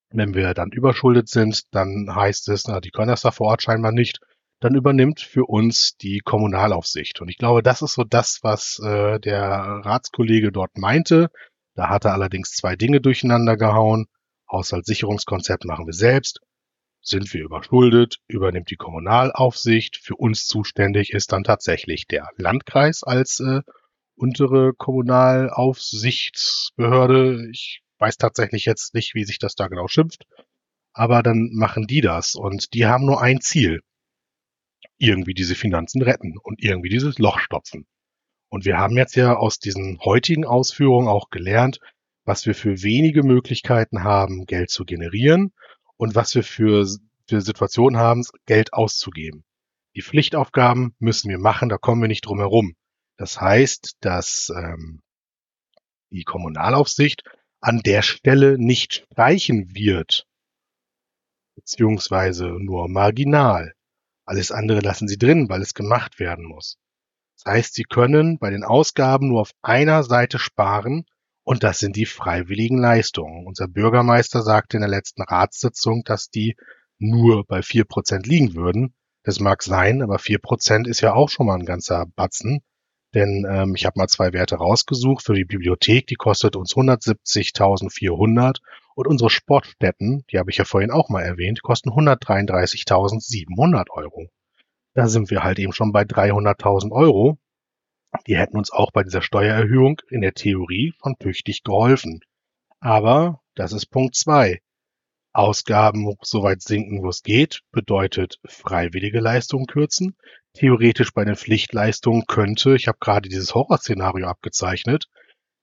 wenn 0.10 0.34
wir 0.34 0.54
dann 0.54 0.72
überschuldet 0.72 1.30
sind, 1.30 1.74
dann 1.74 2.14
heißt 2.14 2.50
es, 2.50 2.68
na, 2.68 2.82
die 2.82 2.92
können 2.92 3.08
das 3.08 3.22
da 3.22 3.32
vor 3.32 3.48
Ort 3.48 3.62
scheinbar 3.62 3.94
nicht 3.94 4.20
dann 4.60 4.76
übernimmt 4.76 5.22
für 5.22 5.46
uns 5.46 5.96
die 5.96 6.20
Kommunalaufsicht. 6.20 7.22
Und 7.22 7.30
ich 7.30 7.38
glaube, 7.38 7.64
das 7.64 7.82
ist 7.82 7.94
so 7.94 8.04
das, 8.04 8.40
was 8.44 8.78
äh, 8.84 9.20
der 9.20 9.40
Ratskollege 9.40 10.52
dort 10.52 10.78
meinte. 10.78 11.30
Da 11.76 11.88
hat 11.88 12.04
er 12.04 12.12
allerdings 12.12 12.52
zwei 12.52 12.76
Dinge 12.76 13.00
durcheinander 13.00 13.56
gehauen. 13.56 14.08
Haushaltssicherungskonzept 14.52 15.64
machen 15.64 15.86
wir 15.86 15.94
selbst. 15.94 16.42
Sind 17.04 17.34
wir 17.34 17.44
überschuldet, 17.44 18.20
übernimmt 18.28 18.70
die 18.70 18.76
Kommunalaufsicht. 18.76 19.98
Für 19.98 20.16
uns 20.16 20.46
zuständig 20.46 21.14
ist 21.14 21.32
dann 21.32 21.44
tatsächlich 21.44 22.06
der 22.06 22.30
Landkreis 22.38 23.02
als 23.02 23.40
äh, 23.40 23.62
untere 24.16 24.74
Kommunalaufsichtsbehörde. 24.74 27.50
Ich 27.52 27.82
weiß 27.98 28.18
tatsächlich 28.18 28.66
jetzt 28.66 28.94
nicht, 28.94 29.16
wie 29.16 29.24
sich 29.24 29.40
das 29.40 29.56
da 29.56 29.68
genau 29.68 29.88
schimpft. 29.88 30.28
Aber 30.94 31.24
dann 31.24 31.50
machen 31.54 31.88
die 31.88 32.02
das 32.02 32.36
und 32.36 32.76
die 32.76 32.86
haben 32.86 33.06
nur 33.06 33.20
ein 33.22 33.42
Ziel 33.42 33.82
irgendwie 35.00 35.34
diese 35.34 35.56
Finanzen 35.56 36.04
retten 36.04 36.38
und 36.38 36.62
irgendwie 36.62 36.90
dieses 36.90 37.18
Loch 37.18 37.40
stopfen. 37.40 37.88
Und 38.50 38.66
wir 38.66 38.78
haben 38.78 38.96
jetzt 38.96 39.16
ja 39.16 39.36
aus 39.36 39.58
diesen 39.58 39.98
heutigen 40.02 40.46
Ausführungen 40.46 41.08
auch 41.08 41.32
gelernt, 41.32 41.80
was 42.26 42.46
wir 42.46 42.54
für 42.54 42.84
wenige 42.84 43.24
Möglichkeiten 43.24 44.04
haben, 44.04 44.46
Geld 44.46 44.70
zu 44.70 44.86
generieren 44.86 45.52
und 46.02 46.16
was 46.16 46.34
wir 46.34 46.44
für, 46.44 46.88
für 47.28 47.42
Situationen 47.42 48.00
haben, 48.00 48.24
Geld 48.48 48.74
auszugeben. 48.74 49.44
Die 49.96 50.02
Pflichtaufgaben 50.02 50.96
müssen 50.98 51.30
wir 51.30 51.38
machen, 51.38 51.70
da 51.70 51.78
kommen 51.78 52.02
wir 52.02 52.08
nicht 52.08 52.26
drum 52.26 52.40
herum. 52.40 52.74
Das 53.18 53.40
heißt, 53.40 53.98
dass 54.00 54.50
ähm, 54.50 55.04
die 56.10 56.24
Kommunalaufsicht 56.24 57.22
an 57.60 57.82
der 57.82 58.02
Stelle 58.02 58.58
nicht 58.58 59.06
streichen 59.12 59.76
wird, 59.76 60.26
beziehungsweise 61.56 62.48
nur 62.48 62.90
marginal. 62.90 63.76
Alles 64.26 64.52
andere 64.52 64.80
lassen 64.80 65.08
Sie 65.08 65.20
drin, 65.20 65.50
weil 65.50 65.62
es 65.62 65.76
gemacht 65.76 66.20
werden 66.20 66.46
muss. 66.46 66.80
Das 67.36 67.54
heißt, 67.54 67.76
Sie 67.76 67.84
können 67.84 68.40
bei 68.40 68.50
den 68.50 68.64
Ausgaben 68.64 69.28
nur 69.28 69.42
auf 69.42 69.52
einer 69.62 70.02
Seite 70.02 70.40
sparen 70.40 71.06
und 71.44 71.64
das 71.64 71.80
sind 71.80 71.96
die 71.96 72.06
freiwilligen 72.06 72.78
Leistungen. 72.78 73.46
Unser 73.46 73.68
Bürgermeister 73.68 74.42
sagte 74.42 74.78
in 74.78 74.82
der 74.82 74.90
letzten 74.90 75.24
Ratssitzung, 75.24 76.04
dass 76.04 76.30
die 76.30 76.56
nur 77.00 77.46
bei 77.46 77.62
vier 77.62 77.86
Prozent 77.86 78.28
liegen 78.28 78.56
würden. 78.56 78.94
Das 79.24 79.40
mag 79.40 79.64
sein, 79.64 80.02
aber 80.02 80.20
vier 80.20 80.40
Prozent 80.40 80.88
ist 80.88 81.02
ja 81.02 81.14
auch 81.14 81.30
schon 81.30 81.48
mal 81.48 81.60
ein 81.60 81.66
ganzer 81.66 82.06
Batzen. 82.16 82.62
Denn 83.14 83.46
ähm, 83.50 83.76
ich 83.76 83.86
habe 83.86 84.00
mal 84.00 84.08
zwei 84.08 84.34
Werte 84.34 84.56
rausgesucht 84.56 85.26
für 85.26 85.34
die 85.34 85.44
Bibliothek, 85.44 86.08
die 86.08 86.16
kostet 86.16 86.56
uns 86.56 86.76
170.400 86.76 88.60
und 88.96 89.08
unsere 89.08 89.30
Sportstätten, 89.30 90.24
die 90.32 90.40
habe 90.40 90.50
ich 90.50 90.58
ja 90.58 90.66
vorhin 90.66 90.92
auch 90.92 91.10
mal 91.10 91.22
erwähnt, 91.22 91.62
kosten 91.62 91.90
133.700 91.90 93.90
Euro. 93.90 94.28
Da 94.94 95.08
sind 95.08 95.30
wir 95.30 95.44
halt 95.44 95.60
eben 95.60 95.74
schon 95.74 95.92
bei 95.92 96.04
300.000 96.04 96.92
Euro. 96.92 97.38
Die 98.28 98.38
hätten 98.38 98.58
uns 98.58 98.72
auch 98.72 98.92
bei 98.92 99.04
dieser 99.04 99.22
Steuererhöhung 99.22 100.02
in 100.10 100.22
der 100.22 100.34
Theorie 100.34 100.94
schon 101.02 101.16
tüchtig 101.18 101.64
geholfen. 101.64 102.22
Aber 102.80 103.42
das 103.56 103.74
ist 103.74 103.88
Punkt 103.88 104.16
zwei. 104.16 104.62
Ausgaben 105.34 106.14
so 106.22 106.44
weit 106.44 106.62
sinken, 106.62 107.04
wo 107.04 107.10
es 107.10 107.24
geht, 107.24 107.62
bedeutet 107.72 108.40
freiwillige 108.46 109.20
Leistungen 109.22 109.66
kürzen. 109.66 110.18
Theoretisch 110.54 111.14
bei 111.14 111.24
den 111.24 111.38
Pflichtleistungen 111.38 112.26
könnte, 112.28 112.76
ich 112.76 112.88
habe 112.90 112.98
gerade 113.00 113.30
dieses 113.30 113.56
Horrorszenario 113.56 114.28
abgezeichnet, 114.28 115.08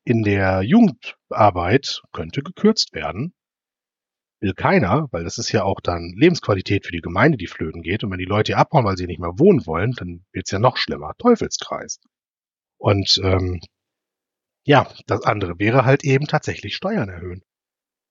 in 0.04 0.22
der 0.22 0.62
Jugendarbeit 0.62 2.00
könnte 2.12 2.42
gekürzt 2.42 2.94
werden. 2.94 3.34
Will 4.40 4.54
keiner, 4.54 5.08
weil 5.10 5.24
das 5.24 5.36
ist 5.36 5.52
ja 5.52 5.64
auch 5.64 5.80
dann 5.80 6.14
Lebensqualität 6.16 6.86
für 6.86 6.92
die 6.92 7.02
Gemeinde, 7.02 7.36
die 7.36 7.48
flöten 7.48 7.82
geht. 7.82 8.04
Und 8.04 8.12
wenn 8.12 8.18
die 8.18 8.24
Leute 8.24 8.56
abhauen, 8.56 8.86
weil 8.86 8.96
sie 8.96 9.06
nicht 9.06 9.20
mehr 9.20 9.38
wohnen 9.38 9.66
wollen, 9.66 9.92
dann 9.92 10.24
wird's 10.32 10.52
ja 10.52 10.60
noch 10.60 10.78
schlimmer. 10.78 11.12
Teufelskreis. 11.18 12.00
Und 12.78 13.20
ähm, 13.22 13.60
ja, 14.64 14.88
das 15.06 15.24
andere 15.24 15.58
wäre 15.58 15.84
halt 15.84 16.04
eben 16.04 16.26
tatsächlich 16.26 16.76
Steuern 16.76 17.08
erhöhen. 17.08 17.42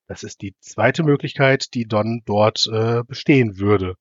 Das 0.08 0.22
ist 0.22 0.40
die 0.40 0.54
zweite 0.60 1.02
Möglichkeit, 1.02 1.74
die 1.74 1.86
dann 1.86 2.22
dort 2.24 2.66
äh, 2.72 3.02
bestehen 3.04 3.58
würde. 3.58 3.94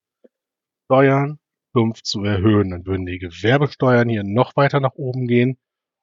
Steuern 0.86 1.40
stumpf 1.70 2.02
zu 2.02 2.24
erhöhen. 2.24 2.72
Dann 2.72 2.86
würden 2.86 3.06
die 3.06 3.20
Gewerbesteuern 3.20 4.10
hier 4.10 4.24
noch 4.24 4.56
weiter 4.56 4.80
nach 4.80 4.96
oben 4.96 5.28
gehen 5.28 5.58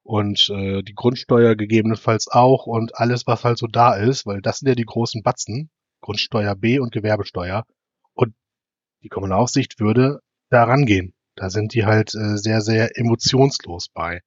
und 0.04 0.50
äh, 0.50 0.82
die 0.82 0.94
Grundsteuer 0.94 1.56
gegebenenfalls 1.56 2.28
auch 2.28 2.66
und 2.66 2.96
alles, 2.96 3.26
was 3.26 3.44
halt 3.44 3.58
so 3.58 3.66
da 3.66 3.94
ist, 3.94 4.26
weil 4.26 4.40
das 4.42 4.58
sind 4.58 4.68
ja 4.68 4.74
die 4.74 4.84
großen 4.84 5.22
Batzen, 5.22 5.70
Grundsteuer 6.02 6.54
B 6.54 6.78
und 6.78 6.92
Gewerbesteuer. 6.92 7.64
Und 8.12 8.34
die 9.02 9.08
Kommunalaufsicht 9.08 9.80
würde 9.80 10.20
da 10.50 10.64
rangehen. 10.64 11.14
Da 11.34 11.50
sind 11.50 11.74
die 11.74 11.84
halt 11.86 12.14
äh, 12.14 12.36
sehr, 12.36 12.60
sehr 12.60 12.96
emotionslos 12.98 13.88
bei. 13.88 14.20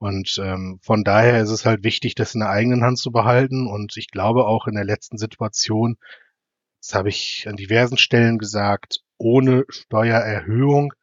Und 0.00 0.40
ähm, 0.42 0.78
von 0.82 1.04
daher 1.04 1.42
ist 1.42 1.50
es 1.50 1.66
halt 1.66 1.84
wichtig, 1.84 2.14
das 2.14 2.34
in 2.34 2.40
der 2.40 2.48
eigenen 2.48 2.82
Hand 2.82 2.98
zu 2.98 3.12
behalten. 3.12 3.66
Und 3.66 3.98
ich 3.98 4.08
glaube 4.08 4.46
auch 4.46 4.66
in 4.66 4.74
der 4.74 4.84
letzten 4.84 5.18
Situation, 5.18 5.98
das 6.80 6.94
habe 6.94 7.10
ich 7.10 7.46
an 7.46 7.56
diversen 7.56 7.98
Stellen 7.98 8.38
gesagt, 8.38 9.00
ohne 9.18 9.64
Steuererhöhung 9.68 10.94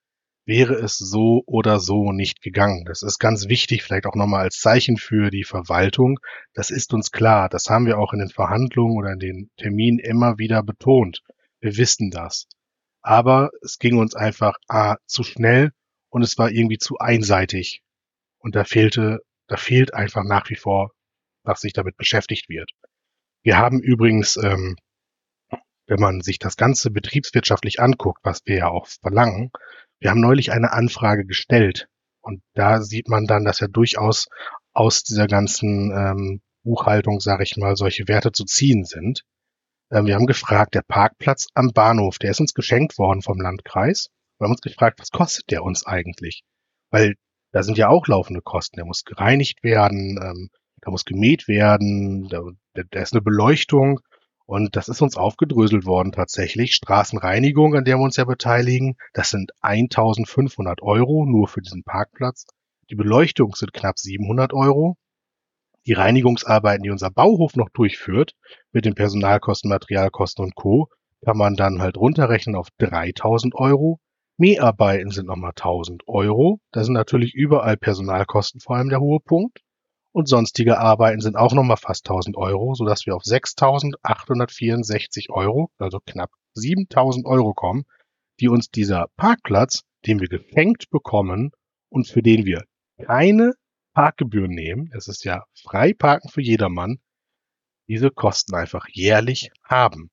wäre 0.48 0.74
es 0.74 0.98
so 0.98 1.44
oder 1.46 1.80
so 1.80 2.12
nicht 2.12 2.42
gegangen. 2.42 2.86
Das 2.86 3.04
ist 3.04 3.20
ganz 3.20 3.48
wichtig, 3.48 3.84
vielleicht 3.84 4.08
auch 4.08 4.16
nochmal 4.16 4.42
als 4.42 4.60
Zeichen 4.60 4.98
für 4.98 5.30
die 5.30 5.44
Verwaltung. 5.44 6.20
Das 6.56 6.72
ist 6.72 6.92
uns 6.92 7.12
klar. 7.12 7.50
Das 7.50 7.70
haben 7.70 7.86
wir 7.86 8.00
auch 8.00 8.14
in 8.14 8.20
den 8.20 8.30
Verhandlungen 8.30 8.98
oder 8.98 9.12
in 9.12 9.20
den 9.20 9.52
Terminen 9.58 10.00
immer 10.00 10.40
wieder 10.40 10.64
betont. 10.64 11.22
Wir 11.60 11.78
wissen 11.78 12.10
das. 12.10 12.48
Aber 13.04 13.52
es 13.62 13.78
ging 13.78 14.00
uns 14.00 14.16
einfach 14.16 14.56
A, 14.68 14.96
zu 15.06 15.22
schnell 15.24 15.72
und 16.10 16.24
es 16.24 16.36
war 16.40 16.50
irgendwie 16.50 16.80
zu 16.80 16.98
einseitig. 16.98 17.84
Und 18.40 18.56
da 18.56 18.64
fehlte, 18.64 19.20
da 19.48 19.58
fehlt 19.58 19.94
einfach 19.94 20.24
nach 20.24 20.50
wie 20.50 20.56
vor, 20.56 20.92
dass 21.44 21.62
sich 21.62 21.74
damit 21.74 21.98
beschäftigt 21.98 22.50
wird. 22.50 22.72
Wir 23.44 23.58
haben 23.58 23.80
übrigens, 23.82 24.38
ähm, 24.38 24.76
wenn 25.88 26.00
man 26.00 26.22
sich 26.22 26.38
das 26.40 26.58
Ganze 26.58 26.92
betriebswirtschaftlich 26.92 27.80
anguckt, 27.80 28.20
was 28.24 28.42
wir 28.46 28.58
ja 28.58 28.68
auch 28.68 28.88
verlangen, 28.88 29.52
wir 30.00 30.10
haben 30.12 30.22
neulich 30.22 30.52
eine 30.52 30.74
Anfrage 30.74 31.26
gestellt 31.26 31.88
und 32.22 32.42
da 32.54 32.82
sieht 32.82 33.08
man 33.08 33.26
dann, 33.26 33.46
dass 33.46 33.62
ja 33.62 33.68
durchaus 33.68 34.28
aus 34.74 35.04
dieser 35.04 35.28
ganzen 35.28 35.92
ähm, 35.92 36.42
Buchhaltung, 36.64 37.20
sage 37.22 37.44
ich 37.44 37.56
mal, 37.56 37.78
solche 37.78 38.08
Werte 38.08 38.32
zu 38.32 38.44
ziehen 38.44 38.84
sind. 38.84 39.24
Ähm, 39.92 40.06
wir 40.06 40.16
haben 40.16 40.28
gefragt, 40.28 40.76
der 40.76 40.84
Parkplatz 40.86 41.48
am 41.54 41.72
Bahnhof, 41.74 42.20
der 42.20 42.32
ist 42.32 42.42
uns 42.42 42.54
geschenkt 42.54 42.98
worden 42.98 43.22
vom 43.22 43.40
Landkreis. 43.40 44.10
Wir 44.38 44.46
haben 44.46 44.52
uns 44.52 44.62
gefragt, 44.62 45.00
was 45.00 45.10
kostet 45.10 45.50
der 45.50 45.64
uns 45.64 45.86
eigentlich? 45.86 46.44
Weil 46.92 47.16
da 47.58 47.64
sind 47.64 47.80
ja 47.80 47.90
auch 47.90 48.06
laufende 48.06 48.44
Kosten. 48.44 48.76
Der 48.76 48.86
muss 48.86 49.04
gereinigt 49.04 49.64
werden, 49.64 50.20
ähm, 50.24 50.50
da 50.80 50.92
muss 50.92 51.06
gemäht 51.06 51.48
werden, 51.48 52.30
da, 52.30 52.44
da 52.76 53.00
ist 53.02 53.14
eine 53.14 53.24
Beleuchtung. 53.24 54.00
Und 54.46 54.76
das 54.76 54.90
ist 54.90 55.02
uns 55.02 55.18
aufgedröselt 55.18 55.88
worden 55.88 56.12
tatsächlich. 56.12 56.76
Straßenreinigung, 56.76 57.74
an 57.74 57.84
der 57.84 57.98
wir 57.98 58.04
uns 58.04 58.16
ja 58.16 58.26
beteiligen, 58.26 58.96
das 59.14 59.32
sind 59.32 59.54
1500 59.62 60.84
Euro 60.84 61.26
nur 61.26 61.48
für 61.48 61.62
diesen 61.62 61.84
Parkplatz. 61.84 62.46
Die 62.92 62.96
Beleuchtung 62.96 63.56
sind 63.56 63.74
knapp 63.74 63.98
700 63.98 64.54
Euro. 64.54 64.96
Die 65.88 65.94
Reinigungsarbeiten, 65.94 66.84
die 66.84 66.92
unser 66.92 67.10
Bauhof 67.10 67.56
noch 67.56 67.70
durchführt, 67.70 68.34
mit 68.72 68.86
den 68.86 68.94
Personalkosten, 68.94 69.70
Materialkosten 69.70 70.46
und 70.46 70.54
Co., 70.54 70.90
kann 71.26 71.38
man 71.38 71.56
dann 71.56 71.82
halt 71.82 71.98
runterrechnen 71.98 72.56
auf 72.56 72.68
3000 72.78 73.56
Euro. 73.56 74.00
Mäharbeiten 74.38 75.10
sind 75.10 75.26
nochmal 75.26 75.54
1000 75.56 76.08
Euro. 76.08 76.60
Da 76.72 76.84
sind 76.84 76.94
natürlich 76.94 77.34
überall 77.34 77.76
Personalkosten 77.76 78.62
vor 78.62 78.76
allem 78.76 78.90
der 78.90 79.00
hohe 79.00 79.20
Punkt. 79.20 79.62
Und 80.12 80.30
sonstige 80.30 80.78
Arbeiten 80.78 81.22
sind 81.22 81.36
auch 81.36 81.54
nochmal 81.54 81.78
fast 81.78 82.08
1000 82.08 82.38
Euro, 82.38 82.76
sodass 82.76 83.08
wir 83.08 83.16
auf 83.16 83.24
6.864 83.24 85.30
Euro, 85.30 85.72
also 85.78 86.00
knapp 86.06 86.30
7000 86.54 87.26
Euro 87.26 87.54
kommen, 87.54 87.86
die 88.40 88.48
uns 88.48 88.70
dieser 88.70 89.08
Parkplatz, 89.18 89.82
den 90.06 90.20
wir 90.20 90.28
geschenkt 90.28 90.92
bekommen 90.92 91.50
und 91.90 92.08
für 92.08 92.22
den 92.22 92.46
wir 92.46 92.64
keine 93.04 93.54
Parkgebühren 93.94 94.52
nehmen, 94.52 94.92
es 94.96 95.08
ist 95.08 95.24
ja 95.24 95.44
frei 95.64 95.94
parken 95.94 96.30
für 96.30 96.42
jedermann, 96.42 97.00
diese 97.88 98.12
Kosten 98.12 98.54
einfach 98.56 98.88
jährlich 98.92 99.50
haben. 99.64 100.12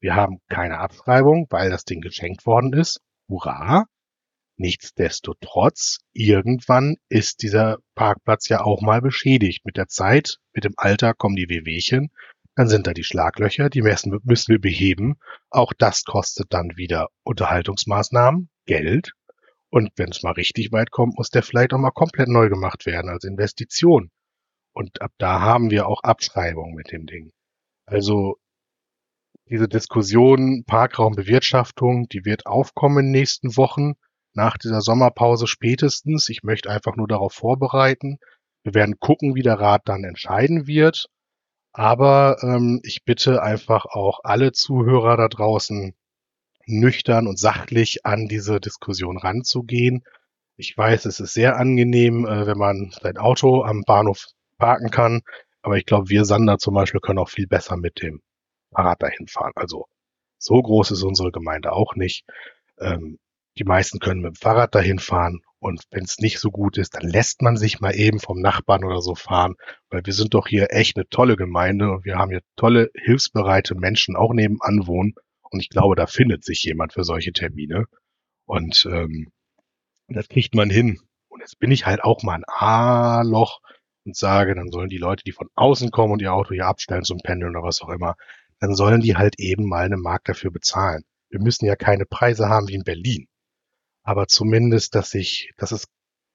Wir 0.00 0.14
haben 0.14 0.40
keine 0.48 0.78
Abschreibung, 0.78 1.46
weil 1.50 1.70
das 1.70 1.84
Ding 1.84 2.00
geschenkt 2.00 2.46
worden 2.46 2.74
ist 2.74 3.00
hurra. 3.32 3.86
Nichtsdestotrotz, 4.58 5.98
irgendwann 6.12 6.96
ist 7.08 7.42
dieser 7.42 7.78
Parkplatz 7.94 8.48
ja 8.48 8.60
auch 8.60 8.82
mal 8.82 9.00
beschädigt. 9.00 9.64
Mit 9.64 9.76
der 9.76 9.88
Zeit, 9.88 10.36
mit 10.52 10.64
dem 10.64 10.74
Alter 10.76 11.14
kommen 11.14 11.36
die 11.36 11.48
Wehwehchen, 11.48 12.10
dann 12.54 12.68
sind 12.68 12.86
da 12.86 12.92
die 12.92 13.04
Schlaglöcher, 13.04 13.70
die 13.70 13.80
müssen, 13.80 14.20
müssen 14.24 14.52
wir 14.52 14.60
beheben. 14.60 15.16
Auch 15.48 15.72
das 15.72 16.04
kostet 16.04 16.52
dann 16.52 16.76
wieder 16.76 17.08
Unterhaltungsmaßnahmen, 17.24 18.50
Geld. 18.66 19.12
Und 19.70 19.90
wenn 19.96 20.10
es 20.10 20.22
mal 20.22 20.32
richtig 20.32 20.70
weit 20.70 20.90
kommt, 20.90 21.16
muss 21.16 21.30
der 21.30 21.42
vielleicht 21.42 21.72
auch 21.72 21.78
mal 21.78 21.90
komplett 21.90 22.28
neu 22.28 22.50
gemacht 22.50 22.84
werden 22.84 23.08
als 23.08 23.24
Investition. 23.24 24.10
Und 24.74 25.00
ab 25.00 25.12
da 25.16 25.40
haben 25.40 25.70
wir 25.70 25.86
auch 25.86 26.02
Abschreibung 26.02 26.74
mit 26.74 26.92
dem 26.92 27.06
Ding. 27.06 27.32
Also 27.86 28.36
diese 29.50 29.68
Diskussion 29.68 30.64
Parkraumbewirtschaftung, 30.66 32.08
die 32.08 32.24
wird 32.24 32.46
aufkommen 32.46 32.98
in 32.98 33.04
den 33.06 33.20
nächsten 33.20 33.56
Wochen, 33.56 33.94
nach 34.34 34.56
dieser 34.56 34.80
Sommerpause 34.80 35.46
spätestens. 35.46 36.28
Ich 36.28 36.42
möchte 36.42 36.70
einfach 36.70 36.96
nur 36.96 37.08
darauf 37.08 37.34
vorbereiten. 37.34 38.18
Wir 38.62 38.74
werden 38.74 38.98
gucken, 38.98 39.34
wie 39.34 39.42
der 39.42 39.60
Rat 39.60 39.82
dann 39.86 40.04
entscheiden 40.04 40.66
wird. 40.66 41.06
Aber 41.72 42.36
ähm, 42.42 42.80
ich 42.84 43.04
bitte 43.04 43.42
einfach 43.42 43.86
auch 43.86 44.20
alle 44.24 44.52
Zuhörer 44.52 45.16
da 45.16 45.28
draußen, 45.28 45.94
nüchtern 46.66 47.26
und 47.26 47.38
sachlich 47.38 48.04
an 48.06 48.28
diese 48.28 48.60
Diskussion 48.60 49.18
ranzugehen. 49.18 50.04
Ich 50.56 50.76
weiß, 50.76 51.06
es 51.06 51.18
ist 51.18 51.34
sehr 51.34 51.56
angenehm, 51.56 52.26
äh, 52.26 52.46
wenn 52.46 52.58
man 52.58 52.92
sein 53.02 53.16
Auto 53.16 53.62
am 53.64 53.82
Bahnhof 53.86 54.26
parken 54.58 54.90
kann. 54.90 55.22
Aber 55.62 55.76
ich 55.76 55.86
glaube, 55.86 56.08
wir 56.08 56.24
Sander 56.24 56.58
zum 56.58 56.74
Beispiel 56.74 57.00
können 57.00 57.18
auch 57.18 57.30
viel 57.30 57.46
besser 57.46 57.76
mit 57.76 58.02
dem 58.02 58.20
Fahrrad 58.74 59.02
dahin 59.02 59.28
fahren. 59.28 59.52
Also 59.54 59.86
so 60.38 60.60
groß 60.60 60.90
ist 60.92 61.02
unsere 61.02 61.30
Gemeinde 61.30 61.72
auch 61.72 61.94
nicht. 61.94 62.24
Ähm, 62.78 63.18
die 63.58 63.64
meisten 63.64 63.98
können 63.98 64.22
mit 64.22 64.34
dem 64.34 64.40
Fahrrad 64.40 64.74
dahin 64.74 64.98
fahren 64.98 65.42
und 65.58 65.84
wenn 65.90 66.04
es 66.04 66.18
nicht 66.18 66.40
so 66.40 66.50
gut 66.50 66.78
ist, 66.78 66.94
dann 66.94 67.08
lässt 67.08 67.42
man 67.42 67.56
sich 67.56 67.80
mal 67.80 67.94
eben 67.94 68.18
vom 68.18 68.40
Nachbarn 68.40 68.82
oder 68.82 69.00
so 69.00 69.14
fahren, 69.14 69.54
weil 69.90 70.04
wir 70.04 70.12
sind 70.12 70.34
doch 70.34 70.48
hier 70.48 70.68
echt 70.70 70.96
eine 70.96 71.08
tolle 71.08 71.36
Gemeinde 71.36 71.90
und 71.90 72.04
wir 72.04 72.16
haben 72.16 72.30
hier 72.30 72.42
tolle, 72.56 72.90
hilfsbereite 72.94 73.74
Menschen 73.74 74.16
auch 74.16 74.32
nebenan 74.32 74.86
wohnen 74.86 75.14
und 75.50 75.60
ich 75.60 75.68
glaube, 75.68 75.94
da 75.94 76.06
findet 76.06 76.44
sich 76.44 76.62
jemand 76.64 76.94
für 76.94 77.04
solche 77.04 77.32
Termine 77.32 77.84
und 78.46 78.88
ähm, 78.90 79.30
das 80.08 80.28
kriegt 80.28 80.54
man 80.54 80.70
hin. 80.70 80.98
Und 81.28 81.40
jetzt 81.40 81.58
bin 81.58 81.70
ich 81.70 81.86
halt 81.86 82.02
auch 82.02 82.22
mal 82.22 82.34
ein 82.34 82.44
A-Loch 82.46 83.60
und 84.04 84.16
sage, 84.16 84.54
dann 84.54 84.70
sollen 84.70 84.88
die 84.88 84.98
Leute, 84.98 85.24
die 85.24 85.32
von 85.32 85.48
außen 85.54 85.90
kommen 85.90 86.12
und 86.12 86.22
ihr 86.22 86.32
Auto 86.34 86.54
hier 86.54 86.66
abstellen 86.66 87.04
zum 87.04 87.18
Pendeln 87.18 87.56
oder 87.56 87.64
was 87.66 87.82
auch 87.82 87.90
immer, 87.90 88.16
dann 88.62 88.76
sollen 88.76 89.00
die 89.00 89.16
halt 89.16 89.40
eben 89.40 89.68
mal 89.68 89.84
eine 89.84 89.96
Mark 89.96 90.22
dafür 90.22 90.52
bezahlen. 90.52 91.02
Wir 91.30 91.40
müssen 91.40 91.66
ja 91.66 91.74
keine 91.74 92.06
Preise 92.06 92.48
haben 92.48 92.68
wie 92.68 92.76
in 92.76 92.84
Berlin. 92.84 93.26
Aber 94.04 94.28
zumindest, 94.28 94.94
dass 94.94 95.10
sich, 95.10 95.50
dass 95.56 95.72
es 95.72 95.88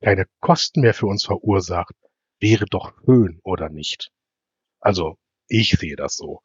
keine 0.04 0.26
Kosten 0.42 0.82
mehr 0.82 0.94
für 0.94 1.06
uns 1.06 1.24
verursacht, 1.24 1.94
wäre 2.42 2.66
doch 2.66 2.92
schön, 3.06 3.40
oder 3.44 3.70
nicht? 3.70 4.10
Also, 4.82 5.16
ich 5.48 5.78
sehe 5.80 5.96
das 5.96 6.18
so. 6.18 6.42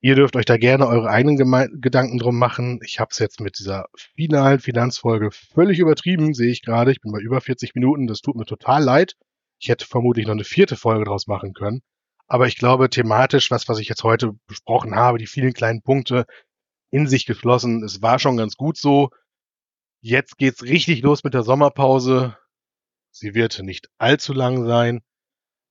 Ihr 0.00 0.16
dürft 0.16 0.34
euch 0.34 0.46
da 0.46 0.56
gerne 0.56 0.88
eure 0.88 1.10
eigenen 1.10 1.36
Geme 1.36 1.68
Gedanken 1.72 2.18
drum 2.18 2.36
machen. 2.36 2.80
Ich 2.84 2.98
habe 2.98 3.10
es 3.12 3.20
jetzt 3.20 3.38
mit 3.38 3.60
dieser 3.60 3.86
finalen 4.16 4.58
Finanzfolge 4.58 5.30
völlig 5.30 5.78
übertrieben, 5.78 6.34
sehe 6.34 6.50
ich 6.50 6.62
gerade. 6.62 6.90
Ich 6.90 7.00
bin 7.00 7.12
bei 7.12 7.20
über 7.20 7.40
40 7.40 7.76
Minuten. 7.76 8.08
Das 8.08 8.20
tut 8.20 8.34
mir 8.34 8.46
total 8.46 8.82
leid. 8.82 9.14
Ich 9.60 9.68
hätte 9.68 9.86
vermutlich 9.86 10.26
noch 10.26 10.34
eine 10.34 10.42
vierte 10.42 10.74
Folge 10.74 11.04
draus 11.04 11.28
machen 11.28 11.52
können. 11.52 11.82
Aber 12.28 12.46
ich 12.46 12.56
glaube, 12.56 12.90
thematisch, 12.90 13.50
was, 13.50 13.68
was 13.68 13.78
ich 13.78 13.88
jetzt 13.88 14.02
heute 14.02 14.32
besprochen 14.46 14.96
habe, 14.96 15.18
die 15.18 15.26
vielen 15.26 15.52
kleinen 15.52 15.82
Punkte 15.82 16.26
in 16.90 17.06
sich 17.06 17.26
geschlossen, 17.26 17.84
es 17.84 18.02
war 18.02 18.18
schon 18.18 18.36
ganz 18.36 18.56
gut 18.56 18.76
so. 18.76 19.10
Jetzt 20.00 20.38
geht's 20.38 20.62
richtig 20.62 21.02
los 21.02 21.24
mit 21.24 21.34
der 21.34 21.42
Sommerpause. 21.42 22.36
Sie 23.10 23.34
wird 23.34 23.60
nicht 23.62 23.88
allzu 23.98 24.32
lang 24.32 24.66
sein, 24.66 25.02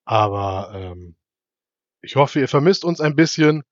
aber 0.05 0.71
ähm, 0.73 1.15
ich 2.01 2.15
hoffe, 2.15 2.39
ihr 2.39 2.47
vermisst 2.47 2.85
uns 2.85 3.01
ein 3.01 3.15
bisschen. 3.15 3.63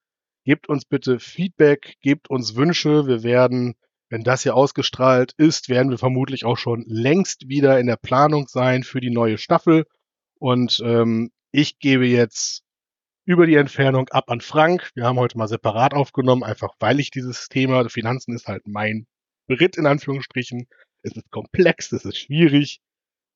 Gebt 0.45 0.67
uns 0.67 0.85
bitte 0.85 1.19
Feedback, 1.19 1.95
gebt 2.01 2.29
uns 2.29 2.55
Wünsche. 2.55 3.07
Wir 3.07 3.23
werden, 3.23 3.75
wenn 4.09 4.23
das 4.23 4.43
hier 4.43 4.55
ausgestrahlt 4.55 5.33
ist, 5.37 5.69
werden 5.69 5.89
wir 5.89 5.97
vermutlich 5.97 6.43
auch 6.43 6.57
schon 6.57 6.83
längst 6.87 7.47
wieder 7.47 7.79
in 7.79 7.87
der 7.87 7.95
Planung 7.95 8.47
sein 8.47 8.83
für 8.83 8.99
die 8.99 9.11
neue 9.11 9.37
Staffel. 9.37 9.85
Und 10.37 10.81
ähm, 10.83 11.31
ich 11.51 11.79
gebe 11.79 12.05
jetzt 12.05 12.63
über 13.25 13.45
die 13.45 13.55
Entfernung 13.55 14.09
ab 14.09 14.29
an 14.29 14.41
Frank. 14.41 14.91
Wir 14.95 15.05
haben 15.05 15.19
heute 15.19 15.37
mal 15.37 15.47
separat 15.47 15.93
aufgenommen, 15.93 16.43
einfach 16.43 16.73
weil 16.79 16.99
ich 16.99 17.09
dieses 17.11 17.47
Thema 17.47 17.87
Finanzen 17.89 18.35
ist 18.35 18.47
halt 18.47 18.67
mein 18.67 19.07
Beritt 19.47 19.77
in 19.77 19.85
Anführungsstrichen. 19.85 20.67
Es 21.03 21.15
ist 21.15 21.31
komplex, 21.31 21.91
es 21.91 22.05
ist 22.05 22.17
schwierig, 22.17 22.79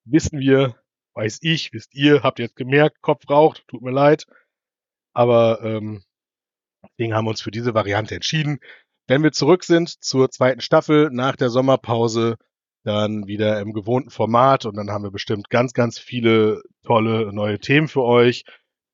wissen 0.06 0.40
wir. 0.40 0.76
weiß 1.14 1.40
ich, 1.42 1.74
wisst 1.74 1.96
ihr, 1.96 2.22
habt 2.24 2.40
ihr 2.40 2.46
jetzt 2.46 2.56
gemerkt, 2.56 3.02
Kopf 3.02 3.28
raucht, 3.30 3.64
tut 3.68 3.82
mir 3.82 3.92
leid. 3.92 4.26
Aber 5.14 5.64
ähm, 5.64 6.04
deswegen 6.84 7.16
haben 7.16 7.26
wir 7.26 7.32
uns 7.32 7.42
für 7.42 7.52
diese 7.52 7.74
Variante 7.74 8.16
entschieden. 8.16 8.60
Wenn 9.08 9.24
wir 9.24 9.32
zurück 9.32 9.64
sind 9.64 9.90
zur 10.04 10.30
zweiten 10.30 10.62
Staffel 10.62 11.10
nach 11.12 11.36
der 11.36 11.50
Sommerpause, 11.50 12.38
dann 12.84 13.28
wieder 13.28 13.60
im 13.62 13.74
gewohnten 13.74 14.12
Format 14.12 14.66
und 14.66 14.76
dann 14.78 14.92
haben 14.92 15.04
wir 15.04 15.12
bestimmt 15.12 15.50
ganz, 15.50 15.74
ganz 15.74 15.98
viele 16.00 16.62
tolle 16.84 17.34
neue 17.34 17.60
Themen 17.60 17.88
für 17.88 18.04
euch. 18.04 18.44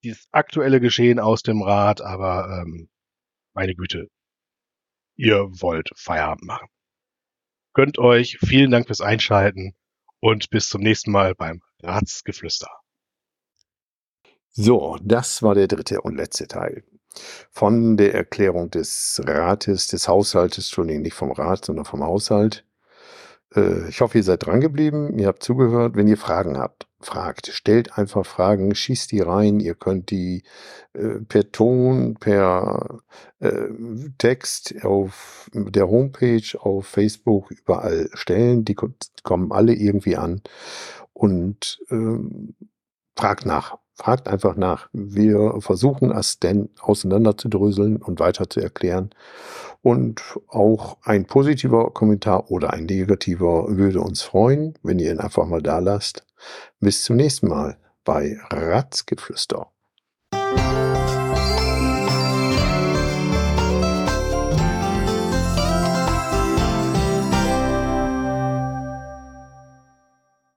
Dieses 0.03 0.27
aktuelle 0.31 0.79
Geschehen 0.79 1.19
aus 1.19 1.43
dem 1.43 1.61
Rat, 1.61 2.01
aber 2.01 2.61
ähm, 2.61 2.89
meine 3.53 3.75
Güte, 3.75 4.07
ihr 5.15 5.47
wollt 5.61 5.91
Feierabend 5.95 6.43
machen. 6.43 6.67
Gönnt 7.73 7.97
euch, 7.97 8.37
vielen 8.39 8.71
Dank 8.71 8.87
fürs 8.87 9.01
Einschalten 9.01 9.73
und 10.19 10.49
bis 10.49 10.69
zum 10.69 10.81
nächsten 10.81 11.11
Mal 11.11 11.35
beim 11.35 11.61
Ratsgeflüster. 11.81 12.69
So, 14.49 14.99
das 15.01 15.41
war 15.41 15.55
der 15.55 15.67
dritte 15.67 16.01
und 16.01 16.15
letzte 16.15 16.47
Teil 16.47 16.83
von 17.51 17.97
der 17.97 18.13
Erklärung 18.13 18.69
des 18.69 19.21
Rates, 19.25 19.87
des 19.87 20.07
Haushaltes, 20.07 20.65
Entschuldigung, 20.65 21.03
nicht 21.03 21.15
vom 21.15 21.31
Rat, 21.31 21.65
sondern 21.65 21.85
vom 21.85 22.03
Haushalt. 22.03 22.65
Äh, 23.55 23.89
ich 23.89 24.01
hoffe, 24.01 24.17
ihr 24.17 24.23
seid 24.23 24.45
dran 24.45 24.61
geblieben, 24.61 25.17
ihr 25.17 25.27
habt 25.27 25.43
zugehört. 25.43 25.95
Wenn 25.95 26.07
ihr 26.07 26.17
Fragen 26.17 26.57
habt, 26.57 26.87
fragt. 26.99 27.47
Stellt 27.47 27.97
einfach 27.97 28.25
Fragen, 28.25 28.73
schießt 28.75 29.11
die 29.11 29.21
rein. 29.21 29.59
Ihr 29.59 29.75
könnt 29.75 30.09
die 30.09 30.43
äh, 30.93 31.19
per 31.27 31.51
Ton, 31.51 32.15
per 32.19 32.99
äh, 33.39 33.67
Text 34.17 34.75
auf 34.83 35.49
der 35.53 35.89
Homepage, 35.89 36.59
auf 36.59 36.87
Facebook, 36.87 37.51
überall 37.51 38.09
stellen. 38.13 38.65
Die 38.65 38.75
kommen 39.23 39.51
alle 39.51 39.73
irgendwie 39.73 40.17
an. 40.17 40.41
Und 41.13 41.79
ähm, 41.91 42.55
fragt 43.15 43.45
nach. 43.45 43.77
Fragt 43.95 44.27
einfach 44.27 44.55
nach. 44.55 44.89
Wir 44.91 45.57
versuchen 45.59 46.09
es 46.09 46.39
denn 46.39 46.69
auseinanderzudröseln 46.79 47.97
und 47.97 48.19
weiter 48.19 48.49
zu 48.49 48.59
erklären. 48.59 49.11
Und 49.83 50.39
auch 50.47 50.97
ein 51.03 51.25
positiver 51.25 51.91
Kommentar 51.91 52.49
oder 52.49 52.71
ein 52.71 52.85
negativer 52.85 53.67
würde 53.67 53.99
uns 53.99 54.21
freuen, 54.21 54.75
wenn 54.81 54.97
ihr 54.97 55.11
ihn 55.11 55.19
einfach 55.19 55.45
mal 55.45 55.61
da 55.61 55.79
lasst. 55.79 56.25
Bis 56.79 57.03
zum 57.03 57.17
nächsten 57.17 57.49
Mal 57.49 57.77
bei 58.05 58.39
Ratzgeflüster. 58.49 59.67